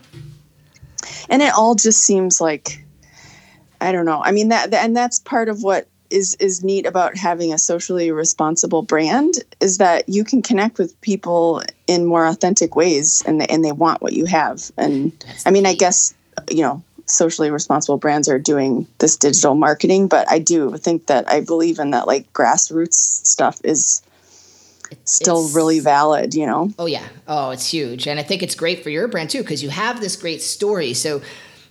And 1.28 1.42
it 1.42 1.52
all 1.54 1.74
just 1.74 2.02
seems 2.02 2.40
like 2.40 2.82
i 3.80 3.92
don't 3.92 4.06
know. 4.06 4.22
I 4.22 4.32
mean 4.32 4.48
that 4.48 4.72
and 4.74 4.96
that's 4.96 5.20
part 5.20 5.48
of 5.48 5.62
what 5.62 5.86
is 6.10 6.34
is 6.36 6.62
neat 6.64 6.86
about 6.86 7.16
having 7.16 7.52
a 7.52 7.58
socially 7.58 8.10
responsible 8.12 8.82
brand 8.82 9.34
is 9.60 9.78
that 9.78 10.08
you 10.08 10.24
can 10.24 10.42
connect 10.42 10.78
with 10.78 10.98
people 11.00 11.62
in 11.86 12.04
more 12.04 12.26
authentic 12.26 12.76
ways 12.76 13.22
and 13.26 13.40
they, 13.40 13.46
and 13.46 13.64
they 13.64 13.72
want 13.72 14.02
what 14.02 14.12
you 14.12 14.24
have 14.24 14.70
and 14.76 15.12
i 15.46 15.50
mean 15.50 15.66
i 15.66 15.74
guess 15.74 16.14
you 16.50 16.62
know 16.62 16.82
socially 17.06 17.50
responsible 17.50 17.98
brands 17.98 18.28
are 18.28 18.38
doing 18.38 18.86
this 18.98 19.16
digital 19.16 19.54
marketing 19.54 20.08
but 20.08 20.28
i 20.30 20.38
do 20.38 20.76
think 20.76 21.06
that 21.06 21.28
i 21.30 21.40
believe 21.40 21.78
in 21.78 21.90
that 21.90 22.06
like 22.06 22.32
grassroots 22.32 22.94
stuff 22.94 23.60
is 23.64 24.02
still 25.04 25.38
It's- 25.40 25.54
really 25.54 25.80
valid 25.80 26.34
you 26.34 26.46
know 26.46 26.70
Oh 26.78 26.86
yeah. 26.86 27.06
Oh, 27.26 27.50
it's 27.50 27.68
huge. 27.72 28.06
And 28.06 28.20
I 28.20 28.22
think 28.22 28.42
it's 28.42 28.54
great 28.54 28.82
for 28.84 28.90
your 28.90 29.08
brand 29.08 29.30
too 29.30 29.42
because 29.42 29.62
you 29.62 29.70
have 29.70 30.00
this 30.00 30.14
great 30.14 30.42
story. 30.42 30.94
So 30.94 31.22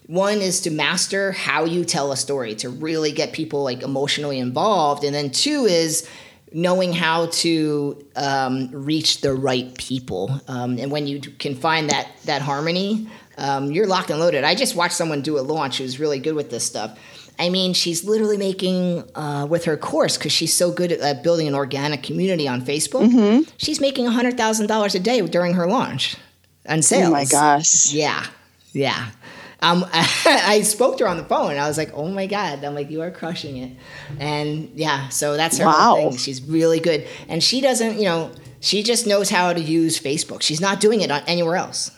one 0.07 0.39
is 0.39 0.61
to 0.61 0.71
master 0.71 1.31
how 1.31 1.65
you 1.65 1.85
tell 1.85 2.11
a 2.11 2.17
story 2.17 2.55
to 2.55 2.69
really 2.69 3.11
get 3.11 3.33
people 3.33 3.63
like 3.63 3.81
emotionally 3.81 4.39
involved. 4.39 5.03
And 5.03 5.13
then 5.15 5.31
two 5.31 5.65
is 5.65 6.07
knowing 6.53 6.93
how 6.93 7.25
to 7.27 8.05
um, 8.15 8.69
reach 8.71 9.21
the 9.21 9.33
right 9.33 9.75
people. 9.77 10.39
Um, 10.47 10.77
and 10.77 10.91
when 10.91 11.07
you 11.07 11.19
can 11.19 11.55
find 11.55 11.89
that 11.89 12.07
that 12.25 12.41
harmony 12.41 13.07
um, 13.37 13.71
you're 13.71 13.87
locked 13.87 14.09
and 14.09 14.19
loaded. 14.19 14.43
I 14.43 14.55
just 14.55 14.75
watched 14.75 14.95
someone 14.95 15.21
do 15.21 15.37
a 15.37 15.41
launch 15.41 15.79
who's 15.79 15.99
really 15.99 16.19
good 16.19 16.35
with 16.35 16.49
this 16.49 16.63
stuff. 16.63 16.97
I 17.37 17.49
mean 17.49 17.73
she's 17.73 18.05
literally 18.05 18.37
making 18.37 19.03
uh, 19.13 19.45
with 19.49 19.65
her 19.65 19.75
course 19.75 20.17
because 20.17 20.31
she's 20.31 20.53
so 20.53 20.71
good 20.71 20.93
at 20.93 21.01
uh, 21.01 21.21
building 21.21 21.47
an 21.47 21.55
organic 21.55 22.01
community 22.01 22.47
on 22.47 22.61
facebook. 22.61 23.11
She's 23.57 23.81
making 23.81 24.05
$100000 24.05 24.95
a 24.95 24.99
day 24.99 25.21
during 25.21 25.53
her 25.55 25.67
launch 25.67 26.15
and 26.65 26.83
sales 26.83 27.09
oh 27.09 27.11
my 27.11 27.25
gosh. 27.25 27.91
Yeah, 27.91 28.25
yeah. 28.71 29.09
Um, 29.61 29.85
I 29.93 30.61
spoke 30.63 30.97
to 30.97 31.05
her 31.05 31.09
on 31.09 31.17
the 31.17 31.23
phone. 31.23 31.51
And 31.51 31.59
I 31.59 31.67
was 31.67 31.77
like, 31.77 31.91
"Oh 31.93 32.07
my 32.09 32.27
god!" 32.27 32.63
I'm 32.63 32.75
like, 32.75 32.89
"You 32.91 33.01
are 33.01 33.11
crushing 33.11 33.57
it," 33.57 33.71
and 34.19 34.69
yeah. 34.75 35.09
So 35.09 35.35
that's 35.37 35.57
her 35.59 35.65
Wow. 35.65 35.95
thing. 35.95 36.17
She's 36.17 36.41
really 36.41 36.79
good, 36.79 37.07
and 37.29 37.43
she 37.43 37.61
doesn't, 37.61 37.97
you 37.97 38.05
know, 38.05 38.31
she 38.59 38.83
just 38.83 39.07
knows 39.07 39.29
how 39.29 39.53
to 39.53 39.59
use 39.61 39.99
Facebook. 39.99 40.41
She's 40.41 40.61
not 40.61 40.79
doing 40.79 41.01
it 41.01 41.11
on 41.11 41.21
anywhere 41.27 41.55
else. 41.55 41.91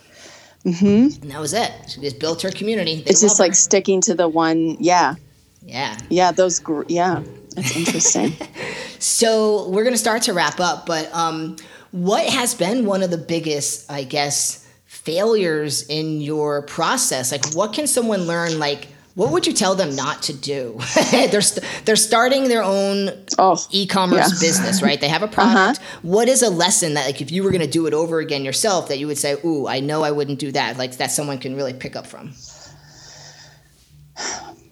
Mm-hmm. 0.66 1.22
And 1.24 1.32
that 1.32 1.40
was 1.40 1.54
it. 1.54 1.72
She 1.90 2.02
just 2.02 2.20
built 2.20 2.42
her 2.42 2.52
community. 2.52 2.96
They 2.96 3.12
it's 3.12 3.22
just 3.22 3.40
love 3.40 3.46
like 3.46 3.52
her. 3.52 3.56
sticking 3.56 4.02
to 4.02 4.16
the 4.16 4.28
one 4.28 4.78
yeah 4.80 5.16
yeah. 5.64 5.98
yeah 6.10 6.32
those 6.32 6.60
gr- 6.60 6.84
yeah 6.90 7.24
that's 7.56 7.76
interesting 7.76 8.34
So 9.00 9.70
we're 9.70 9.84
gonna 9.84 9.96
start 9.98 10.24
to 10.24 10.34
wrap 10.34 10.60
up, 10.60 10.86
but 10.86 11.14
um, 11.14 11.56
what 11.92 12.26
has 12.28 12.54
been 12.56 12.86
one 12.86 13.02
of 13.04 13.12
the 13.12 13.18
biggest, 13.18 13.90
I 13.90 14.04
guess, 14.04 14.67
failures 15.08 15.88
in 15.88 16.20
your 16.22 16.62
process? 16.64 17.32
Like, 17.32 17.46
what 17.54 17.72
can 17.74 17.88
someone 17.88 18.22
learn? 18.28 18.60
Like, 18.60 18.90
what 19.16 19.32
would 19.32 19.48
you 19.48 19.54
tell 19.54 19.74
them 19.74 19.96
not 19.96 20.22
to 20.24 20.34
do? 20.34 20.78
they're 21.32 21.42
st- 21.42 21.66
they're 21.86 21.96
starting 21.96 22.50
their 22.50 22.62
own 22.62 23.10
Oh, 23.40 23.58
e-commerce 23.72 24.18
yeah. 24.18 24.26
Uh-huh. 24.26 24.40
business, 24.48 24.82
right? 24.84 25.00
They 25.02 25.08
have 25.10 25.24
a 25.24 25.28
product. 25.40 25.80
What 26.04 26.28
is 26.28 26.44
a 26.44 26.50
lesson 26.50 26.94
that, 26.96 27.06
like, 27.08 27.22
if 27.22 27.32
you 27.32 27.42
were 27.44 27.52
gonna 27.52 27.66
do 27.80 27.88
it 27.88 27.94
over 27.94 28.20
again 28.20 28.44
yourself, 28.46 28.90
that 28.90 29.00
you 29.00 29.08
would 29.08 29.18
say, 29.18 29.38
"Ooh, 29.46 29.66
I 29.68 29.80
know 29.80 30.04
I 30.04 30.12
wouldn't 30.12 30.40
do 30.40 30.52
that." 30.52 30.78
Like 30.78 30.98
that 30.98 31.10
someone 31.12 31.38
can 31.40 31.56
really 31.56 31.74
pick 31.74 31.96
up 31.96 32.06
from. 32.06 32.34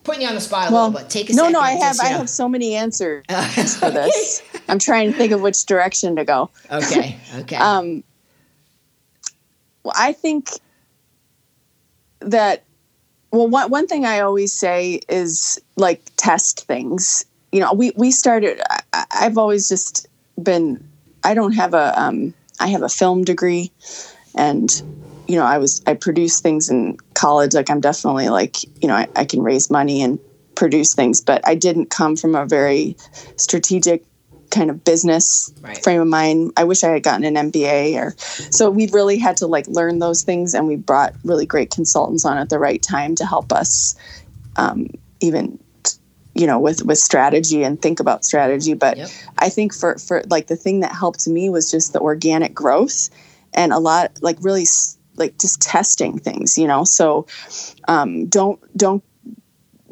Putting 0.03 0.21
you 0.21 0.27
on 0.27 0.35
the 0.35 0.41
spot 0.41 0.69
a 0.69 0.73
well 0.73 0.89
little 0.89 1.01
bit. 1.01 1.09
Take 1.09 1.29
a 1.31 1.33
no 1.33 1.49
no 1.49 1.59
i 1.59 1.71
have 1.71 1.97
i 1.99 2.11
know- 2.11 2.17
have 2.19 2.29
so 2.29 2.47
many 2.47 2.75
answers 2.75 3.23
for 3.79 3.89
this 3.89 4.43
i'm 4.69 4.77
trying 4.79 5.11
to 5.11 5.17
think 5.17 5.31
of 5.31 5.41
which 5.41 5.65
direction 5.65 6.15
to 6.17 6.23
go 6.25 6.49
Okay. 6.71 7.17
Okay. 7.39 7.55
um 7.55 8.03
i 9.95 10.11
think 10.13 10.49
that 12.21 12.63
well 13.31 13.47
one, 13.47 13.69
one 13.69 13.87
thing 13.87 14.05
i 14.05 14.19
always 14.19 14.53
say 14.53 14.99
is 15.09 15.59
like 15.75 16.01
test 16.17 16.65
things. 16.65 17.25
You 17.51 17.61
know 17.61 17.73
we 17.73 17.91
we 17.95 18.11
started 18.11 18.61
I, 18.93 19.05
i've 19.11 19.37
always 19.37 19.69
just 19.69 20.07
been 20.41 20.85
i 21.23 21.33
don't 21.33 21.53
have 21.53 21.73
a 21.73 21.99
um 22.01 22.33
i 22.59 22.67
have 22.67 22.81
a 22.81 22.89
film 22.89 23.23
degree. 23.23 23.71
And 24.35 24.69
you 25.27 25.35
know 25.37 25.45
i 25.45 25.57
was 25.57 25.81
i 25.87 25.93
produced 25.93 26.43
things 26.43 26.69
in 26.69 26.97
college. 27.13 27.53
Like 27.53 27.69
i'm 27.69 27.81
definitely 27.81 28.29
like 28.29 28.63
you 28.81 28.87
know 28.87 28.95
i, 28.95 29.07
I 29.15 29.25
can 29.25 29.41
raise 29.41 29.69
money 29.69 30.01
and 30.01 30.19
produce 30.55 30.93
things. 30.93 31.21
But 31.21 31.45
i 31.47 31.55
didn't 31.55 31.89
come 31.89 32.15
from 32.15 32.35
a 32.35 32.45
very 32.45 32.97
strategic 33.37 34.03
kind 34.55 34.69
of 34.69 34.83
business 34.83 35.53
Right. 35.61 35.77
frame 35.83 36.01
of 36.01 36.07
mind 36.07 36.53
i 36.57 36.63
wish 36.63 36.83
i 36.83 36.89
had 36.89 37.03
gotten 37.03 37.25
an 37.25 37.51
mba 37.51 37.95
or 37.95 38.15
so 38.51 38.69
we 38.69 38.87
really 38.91 39.17
had 39.17 39.37
to 39.37 39.47
like 39.47 39.67
learn 39.67 39.99
those 39.99 40.23
things 40.23 40.53
and 40.53 40.67
we 40.67 40.75
brought 40.77 41.13
really 41.23 41.45
great 41.45 41.69
consultants 41.71 42.23
on 42.25 42.37
at 42.37 42.49
the 42.49 42.57
right 42.59 42.81
time 42.81 43.15
to 43.15 43.25
help 43.25 43.51
us 43.51 43.95
um, 44.55 44.87
even 45.19 45.59
you 46.33 46.47
know 46.47 46.59
with 46.59 46.83
with 46.85 46.97
strategy 46.97 47.63
and 47.63 47.81
think 47.81 47.99
about 47.99 48.23
strategy 48.25 48.73
but 48.73 48.97
Yep. 48.97 49.09
i 49.39 49.49
think 49.49 49.73
for 49.73 49.97
for 49.97 50.23
like 50.29 50.47
the 50.47 50.55
thing 50.55 50.79
that 50.81 50.93
helped 50.93 51.27
me 51.27 51.49
was 51.49 51.69
just 51.71 51.93
the 51.93 51.99
organic 51.99 52.53
growth 52.53 53.09
and 53.53 53.73
a 53.73 53.79
lot 53.79 54.11
like 54.21 54.37
really 54.41 54.65
like 55.17 55.37
just 55.39 55.61
testing 55.61 56.17
things 56.19 56.57
you 56.57 56.67
know 56.67 56.83
so 56.83 57.25
um, 57.87 58.27
don't 58.27 58.59
don't 58.77 59.03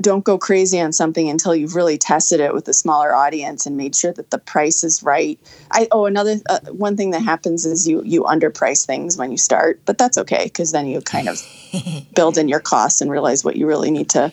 don't 0.03 0.23
go 0.23 0.37
crazy 0.37 0.79
on 0.79 0.93
something 0.93 1.29
until 1.29 1.55
you've 1.55 1.75
really 1.75 1.97
tested 1.97 2.39
it 2.39 2.53
with 2.53 2.67
a 2.67 2.73
smaller 2.73 3.15
audience 3.15 3.65
and 3.65 3.77
made 3.77 3.95
sure 3.95 4.11
that 4.13 4.29
the 4.29 4.37
price 4.37 4.83
is 4.83 5.01
right. 5.01 5.39
I 5.71 5.87
oh 5.91 6.05
another 6.05 6.35
uh, 6.47 6.59
one 6.71 6.95
thing 6.95 7.11
that 7.11 7.23
happens 7.23 7.65
is 7.65 7.87
you 7.87 8.03
you 8.03 8.23
underprice 8.23 8.85
things 8.85 9.17
when 9.17 9.31
you 9.31 9.37
start, 9.37 9.81
but 9.85 9.97
that's 9.97 10.17
okay 10.19 10.43
because 10.43 10.71
then 10.71 10.85
you 10.85 11.01
kind 11.01 11.29
of 11.29 11.41
build 12.15 12.37
in 12.37 12.47
your 12.47 12.59
costs 12.59 13.01
and 13.01 13.09
realize 13.09 13.43
what 13.43 13.55
you 13.55 13.65
really 13.65 13.89
need 13.89 14.09
to 14.11 14.31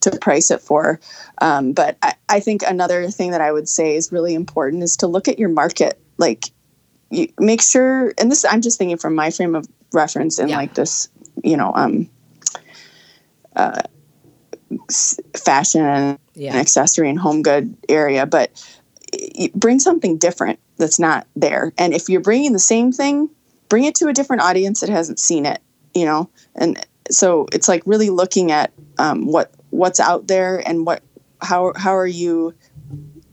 to 0.00 0.10
price 0.18 0.50
it 0.50 0.62
for. 0.62 0.98
Um, 1.38 1.72
but 1.72 1.98
I, 2.02 2.14
I 2.28 2.40
think 2.40 2.62
another 2.62 3.08
thing 3.10 3.32
that 3.32 3.42
I 3.42 3.52
would 3.52 3.68
say 3.68 3.94
is 3.96 4.10
really 4.10 4.34
important 4.34 4.82
is 4.82 4.96
to 4.98 5.06
look 5.06 5.28
at 5.28 5.38
your 5.38 5.50
market. 5.50 6.00
Like 6.16 6.46
you 7.10 7.28
make 7.38 7.62
sure, 7.62 8.14
and 8.18 8.30
this 8.30 8.44
I'm 8.44 8.62
just 8.62 8.78
thinking 8.78 8.96
from 8.96 9.14
my 9.14 9.30
frame 9.30 9.54
of 9.54 9.68
reference 9.92 10.38
in 10.38 10.48
Yeah. 10.48 10.56
like 10.56 10.74
this, 10.74 11.08
you 11.44 11.56
know, 11.56 11.72
um, 11.74 12.08
fashion 15.36 15.84
and 15.84 16.18
Yeah. 16.34 16.54
an 16.54 16.58
accessory 16.58 17.08
and 17.08 17.18
home 17.18 17.42
good 17.42 17.76
area, 17.88 18.26
but 18.26 18.50
bring 19.54 19.78
something 19.78 20.16
different 20.18 20.58
that's 20.76 20.98
not 20.98 21.26
there. 21.36 21.72
And 21.76 21.92
if 21.92 22.08
you're 22.08 22.20
bringing 22.20 22.52
the 22.52 22.58
same 22.58 22.92
thing, 22.92 23.28
bring 23.68 23.84
it 23.84 23.94
to 23.96 24.08
a 24.08 24.12
different 24.12 24.42
audience 24.42 24.80
that 24.80 24.88
hasn't 24.88 25.18
seen 25.18 25.46
it, 25.46 25.60
you 25.94 26.04
know? 26.04 26.30
And 26.54 26.84
so 27.10 27.46
it's 27.52 27.68
like 27.68 27.82
really 27.86 28.10
looking 28.10 28.52
at 28.52 28.72
um, 28.98 29.26
what 29.26 29.50
what's 29.70 30.00
out 30.00 30.26
there 30.28 30.62
and 30.66 30.86
what 30.86 31.02
how 31.42 31.72
how 31.76 31.96
are 31.96 32.06
you 32.06 32.54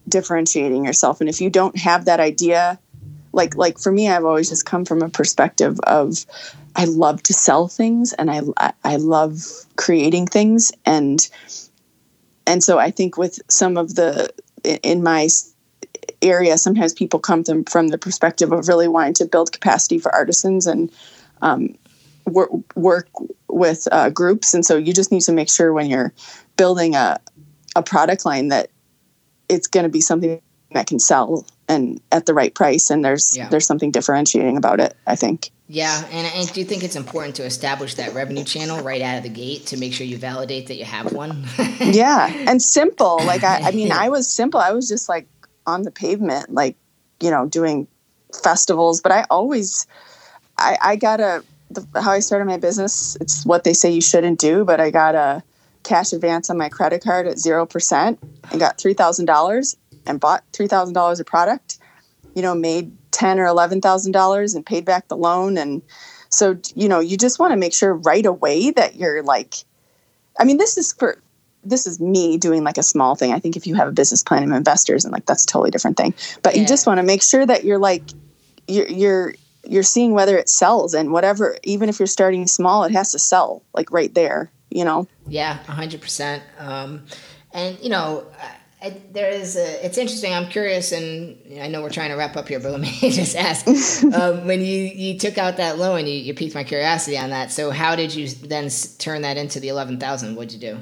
differentiating 0.09 0.85
yourself? 0.85 1.19
And 1.21 1.29
if 1.29 1.41
you 1.41 1.49
don't 1.49 1.77
have 1.77 2.05
that 2.05 2.19
idea, 2.19 2.79
like 3.33 3.55
like 3.55 3.79
for 3.79 3.91
me, 3.91 4.09
I've 4.09 4.25
always 4.25 4.49
just 4.49 4.65
come 4.65 4.85
from 4.85 5.01
a 5.01 5.09
perspective 5.09 5.79
of 5.81 6.25
I 6.77 6.85
love 6.85 7.23
to 7.23 7.33
sell 7.33 7.67
things 7.67 8.13
and 8.13 8.29
I 8.29 8.41
I- 8.83 8.95
love 8.97 9.43
creating 9.75 10.27
things. 10.27 10.71
And 10.85 11.27
and 12.45 12.63
so 12.63 12.77
I 12.77 12.91
think 12.91 13.17
with 13.17 13.39
some 13.49 13.77
of 13.77 13.95
the 13.95 14.31
in- 14.63 15.03
my 15.03 15.27
area, 16.21 16.57
sometimes 16.57 16.93
people 16.93 17.19
come 17.19 17.43
from 17.43 17.63
from 17.65 17.87
the 17.87 17.97
perspective 17.97 18.51
of 18.51 18.67
really 18.67 18.87
wanting 18.87 19.15
to 19.15 19.25
build 19.25 19.51
capacity 19.51 19.97
for 19.97 20.13
artisans 20.13 20.67
and 20.67 20.91
um, 21.41 21.75
work 22.25 22.51
work 22.75 23.09
with 23.49 23.87
uh, 23.91 24.09
groups, 24.11 24.53
and 24.53 24.65
so 24.65 24.77
you 24.77 24.93
just 24.93 25.11
need 25.11 25.21
to 25.21 25.33
make 25.33 25.49
sure 25.49 25.73
when 25.73 25.89
you're 25.89 26.13
building 26.57 26.95
a 26.95 27.19
a 27.75 27.81
product 27.81 28.23
line 28.23 28.49
that 28.49 28.69
it's 29.49 29.67
going 29.67 29.83
to 29.83 29.89
be 29.89 30.01
something 30.01 30.41
that 30.73 30.87
can 30.87 30.99
sell 30.99 31.45
and 31.69 31.99
at 32.11 32.25
the 32.25 32.33
right 32.33 32.53
price 32.53 32.89
and 32.89 33.03
there's 33.03 33.35
Yeah. 33.35 33.49
there's 33.49 33.65
something 33.67 33.91
differentiating 33.91 34.57
about 34.57 34.79
it 34.79 34.95
i 35.05 35.15
think 35.15 35.51
Yeah, 35.69 36.01
and, 36.11 36.27
and 36.33 36.53
do 36.53 36.61
you 36.61 36.65
think 36.65 36.83
it's 36.83 36.95
important 36.95 37.35
to 37.35 37.43
establish 37.43 37.95
that 37.95 38.13
revenue 38.13 38.45
channel 38.45 38.81
right 38.81 39.01
out 39.01 39.17
of 39.17 39.23
the 39.23 39.29
gate 39.29 39.65
to 39.67 39.77
make 39.77 39.93
sure 39.93 40.05
you 40.07 40.17
validate 40.17 40.67
that 40.67 40.77
you 40.77 40.85
have 40.85 41.11
one? 41.11 41.45
yeah 41.81 42.31
and 42.47 42.61
simple 42.61 43.17
like 43.25 43.43
I, 43.43 43.59
I 43.65 43.71
mean 43.71 43.91
i 44.05 44.07
was 44.09 44.29
simple 44.29 44.59
i 44.59 44.71
was 44.71 44.87
just 44.87 45.09
like 45.09 45.27
on 45.65 45.81
the 45.81 45.91
pavement 45.91 46.53
like 46.53 46.75
you 47.21 47.29
know 47.31 47.45
doing 47.47 47.87
festivals 48.43 49.01
but 49.01 49.11
i 49.11 49.25
always 49.29 49.87
i 50.57 50.77
i 50.81 50.95
got 50.95 51.19
a 51.19 51.43
the, 51.71 51.85
how 52.01 52.11
i 52.11 52.19
started 52.19 52.45
my 52.45 52.57
business 52.57 53.17
it's 53.19 53.45
what 53.45 53.63
they 53.65 53.73
say 53.73 53.91
you 53.91 54.01
shouldn't 54.01 54.39
do 54.39 54.63
but 54.63 54.79
i 54.79 54.89
got 54.89 55.15
a 55.15 55.43
cash 55.83 56.11
advance 56.13 56.49
on 56.49 56.57
my 56.57 56.67
credit 56.69 57.01
card 57.01 57.27
at 57.27 57.37
0% 57.37 58.17
and 58.51 58.59
got 58.59 58.77
$3000 58.77 59.75
and 60.07 60.19
bought 60.19 60.43
$3000 60.53 61.19
of 61.19 61.25
product 61.25 61.79
you 62.37 62.43
know 62.43 62.53
made 62.53 62.95
ten 63.09 63.39
or 63.39 63.47
eleven 63.47 63.81
thousand 63.81 64.11
dollars 64.11 64.53
and 64.53 64.63
paid 64.63 64.85
back 64.85 65.07
the 65.07 65.17
loan. 65.17 65.57
And 65.57 65.81
so 66.29 66.55
you 66.75 66.87
know 66.87 66.99
you 66.99 67.17
just 67.17 67.39
want 67.39 67.51
to 67.51 67.57
make 67.57 67.73
sure 67.73 67.95
right 67.95 68.25
away 68.25 68.69
that 68.71 68.95
you're 68.95 69.23
like 69.23 69.55
i 70.39 70.43
mean 70.43 70.57
this 70.57 70.77
is 70.77 70.93
for 70.93 71.17
this 71.63 71.87
is 71.87 71.99
me 71.99 72.37
doing 72.37 72.63
like 72.63 72.77
a 72.77 72.83
small 72.83 73.15
thing. 73.15 73.33
I 73.33 73.39
think 73.39 73.57
if 73.57 73.65
you 73.65 73.73
have 73.75 73.87
a 73.87 73.91
business 73.91 74.23
plan 74.23 74.43
and 74.43 74.53
investors 74.53 75.03
and 75.03 75.11
like 75.11 75.25
that's 75.25 75.43
a 75.43 75.47
totally 75.47 75.71
different 75.71 75.97
thing. 75.97 76.13
But 76.43 76.55
you 76.55 76.65
just 76.65 76.85
want 76.87 76.99
to 76.99 77.03
make 77.03 77.21
sure 77.23 77.45
that 77.45 77.65
you're 77.65 77.79
like 77.79 78.03
you're 78.67 78.87
you're 78.87 79.35
you're 79.63 79.83
seeing 79.83 80.13
whether 80.13 80.37
it 80.37 80.47
sells 80.47 80.93
and 80.93 81.11
whatever 81.11 81.57
even 81.63 81.89
if 81.89 81.99
you're 81.99 82.07
starting 82.07 82.45
small 82.45 82.83
it 82.83 82.91
has 82.91 83.11
to 83.13 83.19
sell 83.19 83.63
like 83.73 83.91
right 83.91 84.13
there 84.13 84.51
you 84.69 84.85
know? 84.85 85.07
Yeah, 85.27 85.53
hundred 85.53 86.01
percent. 86.01 86.43
Um, 86.57 87.05
and 87.51 87.79
you 87.79 87.89
know, 87.89 88.25
I, 88.81 88.95
there 89.11 89.29
is 89.31 89.55
a. 89.55 89.85
It's 89.85 89.97
interesting. 89.97 90.33
I'm 90.33 90.49
curious, 90.49 90.91
and 90.91 91.35
I 91.59 91.67
know 91.67 91.81
we're 91.81 91.89
trying 91.89 92.09
to 92.11 92.15
wrap 92.15 92.37
up 92.37 92.47
here, 92.47 92.59
but 92.59 92.71
let 92.77 92.79
me 92.81 92.91
just 93.09 93.35
ask: 93.35 93.65
um, 94.13 94.45
when 94.45 94.61
you 94.61 94.83
you 94.83 95.17
took 95.17 95.37
out 95.39 95.57
that 95.57 95.79
loan, 95.79 96.05
you, 96.05 96.13
you 96.13 96.33
piqued 96.35 96.53
my 96.53 96.63
curiosity 96.63 97.17
on 97.17 97.31
that. 97.31 97.51
So 97.51 97.71
how 97.71 97.95
did 97.95 98.13
you 98.13 98.27
then 98.27 98.65
s- 98.65 98.95
turn 98.97 99.23
that 99.23 99.35
into 99.35 99.59
the 99.59 99.69
eleven 99.69 99.99
thousand? 99.99 100.35
What'd 100.35 100.53
you 100.53 100.59
do? 100.59 100.79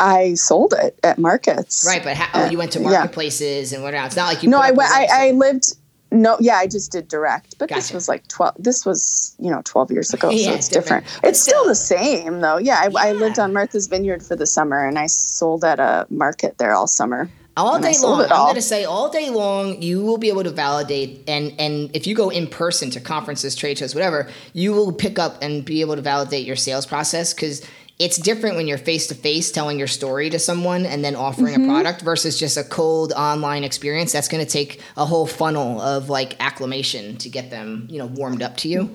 i 0.00 0.34
sold 0.34 0.72
it 0.72 0.98
at 1.04 1.16
markets 1.16 1.84
Right, 1.86 2.02
but 2.02 2.16
how, 2.16 2.28
oh, 2.46 2.50
you 2.50 2.58
went 2.58 2.72
to 2.72 2.80
Yeah. 2.80 2.88
marketplaces 2.90 3.72
and 3.72 3.84
whatnot. 3.84 4.06
It's 4.06 4.16
not 4.16 4.26
like 4.26 4.42
you. 4.42 4.48
no 4.50 4.58
i 4.58 4.72
went 4.72 4.90
I, 4.90 5.06
I 5.28 5.30
lived 5.30 5.76
no 6.12 6.36
yeah 6.40 6.56
i 6.56 6.66
just 6.66 6.92
did 6.92 7.08
direct 7.08 7.58
but 7.58 7.68
this 7.68 7.92
was 7.92 8.08
like 8.08 8.26
12 8.28 8.54
this 8.58 8.84
was 8.86 9.34
you 9.38 9.50
know 9.50 9.62
12 9.64 9.90
years 9.90 10.12
ago 10.12 10.30
Yeah, 10.30 10.50
so 10.50 10.54
it's 10.54 10.68
different. 10.68 11.04
different, 11.06 11.24
it's 11.28 11.40
still 11.40 11.52
still. 11.60 11.68
the 11.68 11.74
same 11.74 12.40
though 12.40 12.58
yeah 12.58 12.80
I, 12.94 13.08
I 13.08 13.12
lived 13.12 13.38
on 13.38 13.52
martha's 13.52 13.86
vineyard 13.88 14.22
for 14.22 14.36
the 14.36 14.46
summer 14.46 14.86
and 14.86 14.98
i 14.98 15.06
sold 15.06 15.64
at 15.64 15.80
a 15.80 16.06
market 16.10 16.58
there 16.58 16.74
all 16.74 16.86
summer 16.86 17.30
all 17.56 17.78
day 17.78 17.92
long. 18.02 18.20
it 18.20 18.30
I'm 18.32 18.44
going 18.46 18.54
to 18.54 18.62
say 18.62 18.84
all 18.84 19.10
day 19.10 19.28
long, 19.30 19.82
you 19.82 20.02
will 20.02 20.16
be 20.18 20.28
able 20.28 20.44
to 20.44 20.50
validate, 20.50 21.22
and 21.28 21.52
and 21.58 21.94
if 21.94 22.06
you 22.06 22.14
go 22.14 22.30
in 22.30 22.46
person 22.46 22.90
to 22.90 23.00
conferences, 23.00 23.54
trade 23.54 23.78
shows, 23.78 23.94
whatever, 23.94 24.30
you 24.54 24.72
will 24.72 24.92
pick 24.92 25.18
up 25.18 25.36
and 25.42 25.64
be 25.64 25.80
able 25.82 25.96
to 25.96 26.02
validate 26.02 26.46
your 26.46 26.56
sales 26.56 26.86
process 26.86 27.34
because 27.34 27.62
it's 28.02 28.18
different 28.18 28.56
when 28.56 28.66
you're 28.66 28.78
face 28.78 29.06
to 29.08 29.14
face 29.14 29.52
telling 29.52 29.78
your 29.78 29.86
story 29.88 30.28
to 30.30 30.38
someone 30.38 30.84
and 30.86 31.04
then 31.04 31.14
offering 31.16 31.54
Mm-hmm. 31.54 31.70
a 31.70 31.72
product 31.72 32.02
versus 32.02 32.38
just 32.38 32.56
a 32.56 32.64
cold 32.64 33.12
online 33.12 33.62
experience. 33.64 34.10
That's 34.12 34.28
going 34.28 34.44
to 34.44 34.50
take 34.50 34.80
a 34.96 35.04
whole 35.06 35.26
funnel 35.26 35.80
of 35.80 36.08
like 36.08 36.36
acclamation 36.40 37.16
to 37.18 37.28
get 37.28 37.50
them, 37.50 37.86
you 37.90 37.98
know, 37.98 38.06
warmed 38.06 38.42
up 38.42 38.56
to 38.58 38.68
you. 38.68 38.90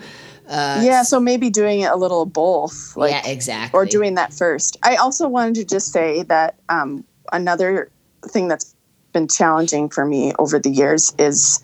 yeah 0.49 1.03
so 1.03 1.19
maybe 1.19 1.49
doing 1.49 1.81
it 1.81 1.91
a 1.91 1.95
little 1.97 2.25
both 2.25 2.95
like 2.95 3.11
yeah, 3.11 3.27
exactly. 3.29 3.77
or 3.77 3.85
doing 3.85 4.15
that 4.15 4.33
first 4.33 4.77
i 4.81 4.95
also 4.95 5.27
wanted 5.27 5.55
to 5.55 5.65
just 5.65 5.91
say 5.91 6.23
that 6.23 6.55
um, 6.69 7.03
another 7.33 7.89
thing 8.27 8.47
that's 8.47 8.73
been 9.11 9.27
challenging 9.27 9.89
for 9.89 10.05
me 10.05 10.31
over 10.39 10.57
the 10.57 10.69
years 10.69 11.13
is 11.19 11.61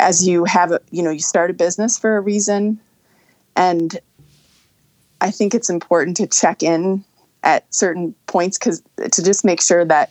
as 0.00 0.26
you 0.26 0.44
have 0.44 0.72
a 0.72 0.80
you 0.90 1.04
know 1.04 1.10
you 1.10 1.20
start 1.20 1.50
a 1.50 1.54
business 1.54 1.96
for 1.98 2.16
a 2.16 2.20
reason 2.20 2.80
and 3.54 4.00
i 5.20 5.30
think 5.30 5.54
it's 5.54 5.70
important 5.70 6.16
to 6.16 6.26
check 6.26 6.62
in 6.62 7.04
at 7.42 7.72
certain 7.74 8.14
points 8.26 8.58
because 8.58 8.82
to 9.12 9.22
just 9.22 9.44
make 9.44 9.60
sure 9.60 9.84
that 9.84 10.10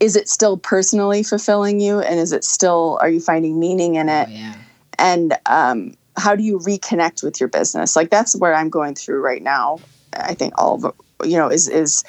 is 0.00 0.16
it 0.16 0.28
still 0.28 0.56
personally 0.56 1.22
fulfilling 1.22 1.78
you 1.80 2.00
and 2.00 2.18
is 2.18 2.32
it 2.32 2.44
still 2.44 2.98
are 3.00 3.08
you 3.08 3.20
finding 3.20 3.58
meaning 3.60 3.94
in 3.96 4.08
it 4.08 4.28
Oh, 4.28 4.32
yeah. 4.32 4.54
and 4.98 5.38
um, 5.46 5.94
how 6.16 6.34
do 6.34 6.42
you 6.42 6.58
reconnect 6.58 7.22
with 7.22 7.38
your 7.40 7.48
business 7.48 7.96
like 7.96 8.10
that's 8.10 8.34
where 8.36 8.54
i'm 8.54 8.70
going 8.70 8.94
through 8.94 9.20
right 9.20 9.42
now 9.42 9.78
i 10.14 10.34
think 10.34 10.54
all 10.58 10.84
of 10.84 10.94
you 11.24 11.36
know 11.36 11.48
is 11.48 11.68
is 11.68 12.02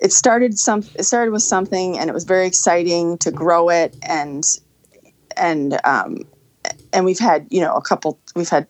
it 0.00 0.12
started 0.12 0.58
some 0.58 0.82
it 0.96 1.04
started 1.04 1.30
with 1.30 1.42
something 1.42 1.98
and 1.98 2.10
it 2.10 2.12
was 2.12 2.24
very 2.24 2.46
exciting 2.46 3.16
to 3.18 3.30
grow 3.30 3.68
it 3.68 3.96
and 4.02 4.44
and 5.36 5.78
um 5.84 6.18
and 6.92 7.04
we've 7.04 7.18
had 7.18 7.46
you 7.50 7.60
know 7.60 7.74
a 7.76 7.80
couple 7.82 8.18
we've 8.34 8.48
had 8.48 8.66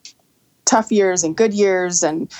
tough 0.64 0.90
years 0.90 1.22
and 1.22 1.36
good 1.36 1.54
years 1.54 2.02
and 2.02 2.30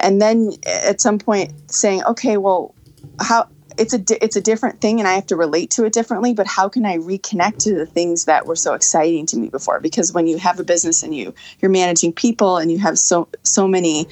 and 0.00 0.20
then 0.20 0.52
at 0.66 1.00
some 1.00 1.18
point 1.18 1.52
saying 1.70 2.02
okay 2.04 2.36
well 2.36 2.74
how 3.20 3.46
it's 3.76 3.92
a 3.92 3.98
di- 3.98 4.18
it's 4.22 4.36
a 4.36 4.40
different 4.40 4.80
thing 4.80 5.00
and 5.00 5.08
I 5.08 5.14
have 5.14 5.26
to 5.26 5.36
relate 5.36 5.70
to 5.72 5.84
it 5.84 5.92
differently 5.92 6.32
but 6.32 6.46
how 6.46 6.68
can 6.68 6.86
I 6.86 6.98
reconnect 6.98 7.58
to 7.58 7.74
the 7.74 7.86
things 7.86 8.24
that 8.26 8.46
were 8.46 8.56
so 8.56 8.74
exciting 8.74 9.26
to 9.26 9.36
me 9.36 9.48
before? 9.48 9.80
Because 9.80 10.12
when 10.12 10.26
you 10.26 10.38
have 10.38 10.60
a 10.60 10.64
business 10.64 11.02
and 11.02 11.14
you 11.14 11.34
you're 11.60 11.70
managing 11.70 12.12
people 12.12 12.56
and 12.56 12.70
you 12.70 12.78
have 12.78 12.98
so 12.98 13.28
so 13.42 13.66
many 13.66 14.06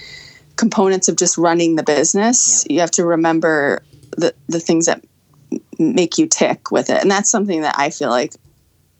components 0.56 1.08
of 1.08 1.16
just 1.16 1.38
running 1.38 1.76
the 1.76 1.82
business 1.82 2.66
you 2.68 2.80
have 2.80 2.90
to 2.90 3.06
remember 3.06 3.82
the 4.16 4.34
the 4.48 4.60
things 4.60 4.86
that 4.86 5.02
make 5.78 6.18
you 6.18 6.26
tick 6.26 6.70
with 6.70 6.90
it. 6.90 7.00
And 7.00 7.10
that's 7.10 7.30
something 7.30 7.62
that 7.62 7.74
I 7.78 7.90
feel 7.90 8.10
like 8.10 8.34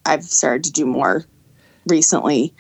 I've 0.05 0.25
started 0.25 0.65
to 0.65 0.73
do 0.73 0.87
more 0.87 1.25
recently 1.87 2.55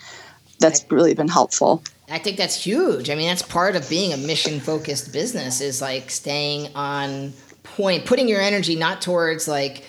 that's 0.58 0.84
really 0.90 1.14
been 1.14 1.28
helpful 1.28 1.82
I 2.12 2.18
think 2.18 2.36
that's 2.36 2.62
huge. 2.62 3.08
I 3.08 3.14
mean, 3.14 3.26
that's 3.26 3.40
part 3.40 3.74
of 3.74 3.88
being 3.88 4.12
a 4.12 4.18
mission 4.18 4.60
focused 4.60 5.14
business 5.14 5.62
is 5.62 5.80
like 5.80 6.10
staying 6.10 6.70
on 6.74 7.32
point, 7.62 8.04
putting 8.04 8.28
your 8.28 8.40
energy 8.40 8.76
not 8.76 9.00
towards 9.00 9.48
like. 9.48 9.84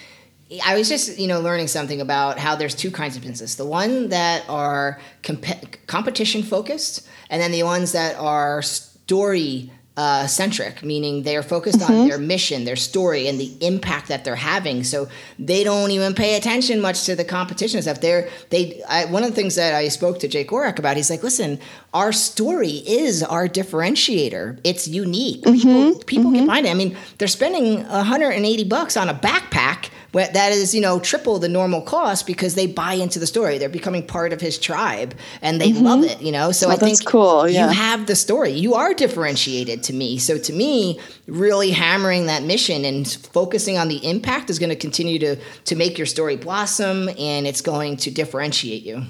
I 0.63 0.77
was 0.77 0.87
just, 0.87 1.17
you 1.17 1.27
know, 1.27 1.41
learning 1.41 1.67
something 1.67 1.99
about 1.99 2.37
how 2.37 2.55
there's 2.55 2.75
two 2.75 2.91
kinds 2.91 3.15
of 3.15 3.23
businesses. 3.23 3.55
the 3.55 3.65
one 3.65 4.09
that 4.09 4.47
are 4.47 5.01
comp- 5.23 5.87
competition 5.87 6.43
focused, 6.43 7.07
and 7.29 7.41
then 7.41 7.51
the 7.51 7.63
ones 7.63 7.91
that 7.91 8.15
are 8.17 8.61
story 8.61 9.71
uh, 9.95 10.25
centric, 10.25 10.81
meaning 10.81 11.21
they're 11.21 11.43
focused 11.43 11.81
on 11.83 11.89
mm-hmm. 11.89 12.07
their 12.07 12.17
mission, 12.17 12.65
their 12.65 12.75
story, 12.75 13.27
and 13.27 13.39
the 13.39 13.53
impact 13.61 14.07
that 14.07 14.23
they're 14.25 14.35
having. 14.35 14.83
So 14.83 15.07
they 15.37 15.63
don't 15.63 15.91
even 15.91 16.15
pay 16.15 16.35
attention 16.35 16.81
much 16.81 17.03
to 17.05 17.15
the 17.15 17.23
competition 17.23 17.81
stuff. 17.81 18.01
They're 18.01 18.29
they. 18.49 18.81
I, 18.89 19.05
one 19.05 19.23
of 19.23 19.29
the 19.29 19.35
things 19.35 19.55
that 19.55 19.75
I 19.75 19.87
spoke 19.89 20.19
to 20.19 20.27
Jake 20.27 20.51
Orak 20.51 20.79
about, 20.79 20.97
he's 20.97 21.11
like, 21.11 21.21
listen, 21.21 21.59
our 21.93 22.11
story 22.11 22.81
is 22.87 23.21
our 23.21 23.47
differentiator. 23.47 24.59
It's 24.63 24.87
unique. 24.87 25.43
People 25.43 25.71
mm-hmm. 25.71 25.99
people 26.07 26.31
get 26.31 26.37
mm-hmm. 26.39 26.45
behind 26.47 26.65
it. 26.65 26.71
I 26.71 26.73
mean, 26.73 26.97
they're 27.19 27.27
spending 27.27 27.87
180 27.87 28.63
bucks 28.63 28.97
on 28.97 29.09
a 29.09 29.13
backpack. 29.13 29.89
That 30.13 30.51
is, 30.51 30.75
you 30.75 30.81
know, 30.81 30.99
triple 30.99 31.39
the 31.39 31.49
normal 31.49 31.81
cost 31.81 32.27
because 32.27 32.53
they 32.53 32.67
buy 32.67 32.93
into 32.93 33.19
the 33.19 33.25
story. 33.27 33.57
They're 33.57 33.67
becoming 33.67 34.05
part 34.05 34.31
of 34.31 34.39
his 34.39 34.59
tribe, 34.59 35.15
and 35.41 35.59
they 35.59 35.73
love 35.73 36.03
it. 36.03 36.21
You 36.21 36.31
know, 36.31 36.51
so 36.51 36.69
I 36.69 36.73
Oh, 36.73 36.77
that's 36.77 36.99
think 36.99 37.09
cool, 37.09 37.49
you 37.49 37.67
have 37.67 38.05
the 38.05 38.15
story. 38.15 38.51
You 38.51 38.75
are 38.75 38.93
differentiated 38.93 39.83
to 39.83 39.93
me. 39.93 40.19
So 40.19 40.37
to 40.37 40.53
me, 40.53 40.99
really 41.27 41.71
hammering 41.71 42.27
that 42.27 42.43
mission 42.43 42.85
and 42.85 43.07
focusing 43.07 43.77
on 43.77 43.87
the 43.87 44.07
impact 44.07 44.49
is 44.49 44.59
going 44.59 44.69
to 44.69 44.75
continue 44.75 45.17
to 45.19 45.35
to 45.65 45.75
make 45.75 45.97
your 45.97 46.07
story 46.07 46.35
blossom, 46.35 47.09
and 47.17 47.47
it's 47.47 47.61
going 47.61 47.97
to 47.97 48.11
differentiate 48.11 48.83
you. 48.83 49.03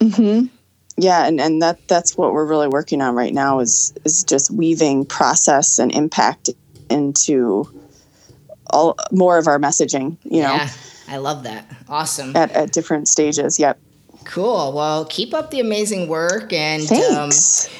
Mm-hmm 0.00 0.46
yeah 1.00 1.26
and, 1.26 1.40
and 1.40 1.62
that 1.62 1.78
that's 1.86 2.16
what 2.16 2.32
we're 2.32 2.44
really 2.44 2.66
working 2.66 3.00
on 3.00 3.14
right 3.14 3.32
now 3.32 3.60
is 3.60 3.94
is 4.04 4.24
just 4.24 4.50
weaving 4.50 5.06
process 5.06 5.78
and 5.78 5.92
impact 5.94 6.50
into 6.90 7.68
all 8.70 8.96
more 9.10 9.38
of 9.38 9.46
our 9.46 9.58
messaging 9.58 10.16
you 10.24 10.42
know 10.42 10.54
Yeah, 10.54 10.70
I 11.08 11.16
love 11.18 11.44
that. 11.44 11.64
Awesome. 11.88 12.36
at, 12.36 12.50
at 12.52 12.72
different 12.72 13.08
stages 13.08 13.58
yep 13.58 13.78
Cool. 14.28 14.72
Well, 14.72 15.06
keep 15.06 15.32
up 15.32 15.50
the 15.50 15.60
amazing 15.60 16.06
work 16.06 16.52
and 16.52 16.90
um, 16.92 17.30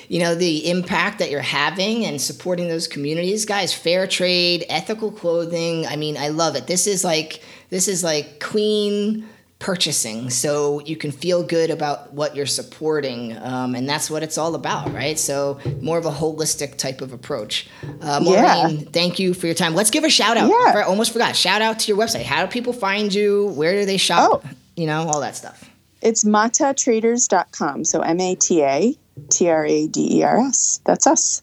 you 0.08 0.18
know 0.18 0.34
the 0.34 0.70
impact 0.70 1.18
that 1.18 1.30
you're 1.30 1.42
having 1.42 2.06
and 2.06 2.18
supporting 2.18 2.68
those 2.68 2.88
communities, 2.88 3.44
guys. 3.44 3.74
Fair 3.74 4.06
trade, 4.06 4.64
ethical 4.70 5.12
clothing. 5.12 5.86
I 5.86 5.96
mean, 5.96 6.16
I 6.16 6.28
love 6.28 6.56
it. 6.56 6.66
This 6.66 6.86
is 6.86 7.04
like 7.04 7.42
this 7.68 7.86
is 7.86 8.02
like 8.02 8.40
clean 8.40 9.28
purchasing, 9.58 10.30
so 10.30 10.80
you 10.80 10.96
can 10.96 11.10
feel 11.10 11.42
good 11.42 11.70
about 11.70 12.12
what 12.12 12.36
you're 12.36 12.46
supporting, 12.46 13.36
um, 13.38 13.74
and 13.74 13.88
that's 13.88 14.08
what 14.08 14.22
it's 14.22 14.38
all 14.38 14.54
about, 14.54 14.92
right? 14.92 15.18
So 15.18 15.58
more 15.80 15.98
of 15.98 16.06
a 16.06 16.12
holistic 16.12 16.76
type 16.76 17.00
of 17.00 17.12
approach. 17.12 17.68
Uh, 18.00 18.20
Yeah. 18.22 18.62
Maureen, 18.62 18.86
thank 18.86 19.18
you 19.18 19.34
for 19.34 19.46
your 19.46 19.54
time. 19.56 19.74
Let's 19.74 19.90
give 19.90 20.04
a 20.04 20.10
shout 20.10 20.36
out. 20.36 20.48
Yeah. 20.48 20.78
I 20.78 20.82
almost 20.82 21.12
forgot. 21.12 21.34
Shout 21.34 21.60
out 21.60 21.80
to 21.80 21.88
your 21.88 21.98
website. 21.98 22.22
How 22.22 22.46
do 22.46 22.50
people 22.52 22.72
find 22.72 23.12
you? 23.12 23.48
Where 23.48 23.72
do 23.72 23.84
they 23.84 23.96
shop? 23.96 24.42
Oh. 24.44 24.50
You 24.76 24.86
know, 24.86 25.08
all 25.08 25.20
that 25.22 25.34
stuff. 25.36 25.68
it's 26.02 26.22
matatraders.com 26.24 27.84
so 27.84 28.00
m-a-t-a 28.00 28.94
t-r-a-d-e-r-s 29.30 30.80
that's 30.84 31.06
us 31.08 31.42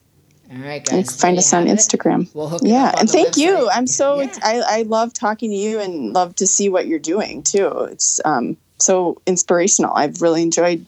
All 0.52 0.58
right, 0.58 0.84
guys. 0.84 0.94
And 0.94 1.12
find 1.12 1.38
us 1.38 1.54
on 1.54 1.68
it. 1.68 1.76
Instagram. 1.76 2.34
We'll 2.34 2.50
hook 2.50 2.62
yeah, 2.64 2.94
and 2.98 3.10
thank 3.10 3.38
you. 3.38 3.70
I'm 3.74 3.88
so 3.88 4.22
Yeah. 4.22 4.32
I, 4.44 4.64
I 4.68 4.82
love 4.84 5.14
talking 5.14 5.50
to 5.50 5.56
you 5.56 5.80
and 5.80 6.14
love 6.14 6.36
to 6.36 6.48
see 6.48 6.70
what 6.70 6.88
you're 6.88 7.00
doing 7.00 7.44
too. 7.44 7.88
It's 7.92 8.22
um, 8.26 8.58
so 8.78 9.22
inspirational. 9.26 9.94
I've 9.96 10.22
really 10.22 10.42
enjoyed 10.42 10.86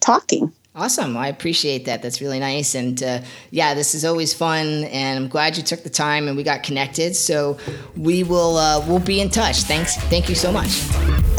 talking. 0.00 0.52
Awesome. 0.72 1.16
I 1.16 1.26
appreciate 1.26 1.86
that. 1.86 2.00
That's 2.00 2.20
really 2.20 2.38
nice. 2.38 2.76
And 2.76 3.02
uh, 3.02 3.22
yeah, 3.50 3.74
this 3.74 3.96
is 3.96 4.04
always 4.04 4.32
fun. 4.32 4.84
And 4.84 5.18
I'm 5.18 5.28
glad 5.28 5.56
you 5.56 5.64
took 5.64 5.82
the 5.82 5.90
time 5.90 6.28
and 6.28 6.36
we 6.36 6.44
got 6.44 6.62
connected. 6.62 7.16
So 7.16 7.58
we 7.96 8.22
will 8.22 8.56
uh, 8.56 8.86
we'll 8.86 9.00
be 9.00 9.20
in 9.20 9.30
touch. 9.30 9.62
Thanks. 9.62 9.96
Thank 9.96 10.28
you 10.28 10.36
so 10.36 10.52
much. 10.52 10.68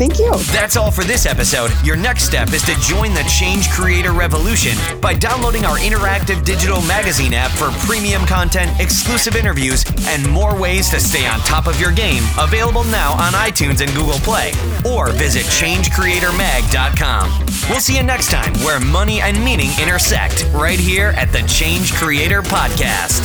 Thank 0.02 0.18
you. 0.20 0.34
That's 0.52 0.78
all 0.78 0.90
for 0.90 1.04
this 1.04 1.28
episode. 1.28 1.70
Your 1.84 1.96
next 1.96 2.24
step 2.24 2.54
is 2.54 2.64
to 2.64 2.74
join 2.80 3.14
the 3.14 3.22
Change 3.24 3.70
Creator 3.70 4.14
Revolution 4.14 4.76
by 5.00 5.14
downloading 5.14 5.64
our 5.64 5.78
interactive 5.78 6.44
digital 6.44 6.82
magazine 6.82 7.34
app 7.34 7.52
for 7.52 7.70
premium 7.86 8.26
content, 8.26 8.80
exclusive 8.80 9.36
interviews, 9.36 9.86
and 10.08 10.28
more 10.28 10.60
ways 10.60 10.90
to 10.90 11.00
stay 11.00 11.28
on 11.28 11.40
top 11.42 11.68
of 11.68 11.80
your 11.80 11.92
game. 11.92 12.24
Available 12.40 12.84
now 12.86 13.12
on 13.14 13.34
iTunes 13.34 13.82
and 13.82 13.94
Google 13.94 14.18
Play. 14.20 14.54
Or 14.90 15.12
visit 15.12 15.44
changecreatormag.com. 15.44 17.46
We'll 17.70 17.80
see 17.80 17.96
you 17.96 18.04
next 18.04 18.32
time 18.32 18.56
where 18.64 18.80
and 19.22 19.44
meaning 19.44 19.70
intersect 19.82 20.48
right 20.52 20.80
here 20.80 21.10
at 21.16 21.32
the 21.32 21.42
Change 21.48 21.94
Creator 21.94 22.42
Podcast. 22.42 23.22